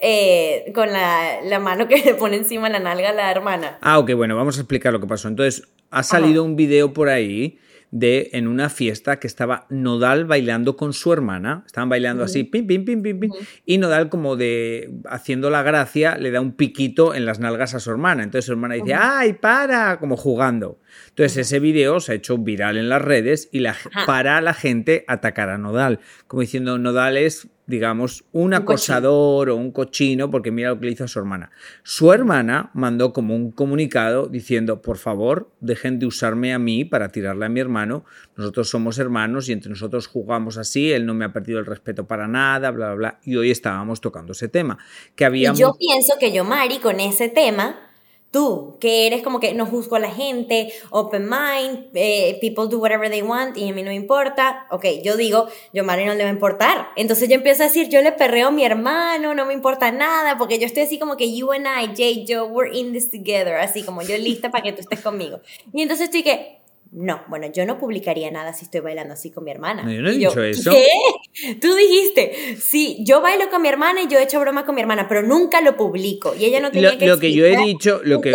eh, 0.02 0.72
con 0.74 0.92
la, 0.92 1.42
la, 1.44 1.60
mano 1.60 1.88
que 1.88 1.98
le 2.06 2.16
pone 2.16 2.38
encima 2.38 2.70
la 2.70 2.80
nalga 2.80 3.10
a 3.10 3.14
la 3.14 3.32
hermana. 3.32 3.78
Ah, 3.82 4.00
ok, 4.00 4.14
bueno, 4.14 4.36
vamos 4.36 4.58
a 4.58 4.62
explicar 4.62 4.92
lo 4.92 5.00
que 5.00 5.08
pasó. 5.08 5.28
Entonces, 5.28 5.68
ha 5.92 6.04
salido 6.04 6.44
un 6.44 6.56
video 6.56 6.92
por 6.92 7.10
ahí 7.10 7.60
de 7.94 8.32
en 8.34 8.48
una 8.48 8.70
fiesta 8.70 9.20
que 9.20 9.28
estaba 9.28 9.68
Nodal 9.70 10.26
bailando 10.26 10.76
con 10.76 10.94
su 10.94 11.14
hermana, 11.14 11.62
estaban 11.68 11.90
bailando 11.90 12.24
así, 12.24 12.44
pim, 12.44 12.66
pim, 12.66 12.84
pim, 12.84 13.04
pim, 13.04 13.20
pim, 13.20 13.32
y 13.68 13.78
Nodal 13.78 14.10
como 14.10 14.36
de 14.36 14.90
haciendo 15.06 15.52
la 15.52 15.62
gracia 15.62 16.18
le 16.18 16.32
da 16.32 16.42
un 16.42 16.54
piquito 16.54 17.14
en 17.14 17.26
las 17.26 17.40
nalgas 17.40 17.76
a 17.76 17.80
su 17.80 17.92
hermana, 17.92 18.24
entonces 18.24 18.46
su 18.46 18.54
hermana 18.54 18.74
dice, 18.74 18.96
ay, 18.96 19.34
para, 19.34 20.00
como 20.00 20.18
jugando. 20.18 20.80
Entonces 21.10 21.38
ese 21.38 21.60
video 21.60 22.00
se 22.00 22.14
ha 22.14 22.16
hecho 22.16 22.40
viral 22.40 22.78
en 22.78 22.90
las 22.90 23.02
redes 23.02 23.48
y 23.52 23.60
la, 23.60 23.76
para 24.08 24.42
la 24.42 24.56
gente 24.56 25.06
atacar 25.08 25.52
a 25.52 25.60
Nodal, 25.60 26.00
como 26.26 26.42
diciendo, 26.42 26.80
Nodal 26.80 27.16
es 27.18 27.48
digamos, 27.66 28.26
un 28.32 28.54
acosador 28.54 29.50
o 29.50 29.56
un 29.56 29.72
cochino, 29.72 30.30
porque 30.30 30.52
mira 30.52 30.70
lo 30.70 30.80
que 30.80 30.88
le 30.88 30.92
hizo 30.92 31.06
a 31.06 31.08
su 31.08 31.20
hermana. 31.20 31.52
Su 31.84 32.12
hermana 32.12 32.72
mandó 32.74 33.14
como 33.14 33.36
un 33.36 33.52
comunicado 33.52 34.28
diciendo, 34.28 34.82
por 34.82 34.98
favor, 34.98 35.50
dejen 35.62 36.00
de 36.00 36.06
usarme 36.06 36.54
a 36.54 36.60
mí 36.60 36.84
para 36.84 37.10
tirarle 37.10 37.46
a 37.46 37.50
mi 37.50 37.60
hermano, 37.60 38.04
nosotros 38.36 38.70
somos 38.70 39.00
hermanos 39.00 39.48
y 39.48 39.54
entre 39.54 39.70
nosotros 39.70 40.08
jugamos 40.08 40.58
así, 40.58 40.92
él 40.92 41.06
no 41.06 41.14
me 41.14 41.26
ha 41.26 41.32
perdido 41.32 41.60
el 41.60 41.66
respeto 41.66 42.06
para 42.06 42.28
nada, 42.28 42.72
bla, 42.72 42.88
bla, 42.88 42.96
bla, 42.96 43.20
y 43.24 43.36
hoy 43.36 43.52
estábamos 43.52 44.02
tocando 44.02 44.34
ese 44.34 44.50
tema. 44.50 44.78
Que 45.16 45.26
había... 45.26 45.54
yo 45.54 45.74
pienso 45.78 46.14
que 46.20 46.34
yo, 46.34 46.44
Mari, 46.44 46.80
con 46.80 47.00
ese 47.00 47.30
tema 47.30 47.93
tú, 48.34 48.78
que 48.82 49.06
eres 49.06 49.22
como 49.22 49.40
que 49.40 49.54
no 49.54 49.66
juzgo 49.66 49.96
a 49.96 50.00
la 50.00 50.10
gente, 50.10 50.74
open 50.90 51.30
mind, 51.30 51.90
eh, 51.94 52.40
people 52.42 52.68
do 52.68 52.80
whatever 52.80 53.10
they 53.10 53.22
want 53.22 53.56
y 53.56 53.70
a 53.70 53.74
mí 53.74 53.84
no 53.84 53.90
me 53.90 53.96
importa. 53.96 54.66
Ok, 54.72 54.86
yo 55.04 55.16
digo, 55.16 55.48
yo 55.72 55.84
Mari 55.84 56.04
no 56.04 56.16
le 56.16 56.24
va 56.24 56.30
a 56.30 56.34
importar. 56.34 56.88
Entonces 56.96 57.30
yo 57.30 57.36
empiezo 57.36 57.62
a 57.64 57.68
decir, 57.68 57.88
yo 57.90 58.02
le 58.02 58.12
perreo 58.12 58.48
a 58.48 58.52
mi 58.52 58.66
hermano, 58.66 59.36
no 59.36 59.46
me 59.46 59.54
importa 59.54 59.92
nada, 59.92 60.38
porque 60.38 60.58
yo 60.58 60.66
estoy 60.66 60.84
así 60.84 60.98
como 60.98 61.16
que 61.16 61.34
you 61.34 61.52
and 61.52 61.68
I, 61.68 61.96
Jay, 61.96 62.26
Joe, 62.28 62.48
we're 62.48 62.76
in 62.76 62.92
this 62.92 63.12
together, 63.12 63.56
así 63.58 63.84
como 63.84 64.02
yo 64.02 64.18
lista 64.18 64.50
para 64.50 64.64
que 64.64 64.74
tú 64.74 64.82
estés 64.82 65.02
conmigo. 65.02 65.40
Y 65.72 65.84
entonces 65.84 66.06
estoy 66.06 66.24
que, 66.24 66.63
no, 66.96 67.24
bueno, 67.28 67.52
yo 67.52 67.66
no 67.66 67.80
publicaría 67.80 68.30
nada 68.30 68.54
si 68.54 68.66
estoy 68.66 68.82
bailando 68.82 69.16
así 69.16 69.32
con 69.32 69.44
mi 69.44 69.52
hermana. 69.52 69.84
No, 69.84 69.92
yo 69.92 70.02
no 70.02 70.10
he 70.10 70.14
dicho 70.14 70.44
eso. 70.44 70.72
¿Qué? 70.72 71.56
Tú 71.60 71.74
dijiste, 71.76 72.56
sí, 72.60 73.00
yo 73.02 73.20
bailo 73.20 73.50
con 73.50 73.64
mi 73.64 73.68
hermana 73.68 74.04
y 74.04 74.08
yo 74.08 74.20
he 74.20 74.24
hecho 74.24 74.40
broma 74.40 74.64
con 74.66 74.76
mi 74.76 74.82
hermana, 74.82 75.08
pero 75.08 75.24
nunca 75.24 75.62
lo 75.62 75.76
publico. 75.76 76.36
Y 76.36 76.46
ella 76.46 76.60
no 76.60 76.72
tenía 76.72 76.92
lo, 76.92 76.98
que 77.00 77.08
Lo 77.08 77.20
que 77.20 77.34
yo 77.34 77.46
he 77.46 77.58
dicho, 77.58 78.02
lo 78.04 78.22
que... 78.22 78.34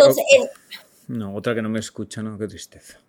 No, 1.07 1.35
otra 1.35 1.55
que 1.55 1.63
no 1.63 1.69
me 1.69 1.79
escucha, 1.79 2.21
no, 2.23 2.37
qué 2.37 2.49
tristeza. 2.49 3.01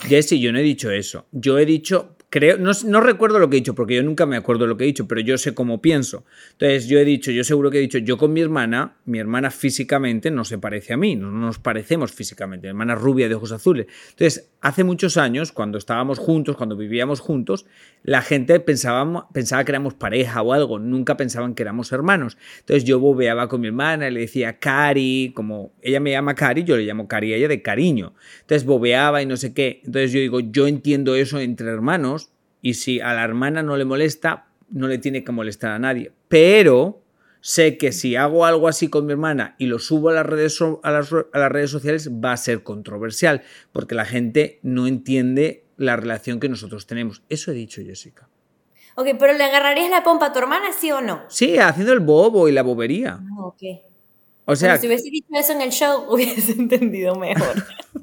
Jesse, 0.00 0.38
yo 0.38 0.52
no 0.52 0.58
he 0.58 0.62
dicho 0.62 0.90
eso. 0.90 1.26
Yo 1.32 1.58
he 1.58 1.64
dicho, 1.64 2.16
creo, 2.32 2.56
no, 2.56 2.72
no, 2.86 3.00
recuerdo 3.02 3.38
lo 3.38 3.50
que 3.50 3.58
he 3.58 3.60
dicho, 3.60 3.74
porque 3.74 3.94
yo 3.94 4.02
nunca 4.02 4.24
me 4.24 4.38
acuerdo 4.38 4.66
lo 4.66 4.78
que 4.78 4.84
he 4.84 4.86
dicho, 4.86 5.06
pero 5.06 5.20
yo 5.20 5.36
sé 5.36 5.52
cómo 5.52 5.82
pienso. 5.82 6.24
Entonces 6.52 6.88
yo 6.88 6.98
he 6.98 7.04
dicho, 7.04 7.30
yo 7.30 7.44
seguro 7.44 7.70
que 7.70 7.76
he 7.76 7.80
dicho, 7.82 7.98
yo 7.98 8.16
con 8.16 8.32
mi 8.32 8.40
hermana, 8.40 8.96
mi 9.04 9.18
hermana 9.18 9.50
físicamente 9.50 10.30
no 10.30 10.46
se 10.46 10.56
parece 10.56 10.94
a 10.94 10.96
mí, 10.96 11.14
no 11.14 11.30
nos 11.30 11.58
parecemos 11.58 12.10
físicamente, 12.10 12.68
mi 12.68 12.70
hermana 12.70 12.94
rubia 12.94 13.28
de 13.28 13.34
ojos 13.34 13.52
azules. 13.52 13.86
Entonces, 14.12 14.48
hace 14.62 14.82
muchos 14.82 15.18
años, 15.18 15.52
cuando 15.52 15.76
estábamos 15.76 16.18
juntos, 16.18 16.56
cuando 16.56 16.74
vivíamos 16.74 17.20
juntos, 17.20 17.66
la 18.02 18.22
gente 18.22 18.58
pensaba, 18.60 19.28
pensaba 19.34 19.64
que 19.64 19.72
éramos 19.72 19.92
pareja 19.92 20.40
o 20.40 20.54
algo, 20.54 20.78
nunca 20.78 21.18
pensaban 21.18 21.54
que 21.54 21.62
éramos 21.62 21.92
hermanos. 21.92 22.38
Entonces 22.60 22.84
yo 22.84 22.98
bobeaba 22.98 23.48
con 23.48 23.60
mi 23.60 23.66
hermana 23.66 24.08
le 24.08 24.20
decía 24.20 24.58
Cari, 24.58 25.32
como 25.34 25.74
ella 25.82 26.00
me 26.00 26.12
llama 26.12 26.34
Cari, 26.34 26.64
yo 26.64 26.78
le 26.78 26.84
llamo 26.84 27.08
Cari 27.08 27.34
a 27.34 27.36
ella 27.36 27.48
de 27.48 27.60
cariño. 27.60 28.14
Entonces 28.40 28.64
bobeaba 28.64 29.20
y 29.20 29.26
no 29.26 29.36
sé 29.36 29.52
qué. 29.52 29.82
Entonces 29.84 30.12
yo 30.12 30.20
digo, 30.20 30.40
yo 30.40 30.66
entiendo 30.66 31.14
eso 31.14 31.38
entre 31.38 31.68
hermanos 31.68 32.21
y 32.62 32.74
si 32.74 33.00
a 33.00 33.12
la 33.12 33.24
hermana 33.24 33.62
no 33.62 33.76
le 33.76 33.84
molesta, 33.84 34.46
no 34.70 34.86
le 34.86 34.98
tiene 34.98 35.24
que 35.24 35.32
molestar 35.32 35.72
a 35.72 35.78
nadie. 35.78 36.12
Pero 36.28 37.02
sé 37.40 37.76
que 37.76 37.92
si 37.92 38.16
hago 38.16 38.46
algo 38.46 38.68
así 38.68 38.88
con 38.88 39.04
mi 39.04 39.12
hermana 39.12 39.56
y 39.58 39.66
lo 39.66 39.78
subo 39.78 40.08
a 40.08 40.14
las 40.14 40.24
redes, 40.24 40.58
a 40.82 40.90
las, 40.90 41.12
a 41.12 41.38
las 41.38 41.52
redes 41.52 41.70
sociales, 41.70 42.10
va 42.10 42.32
a 42.32 42.36
ser 42.36 42.62
controversial, 42.62 43.42
porque 43.72 43.94
la 43.94 44.04
gente 44.06 44.60
no 44.62 44.86
entiende 44.86 45.64
la 45.76 45.96
relación 45.96 46.40
que 46.40 46.48
nosotros 46.48 46.86
tenemos. 46.86 47.22
Eso 47.28 47.50
he 47.50 47.54
dicho, 47.54 47.82
Jessica. 47.82 48.28
Ok, 48.94 49.08
pero 49.18 49.32
¿le 49.32 49.42
agarrarías 49.44 49.90
la 49.90 50.04
pompa 50.04 50.26
a 50.26 50.32
tu 50.32 50.38
hermana, 50.38 50.66
sí 50.78 50.92
o 50.92 51.00
no? 51.00 51.22
Sí, 51.28 51.58
haciendo 51.58 51.92
el 51.92 52.00
bobo 52.00 52.48
y 52.48 52.52
la 52.52 52.62
bobería. 52.62 53.18
Ah, 53.20 53.46
ok. 53.46 53.62
O 54.44 54.56
sea, 54.56 54.70
Bueno, 54.70 54.80
si 54.80 54.86
hubiese 54.86 55.10
dicho 55.10 55.28
eso 55.32 55.52
en 55.52 55.62
el 55.62 55.70
show, 55.70 56.04
hubiese 56.10 56.52
entendido 56.52 57.16
mejor. 57.16 57.64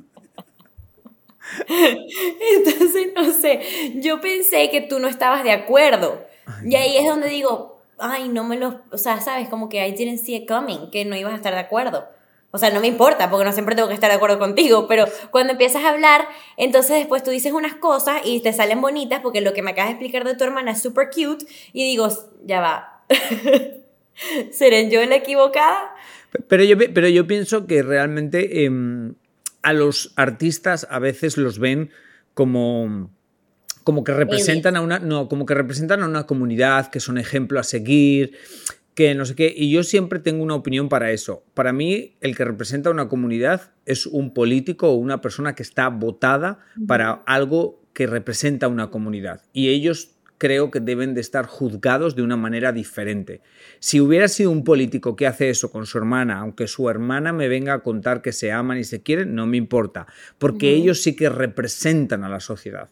Entonces, 1.67 3.07
no 3.15 3.31
sé, 3.31 3.61
yo 3.95 4.21
pensé 4.21 4.69
que 4.69 4.81
tú 4.81 4.99
no 4.99 5.07
estabas 5.07 5.43
de 5.43 5.51
acuerdo. 5.51 6.25
y 6.65 6.75
ahí 6.75 6.97
es 6.97 7.05
donde 7.05 7.29
digo, 7.29 7.81
ay, 7.97 8.29
no 8.29 8.43
me 8.43 8.57
lo, 8.57 8.81
o 8.91 8.97
sea, 8.97 9.21
sabes, 9.21 9.49
como 9.49 9.69
que 9.69 9.85
I 9.85 9.91
didn't 9.91 10.19
see 10.19 10.35
it 10.35 10.47
coming, 10.47 10.89
que 10.91 11.05
no 11.05 11.15
ibas 11.15 11.33
a 11.33 11.37
estar 11.37 11.53
de 11.53 11.59
acuerdo. 11.59 12.07
O 12.51 12.57
sea, 12.57 12.71
no 12.71 12.79
me 12.79 12.87
importa, 12.87 13.29
porque 13.29 13.45
no 13.45 13.51
siempre 13.53 13.75
tengo 13.75 13.89
que 13.89 13.93
estar 13.93 14.09
de 14.09 14.15
acuerdo 14.15 14.39
contigo, 14.39 14.87
pero 14.87 15.05
cuando 15.29 15.53
empiezas 15.53 15.83
a 15.83 15.89
hablar, 15.89 16.27
entonces 16.57 16.97
después 16.97 17.23
tú 17.23 17.29
dices 17.29 17.53
unas 17.53 17.75
cosas 17.75 18.21
y 18.25 18.39
te 18.41 18.53
salen 18.53 18.81
bonitas, 18.81 19.21
porque 19.21 19.41
lo 19.41 19.53
que 19.53 19.61
me 19.61 19.71
acabas 19.71 19.89
de 19.89 19.93
explicar 19.93 20.23
de 20.23 20.35
tu 20.35 20.43
hermana 20.45 20.71
es 20.71 20.81
súper 20.81 21.09
cute, 21.09 21.45
y 21.73 21.83
digo, 21.83 22.09
ya 22.45 22.59
va. 22.59 23.03
¿Seré 24.51 24.89
yo 24.89 25.05
la 25.05 25.15
equivocada? 25.15 25.93
Pero 26.47 26.63
yo, 26.63 26.75
pero 26.77 27.07
yo 27.07 27.27
pienso 27.27 27.67
que 27.67 27.83
realmente 27.83 28.65
em, 28.65 29.13
a 29.61 29.73
los 29.73 30.13
artistas 30.15 30.87
a 30.89 30.99
veces 30.99 31.37
los 31.37 31.59
ven 31.59 31.91
como 32.33 33.11
como 33.83 34.03
que 34.03 34.13
representan 34.13 34.75
a 34.75 34.81
una 34.81 34.99
no 34.99 35.27
como 35.27 35.45
que 35.45 35.55
representan 35.55 36.03
a 36.03 36.07
una 36.07 36.25
comunidad 36.25 36.89
que 36.91 36.99
son 36.99 37.17
ejemplo 37.17 37.59
a 37.59 37.63
seguir 37.63 38.37
que 38.99 39.15
no 39.15 39.23
sé 39.23 39.33
qué. 39.33 39.53
Y 39.55 39.71
yo 39.71 39.83
siempre 39.83 40.19
tengo 40.19 40.43
una 40.43 40.55
opinión 40.55 40.89
para 40.89 41.11
eso. 41.11 41.45
Para 41.53 41.71
mí 41.71 42.17
el 42.19 42.35
que 42.35 42.43
representa 42.43 42.89
a 42.89 42.91
una 42.91 43.07
comunidad 43.07 43.71
es 43.85 44.05
un 44.05 44.33
político 44.33 44.89
o 44.89 44.95
una 44.95 45.21
persona 45.21 45.55
que 45.55 45.63
está 45.63 45.87
votada 45.87 46.59
para 46.85 47.23
algo 47.25 47.81
que 47.93 48.07
representa 48.07 48.65
a 48.65 48.69
una 48.69 48.89
comunidad. 48.89 49.41
Y 49.53 49.69
ellos 49.69 50.17
creo 50.39 50.71
que 50.71 50.79
deben 50.79 51.13
de 51.13 51.21
estar 51.21 51.45
juzgados 51.45 52.15
de 52.15 52.23
una 52.23 52.37
manera 52.37 52.71
diferente. 52.71 53.41
Si 53.79 53.99
hubiera 53.99 54.27
sido 54.27 54.49
un 54.49 54.63
político 54.63 55.15
que 55.15 55.27
hace 55.27 55.49
eso 55.49 55.69
con 55.69 55.85
su 55.85 55.99
hermana, 55.99 56.39
aunque 56.39 56.65
su 56.65 56.89
hermana 56.89 57.33
me 57.33 57.47
venga 57.47 57.73
a 57.73 57.83
contar 57.83 58.23
que 58.23 58.31
se 58.31 58.51
aman 58.51 58.79
y 58.79 58.85
se 58.85 59.03
quieren, 59.03 59.35
no 59.35 59.45
me 59.45 59.57
importa, 59.57 60.07
porque 60.39 60.73
ellos 60.73 61.03
sí 61.03 61.15
que 61.15 61.29
representan 61.29 62.23
a 62.23 62.29
la 62.29 62.39
sociedad, 62.39 62.89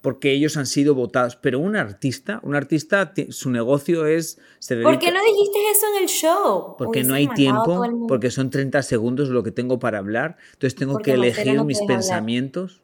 porque 0.00 0.32
ellos 0.32 0.56
han 0.56 0.64
sido 0.64 0.94
votados. 0.94 1.36
Pero 1.36 1.58
un 1.60 1.76
artista, 1.76 2.40
un 2.42 2.54
artista, 2.54 3.12
su 3.28 3.50
negocio 3.50 4.06
es... 4.06 4.40
Se 4.58 4.74
dedica, 4.74 4.90
¿Por 4.90 4.98
qué 4.98 5.12
no 5.12 5.20
dijiste 5.22 5.58
eso 5.70 5.86
en 5.94 6.02
el 6.02 6.08
show? 6.08 6.74
Porque 6.78 7.04
no 7.04 7.12
hay 7.12 7.28
tiempo, 7.28 7.82
porque 8.08 8.30
son 8.30 8.48
30 8.48 8.82
segundos 8.82 9.28
lo 9.28 9.42
que 9.42 9.50
tengo 9.50 9.78
para 9.78 9.98
hablar, 9.98 10.38
entonces 10.54 10.74
tengo 10.74 10.94
Porque 10.94 11.10
que 11.10 11.16
elegir 11.18 11.54
no 11.54 11.66
mis 11.66 11.76
deja 11.78 11.84
hablar. 11.84 11.98
pensamientos. 11.98 12.80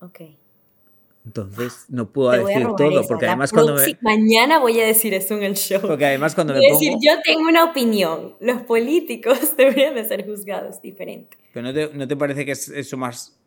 Ok. 0.00 0.20
Entonces 1.24 1.84
no 1.88 2.10
puedo 2.12 2.32
decir 2.32 2.66
todo, 2.76 3.00
esa. 3.00 3.08
porque 3.08 3.26
La 3.26 3.32
además 3.32 3.52
cuando 3.52 3.74
me, 3.74 3.98
Mañana 4.00 4.58
voy 4.58 4.80
a 4.80 4.86
decir 4.86 5.14
eso 5.14 5.36
en 5.36 5.44
el 5.44 5.54
show. 5.54 5.80
porque 5.80 6.06
además 6.06 6.34
cuando 6.34 6.52
me 6.52 6.60
Voy 6.60 6.68
a 6.68 6.72
decir, 6.72 6.92
pongo... 6.92 7.02
yo 7.04 7.12
tengo 7.24 7.48
una 7.48 7.64
opinión. 7.64 8.34
Los 8.40 8.62
políticos 8.62 9.38
deberían 9.56 9.94
de 9.94 10.04
ser 10.04 10.26
juzgados 10.26 10.82
diferente. 10.82 11.36
Pero 11.52 11.66
no 11.66 11.72
te, 11.72 11.90
¿no 11.92 12.08
te 12.08 12.16
parece 12.16 12.44
que 12.44 12.52
es 12.52 12.68
eso 12.68 12.96
más 12.96 13.38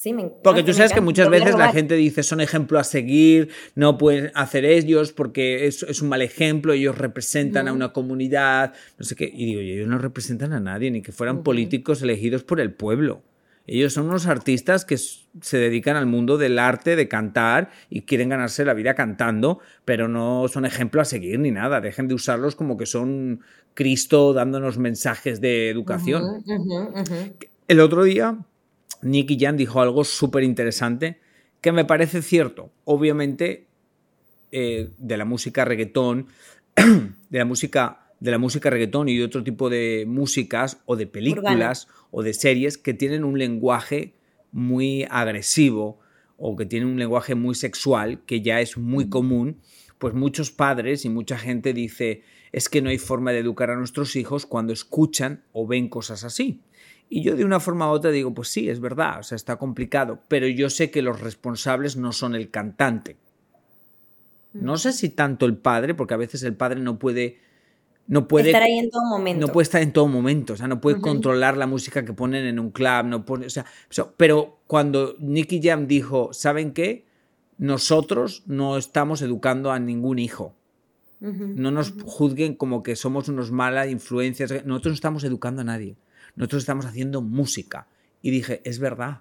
Sí, 0.00 0.14
me 0.14 0.30
Porque 0.42 0.62
tú 0.62 0.68
me 0.68 0.72
sabes 0.72 0.94
que 0.94 1.02
muchas 1.02 1.28
veces 1.28 1.54
la 1.58 1.72
gente 1.72 1.94
dice 1.94 2.22
son 2.22 2.40
ejemplo 2.40 2.78
a 2.78 2.84
seguir, 2.84 3.50
no 3.74 3.98
pueden 3.98 4.32
hacer 4.34 4.64
ellos 4.64 5.12
porque 5.12 5.66
es, 5.66 5.82
es 5.82 6.00
un 6.00 6.08
mal 6.08 6.22
ejemplo, 6.22 6.72
ellos 6.72 6.96
representan 6.96 7.68
a 7.68 7.74
una 7.74 7.92
comunidad, 7.92 8.72
no 8.96 9.04
sé 9.04 9.14
qué. 9.14 9.30
Y 9.30 9.44
digo, 9.44 9.60
ellos 9.60 9.86
no 9.86 9.98
representan 9.98 10.54
a 10.54 10.60
nadie, 10.60 10.90
ni 10.90 11.02
que 11.02 11.12
fueran 11.12 11.42
políticos 11.42 12.00
elegidos 12.00 12.44
por 12.44 12.62
el 12.62 12.72
pueblo. 12.72 13.20
Ellos 13.72 13.92
son 13.92 14.08
unos 14.08 14.26
artistas 14.26 14.84
que 14.84 14.98
se 14.98 15.56
dedican 15.56 15.94
al 15.94 16.06
mundo 16.06 16.38
del 16.38 16.58
arte, 16.58 16.96
de 16.96 17.06
cantar 17.06 17.70
y 17.88 18.02
quieren 18.02 18.30
ganarse 18.30 18.64
la 18.64 18.74
vida 18.74 18.96
cantando, 18.96 19.60
pero 19.84 20.08
no 20.08 20.48
son 20.48 20.64
ejemplo 20.64 21.00
a 21.00 21.04
seguir 21.04 21.38
ni 21.38 21.52
nada. 21.52 21.80
Dejen 21.80 22.08
de 22.08 22.14
usarlos 22.14 22.56
como 22.56 22.76
que 22.76 22.86
son 22.86 23.42
Cristo 23.74 24.32
dándonos 24.32 24.76
mensajes 24.78 25.40
de 25.40 25.70
educación. 25.70 26.42
El 27.68 27.78
otro 27.78 28.02
día, 28.02 28.38
Nicky 29.02 29.38
Jan 29.38 29.56
dijo 29.56 29.80
algo 29.80 30.02
súper 30.02 30.42
interesante 30.42 31.20
que 31.60 31.70
me 31.70 31.84
parece 31.84 32.22
cierto. 32.22 32.72
Obviamente, 32.84 33.68
eh, 34.50 34.90
de 34.98 35.16
la 35.16 35.24
música 35.24 35.64
reggaetón, 35.64 36.26
de 36.74 37.38
la 37.38 37.44
música, 37.44 38.09
de 38.20 38.30
la 38.30 38.38
música 38.38 38.70
reggaetón 38.70 39.08
y 39.08 39.16
de 39.16 39.24
otro 39.24 39.42
tipo 39.42 39.70
de 39.70 40.04
músicas 40.06 40.80
o 40.84 40.96
de 40.96 41.06
películas 41.06 41.88
o 42.10 42.22
de 42.22 42.34
series 42.34 42.78
que 42.78 42.94
tienen 42.94 43.24
un 43.24 43.38
lenguaje 43.38 44.14
muy 44.52 45.06
agresivo 45.10 45.98
o 46.36 46.56
que 46.56 46.66
tienen 46.66 46.88
un 46.88 46.98
lenguaje 46.98 47.34
muy 47.34 47.54
sexual, 47.54 48.22
que 48.24 48.40
ya 48.40 48.60
es 48.60 48.78
muy 48.78 49.08
común, 49.08 49.60
pues 49.98 50.14
muchos 50.14 50.50
padres 50.50 51.04
y 51.04 51.10
mucha 51.10 51.38
gente 51.38 51.72
dice, 51.72 52.22
es 52.52 52.68
que 52.68 52.80
no 52.80 52.90
hay 52.90 52.98
forma 52.98 53.32
de 53.32 53.40
educar 53.40 53.70
a 53.70 53.76
nuestros 53.76 54.16
hijos 54.16 54.46
cuando 54.46 54.72
escuchan 54.72 55.44
o 55.52 55.66
ven 55.66 55.88
cosas 55.88 56.24
así. 56.24 56.62
Y 57.08 57.22
yo 57.22 57.36
de 57.36 57.44
una 57.44 57.60
forma 57.60 57.90
u 57.90 57.92
otra 57.92 58.10
digo, 58.10 58.32
pues 58.32 58.48
sí, 58.48 58.70
es 58.70 58.80
verdad, 58.80 59.18
o 59.20 59.22
sea, 59.22 59.36
está 59.36 59.56
complicado, 59.56 60.22
pero 60.28 60.46
yo 60.46 60.70
sé 60.70 60.90
que 60.90 61.02
los 61.02 61.20
responsables 61.20 61.96
no 61.96 62.12
son 62.12 62.34
el 62.34 62.50
cantante. 62.50 63.16
No 64.52 64.78
sé 64.78 64.92
si 64.92 65.10
tanto 65.10 65.46
el 65.46 65.56
padre, 65.56 65.94
porque 65.94 66.14
a 66.14 66.18
veces 66.18 66.42
el 66.42 66.54
padre 66.54 66.80
no 66.80 66.98
puede... 66.98 67.38
No 68.10 68.26
puede 68.26 68.48
Estar 68.48 68.64
ahí 68.64 68.76
en 68.76 68.90
todo 68.90 69.04
momento. 69.04 69.46
no 69.46 69.52
puede 69.52 69.62
estar 69.62 69.80
en 69.80 69.92
todo 69.92 70.08
momento, 70.08 70.54
o 70.54 70.56
sea, 70.56 70.66
no 70.66 70.80
puede 70.80 71.00
controlar 71.00 71.56
la 71.56 71.68
música 71.68 72.04
que 72.04 72.12
ponen 72.12 72.44
en 72.44 72.58
un 72.58 72.72
club, 72.72 73.04
no 73.04 73.24
pone, 73.24 73.46
o 73.46 73.50
sea, 73.50 73.64
pero 74.16 74.58
cuando 74.66 75.14
Nicky 75.20 75.60
Jam 75.62 75.86
dijo, 75.86 76.30
¿saben 76.32 76.72
qué? 76.72 77.06
Nosotros 77.56 78.42
no 78.46 78.76
estamos 78.76 79.22
educando 79.22 79.70
a 79.70 79.78
ningún 79.78 80.18
hijo. 80.18 80.56
No 81.20 81.70
nos 81.70 81.92
juzguen 82.04 82.54
como 82.56 82.82
que 82.82 82.96
somos 82.96 83.28
unos 83.28 83.52
malas 83.52 83.88
influencias. 83.90 84.50
Nosotros 84.64 84.92
no 84.92 84.94
estamos 84.94 85.22
educando 85.22 85.60
a 85.60 85.64
nadie. 85.64 85.96
Nosotros 86.34 86.62
estamos 86.62 86.86
haciendo 86.86 87.20
música. 87.22 87.86
Y 88.22 88.30
dije, 88.30 88.60
es 88.64 88.80
verdad. 88.80 89.20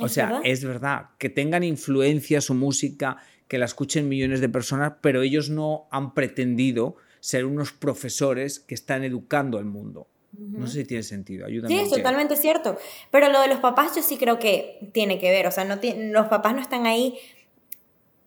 O 0.00 0.06
¿Es 0.06 0.12
sea, 0.12 0.26
verdad? 0.26 0.40
es 0.44 0.64
verdad. 0.64 1.06
Que 1.18 1.28
tengan 1.28 1.64
influencia 1.64 2.40
su 2.40 2.54
música, 2.54 3.16
que 3.48 3.58
la 3.58 3.64
escuchen 3.66 4.08
millones 4.08 4.40
de 4.40 4.48
personas, 4.48 4.94
pero 5.00 5.20
ellos 5.22 5.50
no 5.50 5.88
han 5.90 6.14
pretendido 6.14 6.96
ser 7.20 7.44
unos 7.44 7.72
profesores 7.72 8.60
que 8.60 8.74
están 8.74 9.04
educando 9.04 9.58
al 9.58 9.64
mundo. 9.64 10.06
No 10.38 10.66
sé 10.66 10.80
si 10.80 10.84
tiene 10.84 11.02
sentido. 11.02 11.46
Ayúdame. 11.46 11.74
Sí, 11.74 11.80
es 11.80 11.90
totalmente 11.90 12.36
cierto. 12.36 12.76
Pero 13.10 13.30
lo 13.30 13.40
de 13.40 13.48
los 13.48 13.58
papás 13.60 13.96
yo 13.96 14.02
sí 14.02 14.18
creo 14.18 14.38
que 14.38 14.90
tiene 14.92 15.18
que 15.18 15.30
ver. 15.30 15.46
O 15.46 15.50
sea, 15.50 15.64
no 15.64 15.78
los 15.82 16.26
papás 16.26 16.54
no 16.54 16.60
están 16.60 16.86
ahí 16.86 17.18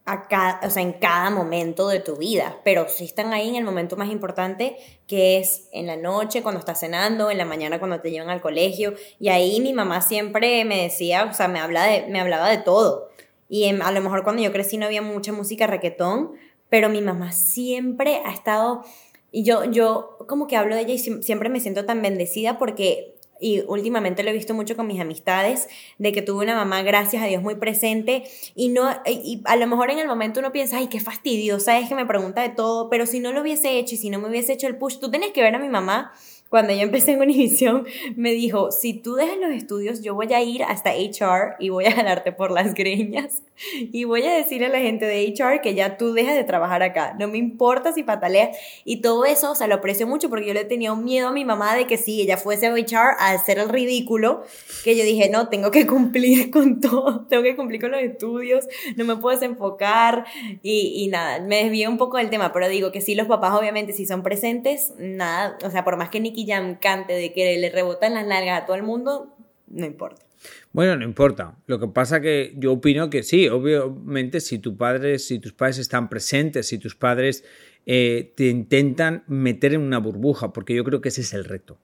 a 0.05 0.27
cada- 0.27 0.59
o 0.65 0.71
sea, 0.71 0.81
en 0.81 0.93
cada 0.93 1.29
momento 1.29 1.87
de 1.87 1.99
tu 1.99 2.15
vida, 2.15 2.57
pero 2.63 2.87
sí 2.89 3.03
están 3.05 3.31
ahí 3.31 3.49
en 3.49 3.55
el 3.57 3.63
momento 3.63 3.95
más 3.95 4.09
importante, 4.09 4.75
que 5.05 5.37
es 5.37 5.67
en 5.71 5.85
la 5.85 5.97
noche, 5.97 6.41
cuando 6.41 6.57
estás 6.57 6.79
cenando, 6.79 7.29
en 7.29 7.37
la 7.37 7.45
mañana 7.45 7.77
cuando 7.77 8.01
te 8.01 8.09
llevan 8.09 8.31
al 8.31 8.41
colegio. 8.41 8.95
Y 9.19 9.29
ahí 9.29 9.59
mi 9.61 9.73
mamá 9.73 10.01
siempre 10.01 10.65
me 10.65 10.81
decía, 10.81 11.25
o 11.25 11.33
sea, 11.33 11.47
me, 11.47 11.59
habla 11.59 11.83
de, 11.85 12.07
me 12.07 12.19
hablaba 12.19 12.49
de 12.49 12.57
todo. 12.57 13.11
Y 13.49 13.65
em, 13.65 13.83
a 13.83 13.91
lo 13.91 14.01
mejor 14.01 14.23
cuando 14.23 14.41
yo 14.41 14.51
crecí 14.51 14.77
no 14.77 14.87
había 14.87 15.03
mucha 15.03 15.31
música 15.31 15.67
reggaetón, 15.67 16.31
pero 16.69 16.89
mi 16.89 17.01
mamá 17.01 17.31
siempre 17.31 18.21
ha 18.25 18.31
estado, 18.31 18.83
y 19.31 19.43
yo, 19.43 19.63
yo 19.65 20.17
como 20.27 20.47
que 20.47 20.55
hablo 20.57 20.75
de 20.75 20.81
ella 20.81 20.93
y 20.93 20.97
siem- 20.99 21.21
siempre 21.21 21.49
me 21.49 21.59
siento 21.59 21.85
tan 21.85 22.01
bendecida 22.01 22.57
porque, 22.57 23.15
y 23.41 23.61
últimamente 23.67 24.23
lo 24.23 24.29
he 24.31 24.33
visto 24.33 24.53
mucho 24.53 24.75
con 24.75 24.87
mis 24.87 24.99
amistades, 24.99 25.67
de 25.97 26.11
que 26.11 26.21
tuve 26.21 26.43
una 26.43 26.55
mamá, 26.55 26.81
gracias 26.81 27.23
a 27.23 27.27
Dios, 27.27 27.41
muy 27.41 27.55
presente, 27.55 28.23
y 28.55 28.69
no, 28.69 28.89
y 29.05 29.41
a 29.45 29.55
lo 29.55 29.67
mejor 29.67 29.91
en 29.91 29.99
el 29.99 30.07
momento 30.07 30.39
uno 30.39 30.51
piensa, 30.51 30.77
ay, 30.77 30.87
qué 30.87 30.99
fastidiosa 30.99 31.77
es 31.79 31.87
que 31.89 31.95
me 31.95 32.05
pregunta 32.05 32.41
de 32.41 32.49
todo, 32.49 32.89
pero 32.89 33.05
si 33.05 33.19
no 33.19 33.31
lo 33.31 33.41
hubiese 33.41 33.77
hecho 33.77 33.95
y 33.95 33.97
si 33.97 34.09
no 34.09 34.19
me 34.19 34.27
hubiese 34.29 34.53
hecho 34.53 34.67
el 34.67 34.77
push, 34.77 34.97
tú 34.99 35.09
tienes 35.11 35.31
que 35.31 35.41
ver 35.43 35.55
a 35.55 35.59
mi 35.59 35.69
mamá. 35.69 36.11
Cuando 36.49 36.73
yo 36.73 36.81
empecé 36.81 37.11
en 37.11 37.21
Univision, 37.21 37.85
me 38.15 38.31
dijo, 38.31 38.71
si 38.71 38.93
tú 38.93 39.13
dejas 39.13 39.37
los 39.37 39.51
estudios, 39.51 40.01
yo 40.01 40.15
voy 40.15 40.33
a 40.33 40.41
ir 40.41 40.63
hasta 40.63 40.91
HR 40.95 41.55
y 41.59 41.69
voy 41.69 41.85
a 41.85 41.91
jalarte 41.91 42.31
por 42.31 42.49
las 42.49 42.73
greñas 42.73 43.43
y 43.73 44.05
voy 44.05 44.23
a 44.23 44.33
decirle 44.33 44.65
a 44.65 44.69
la 44.69 44.79
gente 44.79 45.05
de 45.05 45.27
HR 45.27 45.61
que 45.61 45.75
ya 45.75 45.97
tú 45.97 46.13
dejas 46.13 46.35
de 46.35 46.43
trabajar 46.43 46.81
acá. 46.81 47.15
No 47.19 47.27
me 47.27 47.37
importa 47.37 47.93
si 47.93 48.01
pataleas. 48.01 48.57
Y 48.83 49.01
todo 49.01 49.25
eso, 49.25 49.51
o 49.51 49.55
sea, 49.55 49.67
lo 49.67 49.75
aprecio 49.75 50.07
mucho 50.07 50.29
porque 50.29 50.47
yo 50.47 50.55
le 50.55 50.65
tenía 50.65 50.91
un 50.91 51.03
miedo 51.03 51.27
a 51.27 51.31
mi 51.31 51.45
mamá 51.45 51.75
de 51.75 51.85
que 51.85 51.97
si 51.97 52.19
ella 52.19 52.37
fuese 52.37 52.65
a 52.65 52.73
HR 52.73 53.15
a 53.19 53.31
hacer 53.31 53.59
el 53.59 53.69
ridículo, 53.69 54.43
que 54.83 54.97
yo 54.97 55.03
dije, 55.03 55.29
no, 55.29 55.49
tengo 55.49 55.69
que 55.69 55.85
cumplir 55.85 56.49
con 56.51 56.81
todo, 56.81 57.27
tengo 57.29 57.43
que 57.43 57.55
cumplir 57.55 57.79
con 57.79 57.91
los 57.91 58.01
estudios, 58.01 58.67
no 58.95 59.05
me 59.05 59.15
puedo 59.17 59.37
desenfocar 59.37 60.25
y, 60.63 61.03
y 61.03 61.07
nada, 61.09 61.41
me 61.41 61.63
desvié 61.63 61.87
un 61.87 61.99
poco 61.99 62.17
del 62.17 62.31
tema, 62.31 62.51
pero 62.51 62.67
digo 62.67 62.91
que 62.91 63.01
sí, 63.01 63.13
los 63.13 63.27
papás 63.27 63.53
obviamente 63.53 63.93
si 63.93 64.07
son 64.07 64.23
presentes, 64.23 64.93
nada, 64.97 65.59
o 65.63 65.69
sea, 65.69 65.83
por 65.83 65.95
más 65.97 66.09
que 66.09 66.19
Nicky 66.19 66.38
Jam 66.47 66.75
cante 66.79 67.13
de 67.13 67.33
que 67.33 67.57
le 67.57 67.69
rebotan 67.69 68.13
las 68.13 68.25
nalgas 68.25 68.63
a 68.63 68.65
todo 68.65 68.75
el 68.75 68.83
mundo, 68.83 69.35
no 69.67 69.85
importa. 69.85 70.25
Bueno, 70.71 70.95
no 70.95 71.03
importa. 71.03 71.57
Lo 71.67 71.79
que 71.79 71.87
pasa 71.87 72.21
que 72.21 72.53
yo 72.57 72.73
opino 72.73 73.09
que 73.09 73.23
sí, 73.23 73.47
obviamente, 73.49 74.39
si 74.39 74.59
tu 74.59 74.77
padre, 74.77 75.19
si 75.19 75.39
tus 75.39 75.53
padres 75.53 75.79
están 75.79 76.09
presentes, 76.09 76.67
si 76.67 76.77
tus 76.77 76.95
padres 76.95 77.43
eh, 77.85 78.33
te 78.35 78.47
intentan 78.47 79.23
meter 79.27 79.73
en 79.73 79.81
una 79.81 79.97
burbuja, 79.99 80.53
porque 80.53 80.75
yo 80.75 80.83
creo 80.83 81.01
que 81.01 81.09
ese 81.09 81.21
es 81.21 81.33
el 81.33 81.45
reto. 81.45 81.77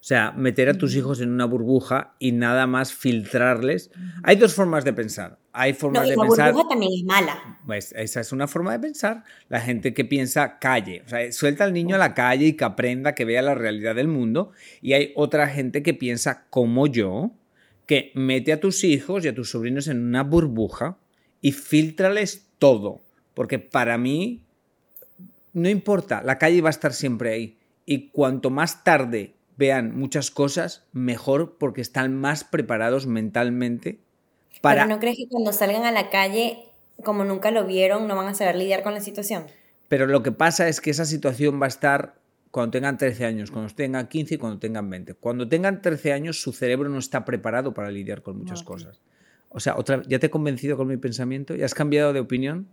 O 0.00 0.02
sea, 0.02 0.32
meter 0.32 0.70
a 0.70 0.74
tus 0.74 0.96
hijos 0.96 1.20
en 1.20 1.30
una 1.30 1.44
burbuja 1.44 2.14
y 2.18 2.32
nada 2.32 2.66
más 2.66 2.94
filtrarles. 2.94 3.90
Hay 4.22 4.36
dos 4.36 4.54
formas 4.54 4.82
de 4.82 4.94
pensar. 4.94 5.38
Hay 5.52 5.74
formas 5.74 6.08
de 6.08 6.16
la 6.16 6.22
pensar. 6.22 6.52
burbuja 6.54 6.70
también 6.70 6.92
es 6.94 7.04
mala. 7.04 7.58
Pues 7.66 7.92
esa 7.92 8.20
es 8.20 8.32
una 8.32 8.48
forma 8.48 8.72
de 8.72 8.78
pensar. 8.78 9.24
La 9.50 9.60
gente 9.60 9.92
que 9.92 10.06
piensa 10.06 10.58
calle, 10.58 11.02
o 11.04 11.08
sea, 11.10 11.30
suelta 11.32 11.64
al 11.64 11.74
niño 11.74 11.96
a 11.96 11.98
la 11.98 12.14
calle 12.14 12.46
y 12.46 12.52
que 12.54 12.64
aprenda, 12.64 13.14
que 13.14 13.26
vea 13.26 13.42
la 13.42 13.54
realidad 13.54 13.94
del 13.94 14.08
mundo. 14.08 14.52
Y 14.80 14.94
hay 14.94 15.12
otra 15.16 15.48
gente 15.48 15.82
que 15.82 15.92
piensa 15.92 16.46
como 16.48 16.86
yo, 16.86 17.32
que 17.84 18.10
mete 18.14 18.54
a 18.54 18.60
tus 18.60 18.84
hijos 18.84 19.26
y 19.26 19.28
a 19.28 19.34
tus 19.34 19.50
sobrinos 19.50 19.86
en 19.86 20.02
una 20.02 20.22
burbuja 20.22 20.96
y 21.42 21.52
filtrales 21.52 22.46
todo. 22.58 23.02
Porque 23.34 23.58
para 23.58 23.98
mí, 23.98 24.44
no 25.52 25.68
importa, 25.68 26.22
la 26.22 26.38
calle 26.38 26.62
va 26.62 26.70
a 26.70 26.70
estar 26.70 26.94
siempre 26.94 27.34
ahí. 27.34 27.58
Y 27.84 28.08
cuanto 28.08 28.48
más 28.48 28.82
tarde 28.82 29.34
vean 29.60 29.94
muchas 29.94 30.30
cosas, 30.30 30.86
mejor 30.92 31.58
porque 31.58 31.82
están 31.82 32.16
más 32.16 32.44
preparados 32.44 33.06
mentalmente 33.06 34.00
para... 34.62 34.84
Pero 34.84 34.94
¿no 34.94 35.00
crees 35.00 35.18
que 35.18 35.28
cuando 35.28 35.52
salgan 35.52 35.84
a 35.84 35.92
la 35.92 36.08
calle, 36.08 36.70
como 37.04 37.24
nunca 37.24 37.50
lo 37.50 37.66
vieron, 37.66 38.08
no 38.08 38.16
van 38.16 38.28
a 38.28 38.34
saber 38.34 38.56
lidiar 38.56 38.82
con 38.82 38.94
la 38.94 39.02
situación? 39.02 39.44
Pero 39.88 40.06
lo 40.06 40.22
que 40.22 40.32
pasa 40.32 40.66
es 40.66 40.80
que 40.80 40.88
esa 40.88 41.04
situación 41.04 41.60
va 41.60 41.66
a 41.66 41.68
estar 41.68 42.14
cuando 42.50 42.70
tengan 42.70 42.96
13 42.96 43.26
años, 43.26 43.50
cuando 43.50 43.72
tengan 43.74 44.08
15 44.08 44.34
y 44.34 44.38
cuando 44.38 44.58
tengan 44.58 44.88
20. 44.88 45.12
Cuando 45.14 45.46
tengan 45.46 45.82
13 45.82 46.14
años, 46.14 46.40
su 46.40 46.52
cerebro 46.52 46.88
no 46.88 46.98
está 46.98 47.26
preparado 47.26 47.74
para 47.74 47.90
lidiar 47.90 48.22
con 48.22 48.38
muchas 48.38 48.62
cosas. 48.62 49.02
O 49.50 49.60
sea, 49.60 49.76
otra, 49.76 50.02
¿ya 50.08 50.18
te 50.18 50.28
he 50.28 50.30
convencido 50.30 50.78
con 50.78 50.88
mi 50.88 50.96
pensamiento? 50.96 51.54
¿Ya 51.54 51.66
has 51.66 51.74
cambiado 51.74 52.14
de 52.14 52.20
opinión? 52.20 52.66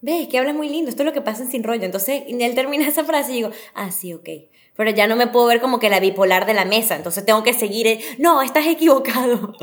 Ves, 0.00 0.28
que 0.28 0.38
habla 0.38 0.54
muy 0.54 0.70
lindo, 0.70 0.88
esto 0.88 1.02
es 1.02 1.06
lo 1.06 1.12
que 1.12 1.20
pasa 1.20 1.42
en 1.42 1.50
Sin 1.50 1.62
Rollo. 1.62 1.84
Entonces, 1.84 2.22
él 2.26 2.54
termina 2.54 2.88
esa 2.88 3.04
frase 3.04 3.32
y 3.32 3.36
digo, 3.36 3.50
ah, 3.74 3.90
sí, 3.90 4.14
ok. 4.14 4.28
Pero 4.76 4.90
ya 4.90 5.06
no 5.06 5.16
me 5.16 5.26
puedo 5.26 5.46
ver 5.46 5.60
como 5.60 5.78
que 5.78 5.90
la 5.90 6.00
bipolar 6.00 6.46
de 6.46 6.54
la 6.54 6.64
mesa, 6.64 6.96
entonces 6.96 7.24
tengo 7.24 7.42
que 7.42 7.52
seguir, 7.52 7.86
el, 7.86 7.98
no, 8.18 8.42
estás 8.42 8.66
equivocado. 8.66 9.54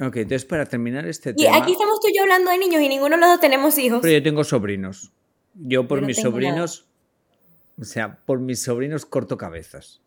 Ok, 0.00 0.16
entonces 0.16 0.44
para 0.44 0.66
terminar 0.66 1.06
este 1.06 1.30
y 1.30 1.44
tema... 1.44 1.56
Y 1.56 1.60
aquí 1.60 1.72
estamos 1.72 1.98
tú 2.00 2.08
y 2.08 2.16
yo 2.16 2.22
hablando 2.22 2.50
de 2.50 2.58
niños 2.58 2.80
y 2.80 2.88
ninguno 2.88 3.16
de 3.16 3.20
los 3.20 3.30
dos 3.30 3.40
tenemos 3.40 3.76
hijos. 3.78 4.00
Pero 4.00 4.14
yo 4.14 4.22
tengo 4.22 4.44
sobrinos. 4.44 5.10
Yo 5.54 5.88
por 5.88 5.98
yo 5.98 6.02
no 6.02 6.06
mis 6.06 6.18
sobrinos, 6.18 6.86
nada. 7.76 7.82
o 7.82 7.84
sea, 7.84 8.18
por 8.24 8.40
mis 8.40 8.62
sobrinos 8.62 9.06
corto 9.06 9.36
cabezas. 9.36 10.00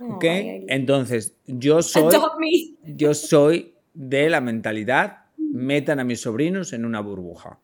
Oh, 0.00 0.14
¿Ok? 0.14 0.24
Entonces, 0.24 1.36
yo 1.46 1.82
soy... 1.82 2.12
Yo 2.82 3.14
soy 3.14 3.74
de 3.92 4.28
la 4.28 4.40
mentalidad, 4.40 5.26
metan 5.36 6.00
a 6.00 6.04
mis 6.04 6.20
sobrinos 6.20 6.72
en 6.72 6.84
una 6.84 7.00
burbuja. 7.00 7.60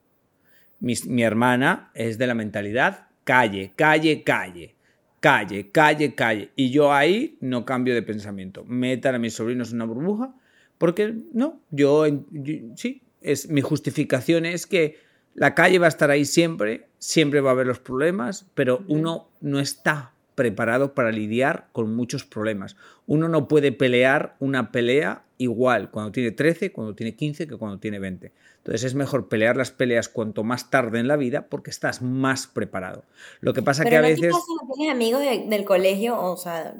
Mi, 0.78 0.94
mi, 1.06 1.24
hermana 1.24 1.90
es 1.94 2.16
de 2.16 2.26
la 2.26 2.34
mentalidad 2.34 3.08
calle, 3.24 3.72
calle, 3.76 4.22
calle, 4.22 4.76
calle, 5.20 5.70
calle, 5.70 6.14
calle. 6.14 6.50
Y 6.56 6.70
yo 6.70 6.92
ahí 6.92 7.36
no 7.40 7.64
cambio 7.64 7.94
de 7.94 8.02
pensamiento. 8.02 8.64
Metan 8.64 9.14
a 9.14 9.18
mis 9.18 9.34
sobrinos 9.34 9.70
en 9.70 9.76
una 9.76 9.84
burbuja, 9.84 10.34
porque 10.78 11.14
no, 11.32 11.60
yo, 11.70 12.06
yo 12.30 12.54
sí, 12.76 13.02
es, 13.20 13.48
mi 13.48 13.60
justificación 13.60 14.46
es 14.46 14.66
que 14.66 14.98
la 15.34 15.54
calle 15.54 15.78
va 15.78 15.86
a 15.86 15.90
estar 15.90 16.10
ahí 16.10 16.24
siempre, 16.24 16.88
siempre 16.98 17.40
va 17.40 17.50
a 17.50 17.52
haber 17.52 17.66
los 17.66 17.78
problemas, 17.78 18.46
pero 18.54 18.82
uno 18.88 19.28
no 19.40 19.60
está 19.60 20.12
preparado 20.34 20.94
para 20.94 21.12
lidiar 21.12 21.68
con 21.72 21.94
muchos 21.94 22.24
problemas. 22.24 22.76
Uno 23.06 23.28
no 23.28 23.46
puede 23.46 23.72
pelear 23.72 24.36
una 24.40 24.72
pelea 24.72 25.22
igual 25.40 25.90
cuando 25.90 26.12
tiene 26.12 26.32
13, 26.32 26.70
cuando 26.70 26.94
tiene 26.94 27.16
15 27.16 27.48
que 27.48 27.56
cuando 27.56 27.78
tiene 27.78 27.98
20. 27.98 28.30
Entonces 28.58 28.84
es 28.84 28.94
mejor 28.94 29.28
pelear 29.28 29.56
las 29.56 29.70
peleas 29.70 30.10
cuanto 30.10 30.44
más 30.44 30.70
tarde 30.70 31.00
en 31.00 31.08
la 31.08 31.16
vida 31.16 31.46
porque 31.48 31.70
estás 31.70 32.02
más 32.02 32.46
preparado. 32.46 33.04
Lo 33.40 33.54
que 33.54 33.62
pasa 33.62 33.82
Pero 33.82 33.90
que 33.90 33.96
a 33.96 34.00
veces... 34.02 34.32
¿no 34.32 34.74
tienes 34.74 34.94
amigos 34.94 35.22
de, 35.22 35.46
del 35.48 35.64
colegio, 35.64 36.20
o 36.20 36.36
sea, 36.36 36.74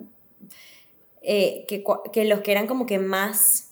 eh, 1.23 1.64
que, 1.68 1.83
que 2.12 2.27
los 2.27 2.40
que 2.40 2.53
eran 2.53 2.66
como 2.66 2.85
que 2.85 2.99
más 2.99 3.66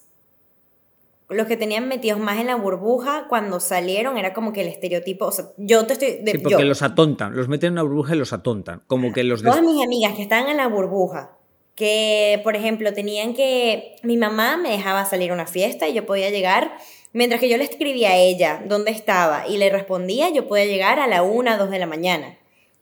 los 1.28 1.46
que 1.46 1.58
tenían 1.58 1.86
metidos 1.86 2.18
más 2.18 2.38
en 2.38 2.46
la 2.46 2.56
burbuja 2.56 3.26
cuando 3.28 3.60
salieron 3.60 4.16
era 4.16 4.32
como 4.32 4.54
que 4.54 4.62
el 4.62 4.68
estereotipo, 4.68 5.26
o 5.26 5.32
sea, 5.32 5.44
yo 5.58 5.86
te 5.86 5.92
estoy... 5.92 6.12
De, 6.22 6.32
sí, 6.32 6.38
porque 6.38 6.62
yo, 6.62 6.64
los 6.64 6.80
atontan, 6.80 7.36
los 7.36 7.48
meten 7.48 7.68
en 7.68 7.72
una 7.74 7.82
burbuja 7.82 8.14
y 8.14 8.18
los 8.18 8.32
atontan, 8.32 8.80
como 8.86 9.12
que 9.12 9.22
los... 9.24 9.42
Todas 9.42 9.60
mis 9.60 9.84
amigas 9.84 10.14
que 10.14 10.22
estaban 10.22 10.48
en 10.48 10.56
la 10.56 10.68
burbuja, 10.68 11.37
que 11.78 12.40
por 12.42 12.56
ejemplo 12.56 12.92
tenían 12.92 13.34
que... 13.34 13.94
Mi 14.02 14.16
mamá 14.16 14.56
me 14.56 14.70
dejaba 14.70 15.04
salir 15.04 15.30
a 15.30 15.34
una 15.34 15.46
fiesta 15.46 15.86
y 15.86 15.94
yo 15.94 16.04
podía 16.06 16.28
llegar, 16.28 16.72
mientras 17.12 17.40
que 17.40 17.48
yo 17.48 17.56
le 17.56 17.62
escribía 17.62 18.10
a 18.10 18.16
ella 18.16 18.60
dónde 18.66 18.90
estaba 18.90 19.46
y 19.48 19.58
le 19.58 19.70
respondía, 19.70 20.28
yo 20.30 20.48
podía 20.48 20.64
llegar 20.64 20.98
a 20.98 21.06
la 21.06 21.22
una, 21.22 21.56
dos 21.56 21.70
de 21.70 21.78
la 21.78 21.86
mañana. 21.86 22.36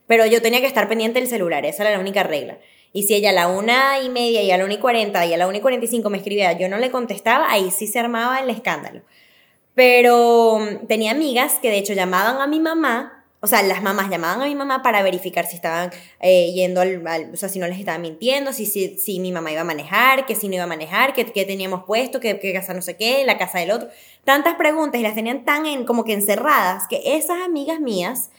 Pero 0.07 0.25
yo 0.25 0.41
tenía 0.41 0.61
que 0.61 0.67
estar 0.67 0.89
pendiente 0.89 1.21
del 1.21 1.29
celular, 1.29 1.67
esa 1.67 1.83
era 1.83 1.93
la 1.93 2.01
única 2.01 2.23
regla. 2.23 2.59
Y 2.95 3.03
si 3.03 3.15
ella 3.15 3.31
a 3.31 3.35
la 3.35 3.49
una 3.49 4.01
y 4.01 4.09
media 4.09 4.41
y 4.41 4.51
a 4.51 4.57
la 4.57 4.65
una 4.65 4.73
y 4.73 4.79
cuarenta 4.79 5.27
y 5.27 5.35
a 5.35 5.37
la 5.37 5.47
una 5.47 5.59
y 5.59 5.61
cuarenta 5.61 5.85
y 5.85 5.89
cinco 5.89 6.09
me 6.09 6.17
escribía, 6.17 6.53
yo 6.53 6.71
no 6.71 6.79
le 6.79 6.91
contestaba, 6.91 7.53
ahí 7.53 7.71
sí 7.71 7.87
se 7.87 7.99
armaba 7.99 8.41
el 8.41 8.49
escándalo. 8.49 9.03
Pero 9.75 10.59
tenía 10.89 11.11
amigas 11.11 11.59
que 11.61 11.69
de 11.69 11.77
hecho 11.77 11.93
llamaban 11.93 12.41
a 12.41 12.47
mi 12.47 12.61
mamá, 12.61 13.16
o 13.41 13.47
sea, 13.47 13.63
las 13.63 13.83
mamás 13.83 14.09
llamaban 14.09 14.41
a 14.43 14.47
mi 14.47 14.55
mamá 14.55 14.83
para 14.83 15.03
verificar 15.03 15.47
si 15.47 15.57
estaban 15.57 15.91
eh, 16.21 16.53
yendo 16.53 16.81
al, 16.81 17.07
al, 17.07 17.31
o 17.35 17.37
sea, 17.37 17.49
si 17.49 17.59
no 17.59 17.67
les 17.67 17.79
estaban 17.79 18.01
mintiendo, 18.01 18.53
si, 18.53 18.67
si, 18.67 18.99
si, 18.99 19.21
mi 19.21 19.31
mamá 19.31 19.53
iba 19.53 19.61
a 19.61 19.65
manejar, 19.65 20.27
que 20.27 20.35
si 20.35 20.49
no 20.49 20.55
iba 20.55 20.65
a 20.65 20.69
manejar, 20.69 21.13
que, 21.13 21.27
que 21.27 21.45
teníamos 21.45 21.85
puesto, 21.85 22.19
que, 22.19 22.39
que, 22.39 22.53
casa 22.53 22.73
no 22.73 22.83
sé 22.83 22.97
qué, 22.97 23.25
la 23.25 23.39
casa 23.39 23.59
del 23.59 23.71
otro. 23.71 23.89
Tantas 24.25 24.55
preguntas 24.55 25.01
y 25.01 25.05
las 25.05 25.15
tenían 25.15 25.45
tan 25.45 25.67
en, 25.67 25.85
como 25.85 26.05
que 26.05 26.15
encerradas 26.15 26.85
que 26.89 27.03
esas 27.05 27.43
amigas 27.43 27.79
mías 27.79 28.31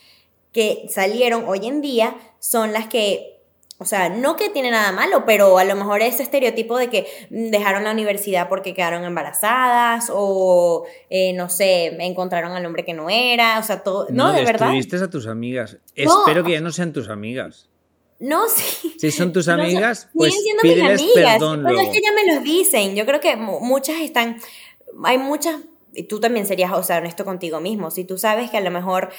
que 0.52 0.88
salieron 0.90 1.46
hoy 1.48 1.68
en 1.68 1.82
día 1.82 2.16
son 2.40 2.74
las 2.74 2.88
que 2.88 3.37
o 3.80 3.86
sea, 3.86 4.10
no 4.10 4.36
que 4.36 4.50
tiene 4.50 4.72
nada 4.72 4.92
malo, 4.92 5.24
pero 5.26 5.60
a 5.60 5.64
lo 5.64 5.76
mejor 5.76 6.02
ese 6.02 6.24
estereotipo 6.24 6.78
de 6.80 6.90
que 6.90 7.06
dejaron 7.30 7.84
la 7.84 7.92
universidad 7.92 8.50
porque 8.50 8.74
quedaron 8.74 9.04
embarazadas 9.04 10.10
o, 10.12 10.86
eh, 11.12 11.34
no 11.34 11.48
sé, 11.48 11.96
encontraron 12.04 12.54
al 12.54 12.66
hombre 12.66 12.84
que 12.84 12.96
no 12.96 13.10
era, 13.12 13.60
o 13.60 13.64
sea, 13.64 13.84
todo... 13.84 14.08
No, 14.10 14.30
no 14.30 14.34
de 14.34 14.44
verdad. 14.44 14.72
a 14.72 15.10
tus 15.10 15.28
amigas. 15.28 15.78
No. 15.96 16.22
Espero 16.22 16.44
que 16.44 16.54
ya 16.54 16.62
no 16.62 16.72
sean 16.72 16.92
tus 16.92 17.08
amigas. 17.08 17.70
No, 18.20 18.50
sí. 18.50 18.96
Si 18.98 19.12
son 19.12 19.32
tus 19.32 19.48
amigas, 19.48 20.10
no, 20.12 20.22
pues 20.22 20.34
siendo 20.34 20.62
pídeles 20.64 21.00
mis 21.00 21.12
amigas, 21.12 21.34
perdón 21.34 21.60
pero 21.62 21.74
luego. 21.74 21.92
es 21.92 21.96
que 21.96 22.02
ya 22.02 22.12
me 22.14 22.34
los 22.34 22.44
dicen. 22.44 22.96
Yo 22.96 23.06
creo 23.06 23.20
que 23.20 23.36
muchas 23.36 23.98
están... 23.98 24.38
Hay 25.04 25.20
muchas... 25.20 25.56
Y 25.94 26.04
tú 26.04 26.20
también 26.20 26.48
serías, 26.48 26.72
o 26.74 26.82
sea, 26.82 26.98
honesto 26.98 27.26
contigo 27.26 27.60
mismo. 27.60 27.92
Si 27.92 28.06
tú 28.06 28.18
sabes 28.18 28.50
que 28.50 28.58
a 28.58 28.62
lo 28.62 28.72
mejor 28.72 29.10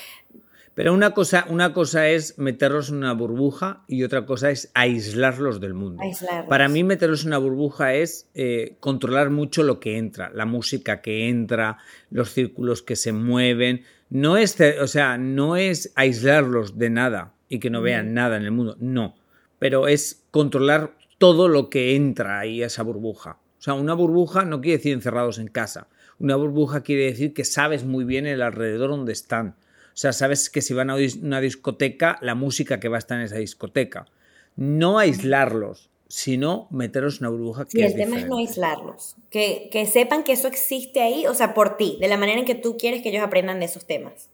pero 0.79 0.95
una 0.95 1.11
cosa, 1.11 1.45
una 1.49 1.73
cosa 1.73 2.09
es 2.09 2.38
meterlos 2.38 2.91
en 2.91 2.99
una 2.99 3.12
burbuja 3.12 3.83
y 3.88 4.05
otra 4.05 4.27
cosa 4.27 4.53
es 4.53 4.71
aislarlos 4.75 5.61
del 5.61 5.75
mundo. 5.75 6.01
Aislarlos. 6.05 6.49
Para 6.49 6.69
mí 6.69 6.85
meterlos 6.85 7.23
en 7.23 7.31
una 7.31 7.38
burbuja 7.38 7.95
es 7.95 8.29
eh, 8.37 8.77
controlar 8.79 9.31
mucho 9.31 9.64
lo 9.64 9.81
que 9.81 9.99
entra, 9.99 10.31
la 10.33 10.47
música 10.47 11.01
que 11.01 11.29
entra, 11.29 11.79
los 12.12 12.33
círculos 12.33 12.83
que 12.83 12.95
se 12.95 13.11
mueven. 13.11 13.83
No 14.09 14.37
es, 14.37 14.57
o 14.81 14.87
sea, 14.87 15.19
no 15.19 15.57
es 15.57 15.93
aislarlos 15.97 16.79
de 16.79 16.91
nada 16.91 17.35
y 17.49 17.59
que 17.59 17.71
no 17.71 17.83
vean 17.83 18.14
nada 18.14 18.37
en 18.37 18.45
el 18.45 18.53
mundo, 18.53 18.77
no. 18.79 19.17
Pero 19.59 19.88
es 19.88 20.23
controlar 20.31 20.93
todo 21.19 21.49
lo 21.49 21.71
que 21.71 21.97
entra 21.97 22.38
ahí 22.38 22.62
a 22.62 22.67
esa 22.67 22.85
burbuja. 22.85 23.41
O 23.59 23.62
sea, 23.62 23.75
una 23.75 23.95
burbuja 23.95 24.45
no 24.45 24.61
quiere 24.61 24.77
decir 24.77 24.93
encerrados 24.93 25.41
en 25.41 25.49
casa. 25.49 25.88
Una 26.21 26.37
burbuja 26.37 26.85
quiere 26.85 27.07
decir 27.07 27.35
que 27.35 27.45
sabes 27.45 27.83
muy 27.85 28.05
bien 28.05 28.29
el 28.29 28.43
alrededor 28.43 28.91
donde 28.91 29.11
están. 29.11 29.57
O 29.99 30.01
sea, 30.01 30.13
sabes 30.13 30.49
que 30.49 30.63
si 30.63 30.75
van 30.75 30.91
a 30.91 30.97
una 31.23 31.41
discoteca, 31.41 32.21
la 32.23 32.37
música 32.37 32.79
que 32.79 32.89
va 32.89 32.99
a 32.99 33.01
estar 33.01 33.19
en 33.19 33.25
esa 33.25 33.39
discoteca. 33.39 34.07
No 34.55 35.01
aislarlos, 35.01 35.91
sino 36.07 36.69
meterlos 36.71 37.17
en 37.17 37.27
una 37.27 37.37
burbuja 37.37 37.65
que 37.65 37.71
sí, 37.73 37.81
es 37.81 37.87
el 37.87 37.99
tema 37.99 38.17
diferente. 38.17 38.27
es 38.27 38.31
no 38.31 38.39
aislarlos. 38.39 39.17
Que, 39.29 39.69
que 39.73 39.87
sepan 39.87 40.23
que 40.23 40.35
eso 40.35 40.47
existe 40.47 41.03
ahí, 41.03 41.27
o 41.27 41.35
sea, 41.35 41.53
por 41.53 41.77
ti, 41.77 41.99
de 42.01 42.07
la 42.07 42.17
manera 42.17 42.39
en 42.39 42.45
que 42.45 42.55
tú 42.55 42.77
quieres 42.77 43.03
que 43.03 43.09
ellos 43.09 43.25
aprendan 43.25 43.59
de 43.59 43.65
esos 43.65 43.89
temas. 43.89 44.31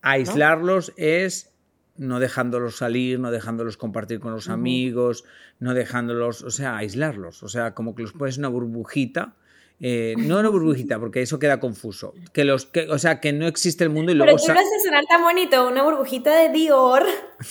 Aislarlos 0.00 0.94
¿no? 0.96 1.04
es 1.04 1.52
no 1.98 2.18
dejándolos 2.18 2.78
salir, 2.78 3.20
no 3.20 3.30
dejándolos 3.30 3.76
compartir 3.76 4.20
con 4.20 4.32
los 4.32 4.46
uh 4.46 4.52
-huh. 4.52 4.54
amigos, 4.54 5.24
no 5.58 5.74
dejándolos, 5.74 6.42
o 6.42 6.50
sea, 6.50 6.78
aislarlos. 6.78 7.42
O 7.42 7.48
sea, 7.48 7.74
como 7.74 7.94
que 7.94 8.00
los 8.00 8.12
pones 8.12 8.38
en 8.38 8.46
una 8.46 8.48
burbujita 8.48 9.36
eh, 9.80 10.14
no 10.16 10.38
una 10.38 10.48
burbujita, 10.48 10.98
porque 10.98 11.22
eso 11.22 11.38
queda 11.38 11.60
confuso. 11.60 12.14
Que 12.32 12.44
los, 12.44 12.66
que, 12.66 12.88
o 12.88 12.98
sea, 12.98 13.20
que 13.20 13.32
no 13.32 13.46
existe 13.46 13.84
el 13.84 13.90
mundo 13.90 14.12
y 14.12 14.14
luego. 14.14 14.36
Pero 14.36 14.46
tú 14.46 14.52
lo 14.52 14.58
haces 14.58 14.84
sonar 14.84 15.04
tan 15.08 15.22
bonito, 15.22 15.68
una 15.68 15.82
burbujita 15.82 16.34
de 16.34 16.50
Dior. 16.50 17.04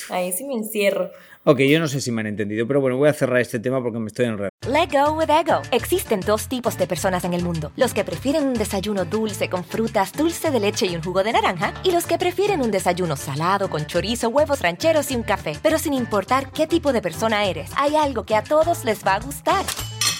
Ahí 0.09 0.31
sí 0.31 0.43
me 0.45 0.53
encierro. 0.53 1.11
Ok, 1.45 1.59
yo 1.59 1.77
no 1.77 1.89
sé 1.89 1.99
si 1.99 2.09
me 2.09 2.21
han 2.21 2.27
entendido, 2.27 2.65
pero 2.65 2.79
bueno, 2.79 2.95
voy 2.95 3.09
a 3.09 3.13
cerrar 3.13 3.41
este 3.41 3.59
tema 3.59 3.83
porque 3.83 3.99
me 3.99 4.07
estoy 4.07 4.25
enredando. 4.27 4.49
Let 4.65 4.97
go 4.97 5.11
with 5.11 5.29
ego. 5.29 5.61
Existen 5.71 6.21
dos 6.21 6.47
tipos 6.47 6.77
de 6.77 6.87
personas 6.87 7.25
en 7.25 7.33
el 7.33 7.43
mundo: 7.43 7.73
los 7.75 7.93
que 7.93 8.05
prefieren 8.05 8.47
un 8.47 8.53
desayuno 8.53 9.03
dulce 9.03 9.49
con 9.49 9.65
frutas, 9.65 10.13
dulce 10.13 10.51
de 10.51 10.61
leche 10.61 10.85
y 10.85 10.95
un 10.95 11.03
jugo 11.03 11.21
de 11.21 11.33
naranja, 11.33 11.73
y 11.83 11.91
los 11.91 12.05
que 12.05 12.17
prefieren 12.17 12.61
un 12.61 12.71
desayuno 12.71 13.17
salado 13.17 13.69
con 13.69 13.85
chorizo, 13.85 14.29
huevos 14.29 14.61
rancheros 14.61 15.11
y 15.11 15.17
un 15.17 15.23
café. 15.23 15.57
Pero 15.61 15.77
sin 15.77 15.93
importar 15.93 16.49
qué 16.51 16.65
tipo 16.65 16.93
de 16.93 17.01
persona 17.01 17.45
eres, 17.45 17.71
hay 17.75 17.97
algo 17.97 18.25
que 18.25 18.35
a 18.35 18.43
todos 18.43 18.85
les 18.85 19.05
va 19.05 19.15
a 19.15 19.19
gustar. 19.19 19.65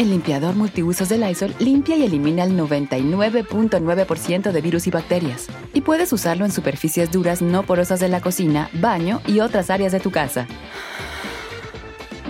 El 0.00 0.08
limpiador 0.08 0.56
multiusos 0.56 1.10
de 1.10 1.18
Lysol 1.18 1.54
limpia 1.58 1.94
y 1.94 2.04
elimina 2.04 2.44
el 2.44 2.52
99.9% 2.52 4.50
de 4.50 4.60
virus 4.62 4.86
y 4.86 4.90
bacterias. 4.90 5.48
Y 5.74 5.82
puedes 5.82 6.10
usarlo 6.14 6.46
en 6.46 6.52
superficies 6.52 7.10
duras 7.10 7.42
no 7.42 7.64
porosas 7.64 8.00
de 8.00 8.08
la 8.08 8.22
cocina, 8.22 8.70
baño 8.72 9.20
y 9.26 9.40
otras 9.40 9.68
áreas 9.68 9.92
de 9.92 10.00
tu 10.00 10.10
casa. 10.10 10.48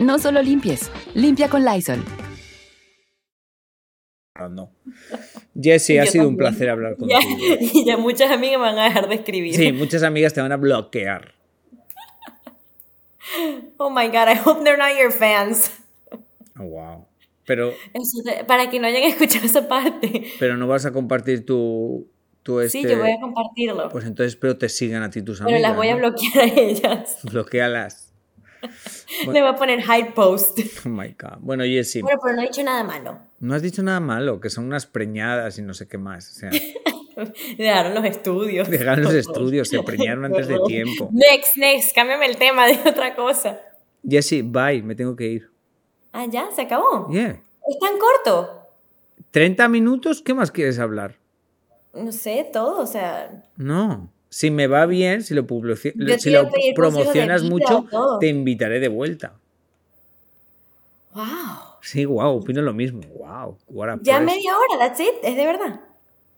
No 0.00 0.18
solo 0.18 0.42
limpies, 0.42 0.90
limpia 1.14 1.48
con 1.48 1.64
Lysol. 1.64 2.04
Ah, 4.34 4.48
no. 4.48 4.72
Jesse, 5.54 6.00
ha 6.00 6.06
sido 6.06 6.26
un 6.26 6.36
placer 6.36 6.70
hablar 6.70 6.96
contigo. 6.96 7.20
y 7.60 7.84
ya 7.84 7.96
muchas 7.96 8.32
amigas 8.32 8.58
me 8.58 8.66
van 8.66 8.80
a 8.80 8.84
dejar 8.86 9.08
de 9.08 9.14
escribir. 9.14 9.54
Sí, 9.54 9.70
muchas 9.70 10.02
amigas 10.02 10.34
te 10.34 10.40
van 10.40 10.50
a 10.50 10.56
bloquear. 10.56 11.34
Oh 13.76 13.90
my 13.90 14.08
god, 14.08 14.26
I 14.28 14.36
hope 14.44 14.64
they're 14.64 14.76
not 14.76 14.98
your 14.98 15.12
fans. 15.12 15.70
Oh, 16.58 16.64
wow. 16.64 17.09
Pero, 17.50 17.74
para 18.46 18.70
que 18.70 18.78
no 18.78 18.86
hayan 18.86 19.02
escuchado 19.10 19.44
esa 19.44 19.66
parte. 19.66 20.22
Pero 20.38 20.56
no 20.56 20.68
vas 20.68 20.86
a 20.86 20.92
compartir 20.92 21.44
tu, 21.44 22.08
tu 22.44 22.60
este... 22.60 22.82
Sí, 22.82 22.88
yo 22.88 22.96
voy 22.96 23.10
a 23.10 23.20
compartirlo. 23.20 23.88
Pues 23.88 24.04
entonces 24.04 24.34
espero 24.34 24.56
te 24.56 24.68
sigan 24.68 25.02
a 25.02 25.10
ti 25.10 25.20
tus 25.22 25.40
amigas. 25.40 25.58
Pero 25.58 25.68
las 25.68 25.76
voy 25.76 25.88
a 25.88 25.96
bloquear 25.96 26.44
a 26.44 26.44
ellas. 26.44 27.18
Bloquealas. 27.24 28.14
Le 29.26 29.40
voy 29.40 29.50
a 29.50 29.56
poner 29.56 29.80
hide 29.80 30.12
post. 30.14 30.60
Oh 30.86 30.88
my 30.90 31.16
god. 31.18 31.38
Bueno, 31.40 31.64
Jessie. 31.64 32.02
Bueno, 32.02 32.20
pero 32.22 32.36
no 32.36 32.42
he 32.42 32.46
dicho 32.46 32.62
nada 32.62 32.84
malo. 32.84 33.18
No 33.40 33.52
has 33.52 33.62
dicho 33.62 33.82
nada 33.82 33.98
malo, 33.98 34.38
que 34.38 34.48
son 34.48 34.66
unas 34.66 34.86
preñadas 34.86 35.58
y 35.58 35.62
no 35.62 35.74
sé 35.74 35.88
qué 35.88 35.98
más. 35.98 36.30
O 36.30 36.34
sea, 36.34 36.50
Dejaron 37.58 37.94
los 37.96 38.04
estudios. 38.04 38.70
Dejaron 38.70 39.02
los 39.02 39.14
estudios, 39.14 39.68
se 39.68 39.82
preñaron 39.82 40.24
antes 40.24 40.46
de 40.46 40.56
tiempo. 40.68 41.10
Next, 41.10 41.56
next, 41.56 41.96
cámbiame 41.96 42.26
el 42.26 42.36
tema 42.36 42.68
de 42.68 42.78
otra 42.88 43.16
cosa. 43.16 43.60
Jessie, 44.08 44.42
bye, 44.42 44.84
me 44.84 44.94
tengo 44.94 45.16
que 45.16 45.26
ir. 45.26 45.49
Ah, 46.12 46.26
ya, 46.26 46.50
se 46.50 46.62
acabó. 46.62 47.08
Yeah. 47.10 47.42
Es 47.68 47.78
tan 47.78 47.98
corto. 47.98 48.68
30 49.30 49.68
minutos, 49.68 50.22
¿qué 50.22 50.34
más 50.34 50.50
quieres 50.50 50.78
hablar? 50.78 51.16
No 51.92 52.12
sé, 52.12 52.48
todo, 52.52 52.80
o 52.80 52.86
sea. 52.86 53.44
No. 53.56 54.10
Si 54.28 54.50
me 54.50 54.66
va 54.66 54.86
bien, 54.86 55.22
si 55.22 55.34
lo, 55.34 55.44
si 56.18 56.30
lo 56.30 56.48
promocionas 56.74 57.42
mucho, 57.42 57.86
te 58.20 58.28
invitaré 58.28 58.78
de 58.78 58.88
vuelta. 58.88 59.34
¡Wow! 61.14 61.24
Sí, 61.82 62.04
wow, 62.04 62.36
opino 62.36 62.62
lo 62.62 62.72
mismo. 62.72 63.00
Wow, 63.18 63.58
Ya 64.02 64.20
media 64.20 64.56
hora, 64.56 64.78
that's 64.78 65.00
it, 65.00 65.14
es 65.22 65.36
de 65.36 65.46
verdad. 65.46 65.80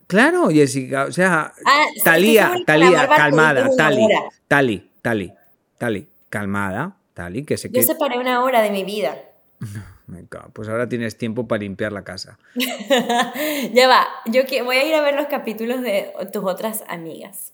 Claro, 0.07 0.49
Jessica, 0.49 1.05
o 1.05 1.11
sea, 1.11 1.53
ah, 1.65 1.85
Talía, 2.03 2.55
Talía, 2.65 3.07
calmada, 3.07 3.69
Tali, 3.77 4.07
Tali, 4.47 4.91
Tali, 5.01 5.33
Tali, 5.77 6.07
calmada, 6.29 6.97
Tali, 7.13 7.45
que 7.45 7.55
que... 7.55 7.69
Yo 7.69 7.83
separé 7.83 8.17
una 8.19 8.43
hora 8.43 8.61
de 8.61 8.71
mi 8.71 8.83
vida. 8.83 9.15
Pues 10.53 10.67
ahora 10.67 10.87
tienes 10.87 11.17
tiempo 11.17 11.47
para 11.47 11.61
limpiar 11.61 11.91
la 11.91 12.03
casa. 12.03 12.37
ya 13.73 13.87
va, 13.87 14.05
yo 14.25 14.41
voy 14.63 14.75
a 14.75 14.87
ir 14.87 14.93
a 14.93 15.01
ver 15.01 15.15
los 15.15 15.27
capítulos 15.27 15.81
de 15.81 16.11
tus 16.31 16.43
otras 16.43 16.83
amigas. 16.87 17.53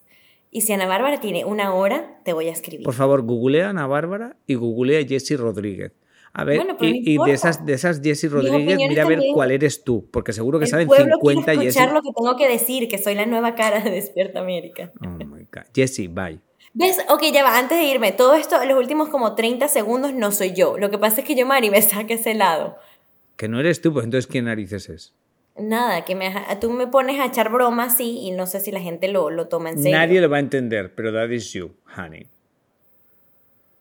Y 0.51 0.61
si 0.61 0.73
Ana 0.73 0.87
Bárbara 0.87 1.19
tiene 1.19 1.45
una 1.45 1.73
hora, 1.73 2.19
te 2.25 2.33
voy 2.33 2.47
a 2.47 2.51
escribir. 2.51 2.83
Por 2.83 2.95
favor, 2.95 3.21
googlea 3.21 3.67
a 3.67 3.69
Ana 3.69 3.87
Bárbara 3.87 4.35
y 4.47 4.55
googlea 4.55 4.99
a 4.99 5.05
Jessie 5.05 5.37
Rodríguez. 5.37 5.93
A 6.33 6.43
ver, 6.43 6.65
y, 6.81 7.17
de 7.17 7.31
esas, 7.31 7.65
de 7.65 7.73
esas 7.73 8.01
Jessie 8.01 8.29
Rodríguez, 8.29 8.77
mira 8.77 9.03
a 9.03 9.07
ver 9.07 9.19
cuál 9.33 9.51
eres 9.51 9.83
tú, 9.83 10.07
porque 10.11 10.31
seguro 10.31 10.59
que 10.59 10.67
saben 10.67 10.87
50 10.87 11.53
escuchar 11.53 11.91
lo 11.91 12.01
que 12.01 12.11
tengo 12.15 12.35
que 12.35 12.47
decir, 12.47 12.87
que 12.87 12.97
soy 12.97 13.15
la 13.15 13.25
nueva 13.25 13.55
cara 13.55 13.79
de 13.81 13.89
Despierta 13.89 14.39
América. 14.39 14.91
Oh 15.01 15.25
my 15.25 15.47
God. 15.51 15.63
Jessie, 15.73 16.07
bye. 16.07 16.39
¿Ves? 16.73 16.97
Ok, 17.09 17.23
ya 17.33 17.43
va, 17.43 17.57
antes 17.57 17.77
de 17.77 17.85
irme, 17.85 18.11
todo 18.11 18.35
esto, 18.35 18.63
los 18.65 18.77
últimos 18.77 19.09
como 19.09 19.35
30 19.35 19.67
segundos 19.67 20.13
no 20.13 20.31
soy 20.31 20.53
yo. 20.53 20.77
Lo 20.77 20.89
que 20.89 20.97
pasa 20.97 21.21
es 21.21 21.27
que 21.27 21.35
yo, 21.35 21.45
Mari, 21.45 21.69
me 21.69 21.81
saque 21.81 22.15
ese 22.15 22.33
lado. 22.33 22.77
Que 23.35 23.47
no 23.47 23.59
eres 23.59 23.81
tú, 23.81 23.93
pues 23.93 24.05
entonces 24.05 24.27
¿quién 24.27 24.45
narices 24.45 24.89
es? 24.89 25.13
Nada, 25.57 26.05
que 26.05 26.15
me, 26.15 26.33
tú 26.61 26.71
me 26.71 26.87
pones 26.87 27.19
a 27.19 27.25
echar 27.25 27.49
bromas, 27.51 27.97
sí, 27.97 28.19
y 28.21 28.31
no 28.31 28.45
sé 28.47 28.59
si 28.59 28.71
la 28.71 28.79
gente 28.79 29.07
lo, 29.09 29.29
lo 29.29 29.47
toma 29.47 29.71
en 29.71 29.77
serio. 29.77 29.97
Nadie 29.97 30.21
lo 30.21 30.29
va 30.29 30.37
a 30.37 30.41
entender, 30.41 30.93
pero 30.95 31.11
that 31.11 31.29
is 31.29 31.51
you, 31.53 31.71
honey. 31.97 32.27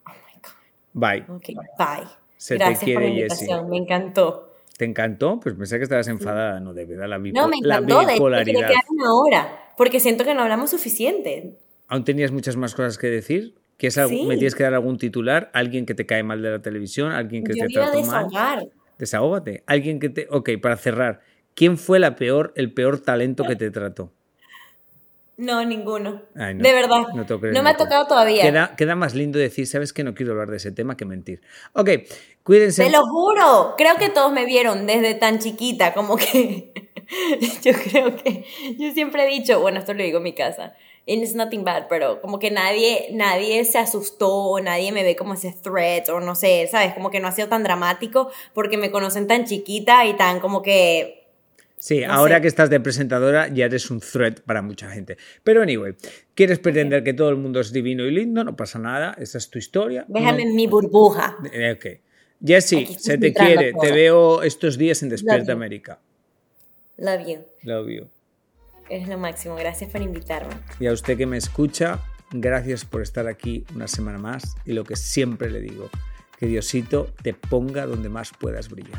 Oh 0.06 0.10
my 0.10 0.40
God. 0.42 0.54
Bye. 0.92 1.36
Ok, 1.36 1.46
bye. 1.78 2.08
Se 2.36 2.56
Gracias 2.56 2.80
te 2.80 2.84
quiere, 2.84 3.00
por 3.00 3.02
la 3.02 3.08
invitación, 3.10 3.68
me 3.68 3.76
encantó. 3.76 4.54
¿Te 4.76 4.84
encantó? 4.84 5.40
Pues 5.40 5.54
pensé 5.56 5.76
que 5.78 5.84
estabas 5.84 6.06
enfadada, 6.08 6.60
no, 6.60 6.72
de 6.72 6.84
verdad, 6.84 7.08
la, 7.08 7.18
no, 7.18 7.48
me 7.48 7.56
encantó, 7.58 8.02
la 8.02 8.12
bipolaridad. 8.12 8.68
De, 8.68 8.74
que 8.74 8.80
una 8.90 9.14
hora, 9.14 9.72
porque 9.76 10.00
siento 10.00 10.24
que 10.24 10.34
no 10.34 10.42
hablamos 10.42 10.70
suficiente. 10.70 11.58
¿Aún 11.88 12.04
tenías 12.04 12.30
muchas 12.30 12.56
más 12.56 12.74
cosas 12.74 12.98
que 12.98 13.08
decir? 13.08 13.54
¿Me 13.80 14.36
tienes 14.36 14.54
que 14.54 14.62
dar 14.62 14.74
algún 14.74 14.98
titular? 14.98 15.50
¿Alguien 15.54 15.86
que 15.86 15.94
te 15.94 16.04
cae 16.04 16.22
mal 16.22 16.42
de 16.42 16.50
la 16.50 16.62
televisión? 16.62 17.12
¿Alguien 17.12 17.44
que 17.44 17.54
te 17.54 17.66
trata 17.68 18.00
mal? 18.02 18.70
Desahógate. 18.98 19.62
Alguien 19.66 20.00
que 20.00 20.08
te... 20.08 20.26
Ok, 20.30 20.50
para 20.60 20.76
cerrar. 20.76 21.20
¿Quién 21.54 21.78
fue 21.78 21.98
la 21.98 22.16
peor, 22.16 22.52
el 22.56 22.72
peor 22.72 23.00
talento 23.00 23.44
que 23.44 23.56
te 23.56 23.70
trató? 23.70 24.12
No, 25.38 25.64
ninguno. 25.64 26.22
de 26.34 26.72
verdad. 26.72 27.06
No, 27.14 27.62
me 27.62 27.70
ha 27.70 27.76
tocado 27.76 28.08
todavía. 28.08 28.42
Queda, 28.42 28.74
queda, 28.76 28.96
más 28.96 29.14
lindo 29.14 29.38
decir, 29.38 29.68
sabes 29.68 29.92
que 29.92 30.02
no 30.02 30.12
quiero 30.12 30.32
hablar 30.32 30.50
de 30.50 30.56
ese 30.56 30.72
tema 30.72 30.96
que 30.96 31.04
mentir. 31.04 31.40
Ok, 31.74 31.90
cuídense. 32.42 32.84
Te 32.84 32.90
lo 32.90 33.06
juro. 33.06 33.74
Creo 33.78 33.94
que 33.96 34.08
todos 34.08 34.32
me 34.32 34.44
vieron 34.44 34.86
desde 34.86 35.14
tan 35.14 35.38
chiquita, 35.38 35.94
como 35.94 36.16
que 36.16 36.72
yo 37.62 37.72
creo 37.72 38.16
que 38.16 38.44
yo 38.78 38.92
siempre 38.92 39.24
he 39.24 39.28
dicho, 39.28 39.60
bueno, 39.60 39.78
esto 39.78 39.94
lo 39.94 40.02
digo 40.02 40.18
en 40.18 40.24
mi 40.24 40.34
casa, 40.34 40.74
and 41.08 41.22
it's 41.22 41.34
nothing 41.34 41.64
bad, 41.64 41.88
pero 41.88 42.20
como 42.20 42.38
que 42.38 42.50
nadie, 42.50 43.08
nadie 43.12 43.64
se 43.64 43.78
asustó, 43.78 44.60
nadie 44.60 44.92
me 44.92 45.02
ve 45.02 45.16
como 45.16 45.34
ese 45.34 45.54
threat, 45.62 46.08
o 46.10 46.20
no 46.20 46.34
sé, 46.34 46.68
¿sabes? 46.70 46.92
Como 46.94 47.10
que 47.10 47.20
no 47.20 47.28
ha 47.28 47.32
sido 47.32 47.48
tan 47.48 47.62
dramático 47.62 48.30
porque 48.52 48.76
me 48.76 48.90
conocen 48.90 49.26
tan 49.26 49.44
chiquita 49.44 50.06
y 50.06 50.16
tan 50.16 50.40
como 50.40 50.62
que... 50.62 51.14
Sí, 51.80 52.02
ahora 52.02 52.40
que 52.40 52.48
estás 52.48 52.70
de 52.70 52.80
presentadora 52.80 53.48
ya 53.48 53.66
eres 53.66 53.88
un 53.90 54.00
threat 54.00 54.40
para 54.40 54.62
mucha 54.62 54.90
gente. 54.90 55.16
Pero 55.44 55.62
anyway, 55.62 55.94
¿quieres 56.34 56.58
pretender 56.58 57.04
que 57.04 57.14
todo 57.14 57.30
el 57.30 57.36
mundo 57.36 57.60
es 57.60 57.72
divino 57.72 58.04
y 58.04 58.10
lindo? 58.10 58.42
No 58.42 58.56
pasa 58.56 58.80
nada, 58.80 59.14
esa 59.18 59.38
es 59.38 59.48
tu 59.48 59.58
historia. 59.58 60.04
Déjame 60.08 60.42
en 60.42 60.56
mi 60.56 60.66
burbuja. 60.66 61.36
Eh, 61.52 61.76
ok. 61.76 61.86
Jessie, 62.44 62.86
se 62.98 63.16
te 63.16 63.32
quiere, 63.32 63.72
te 63.80 63.92
veo 63.92 64.42
estos 64.42 64.76
días 64.76 65.02
en 65.02 65.08
Despierta 65.08 65.52
América. 65.52 66.00
Love 66.96 67.26
you. 67.26 67.38
Love 67.62 67.88
you. 67.88 68.08
Es 68.88 69.08
lo 69.08 69.18
máximo. 69.18 69.54
Gracias 69.56 69.90
por 69.90 70.00
invitarme. 70.02 70.54
Y 70.80 70.86
a 70.86 70.92
usted 70.92 71.16
que 71.16 71.26
me 71.26 71.36
escucha, 71.36 72.00
gracias 72.30 72.84
por 72.84 73.02
estar 73.02 73.26
aquí 73.26 73.64
una 73.74 73.88
semana 73.88 74.18
más. 74.18 74.56
Y 74.64 74.72
lo 74.72 74.84
que 74.84 74.96
siempre 74.96 75.50
le 75.50 75.60
digo, 75.60 75.88
que 76.38 76.46
Diosito 76.46 77.12
te 77.22 77.34
ponga 77.34 77.86
donde 77.86 78.08
más 78.08 78.30
puedas 78.38 78.68
brillar. 78.68 78.98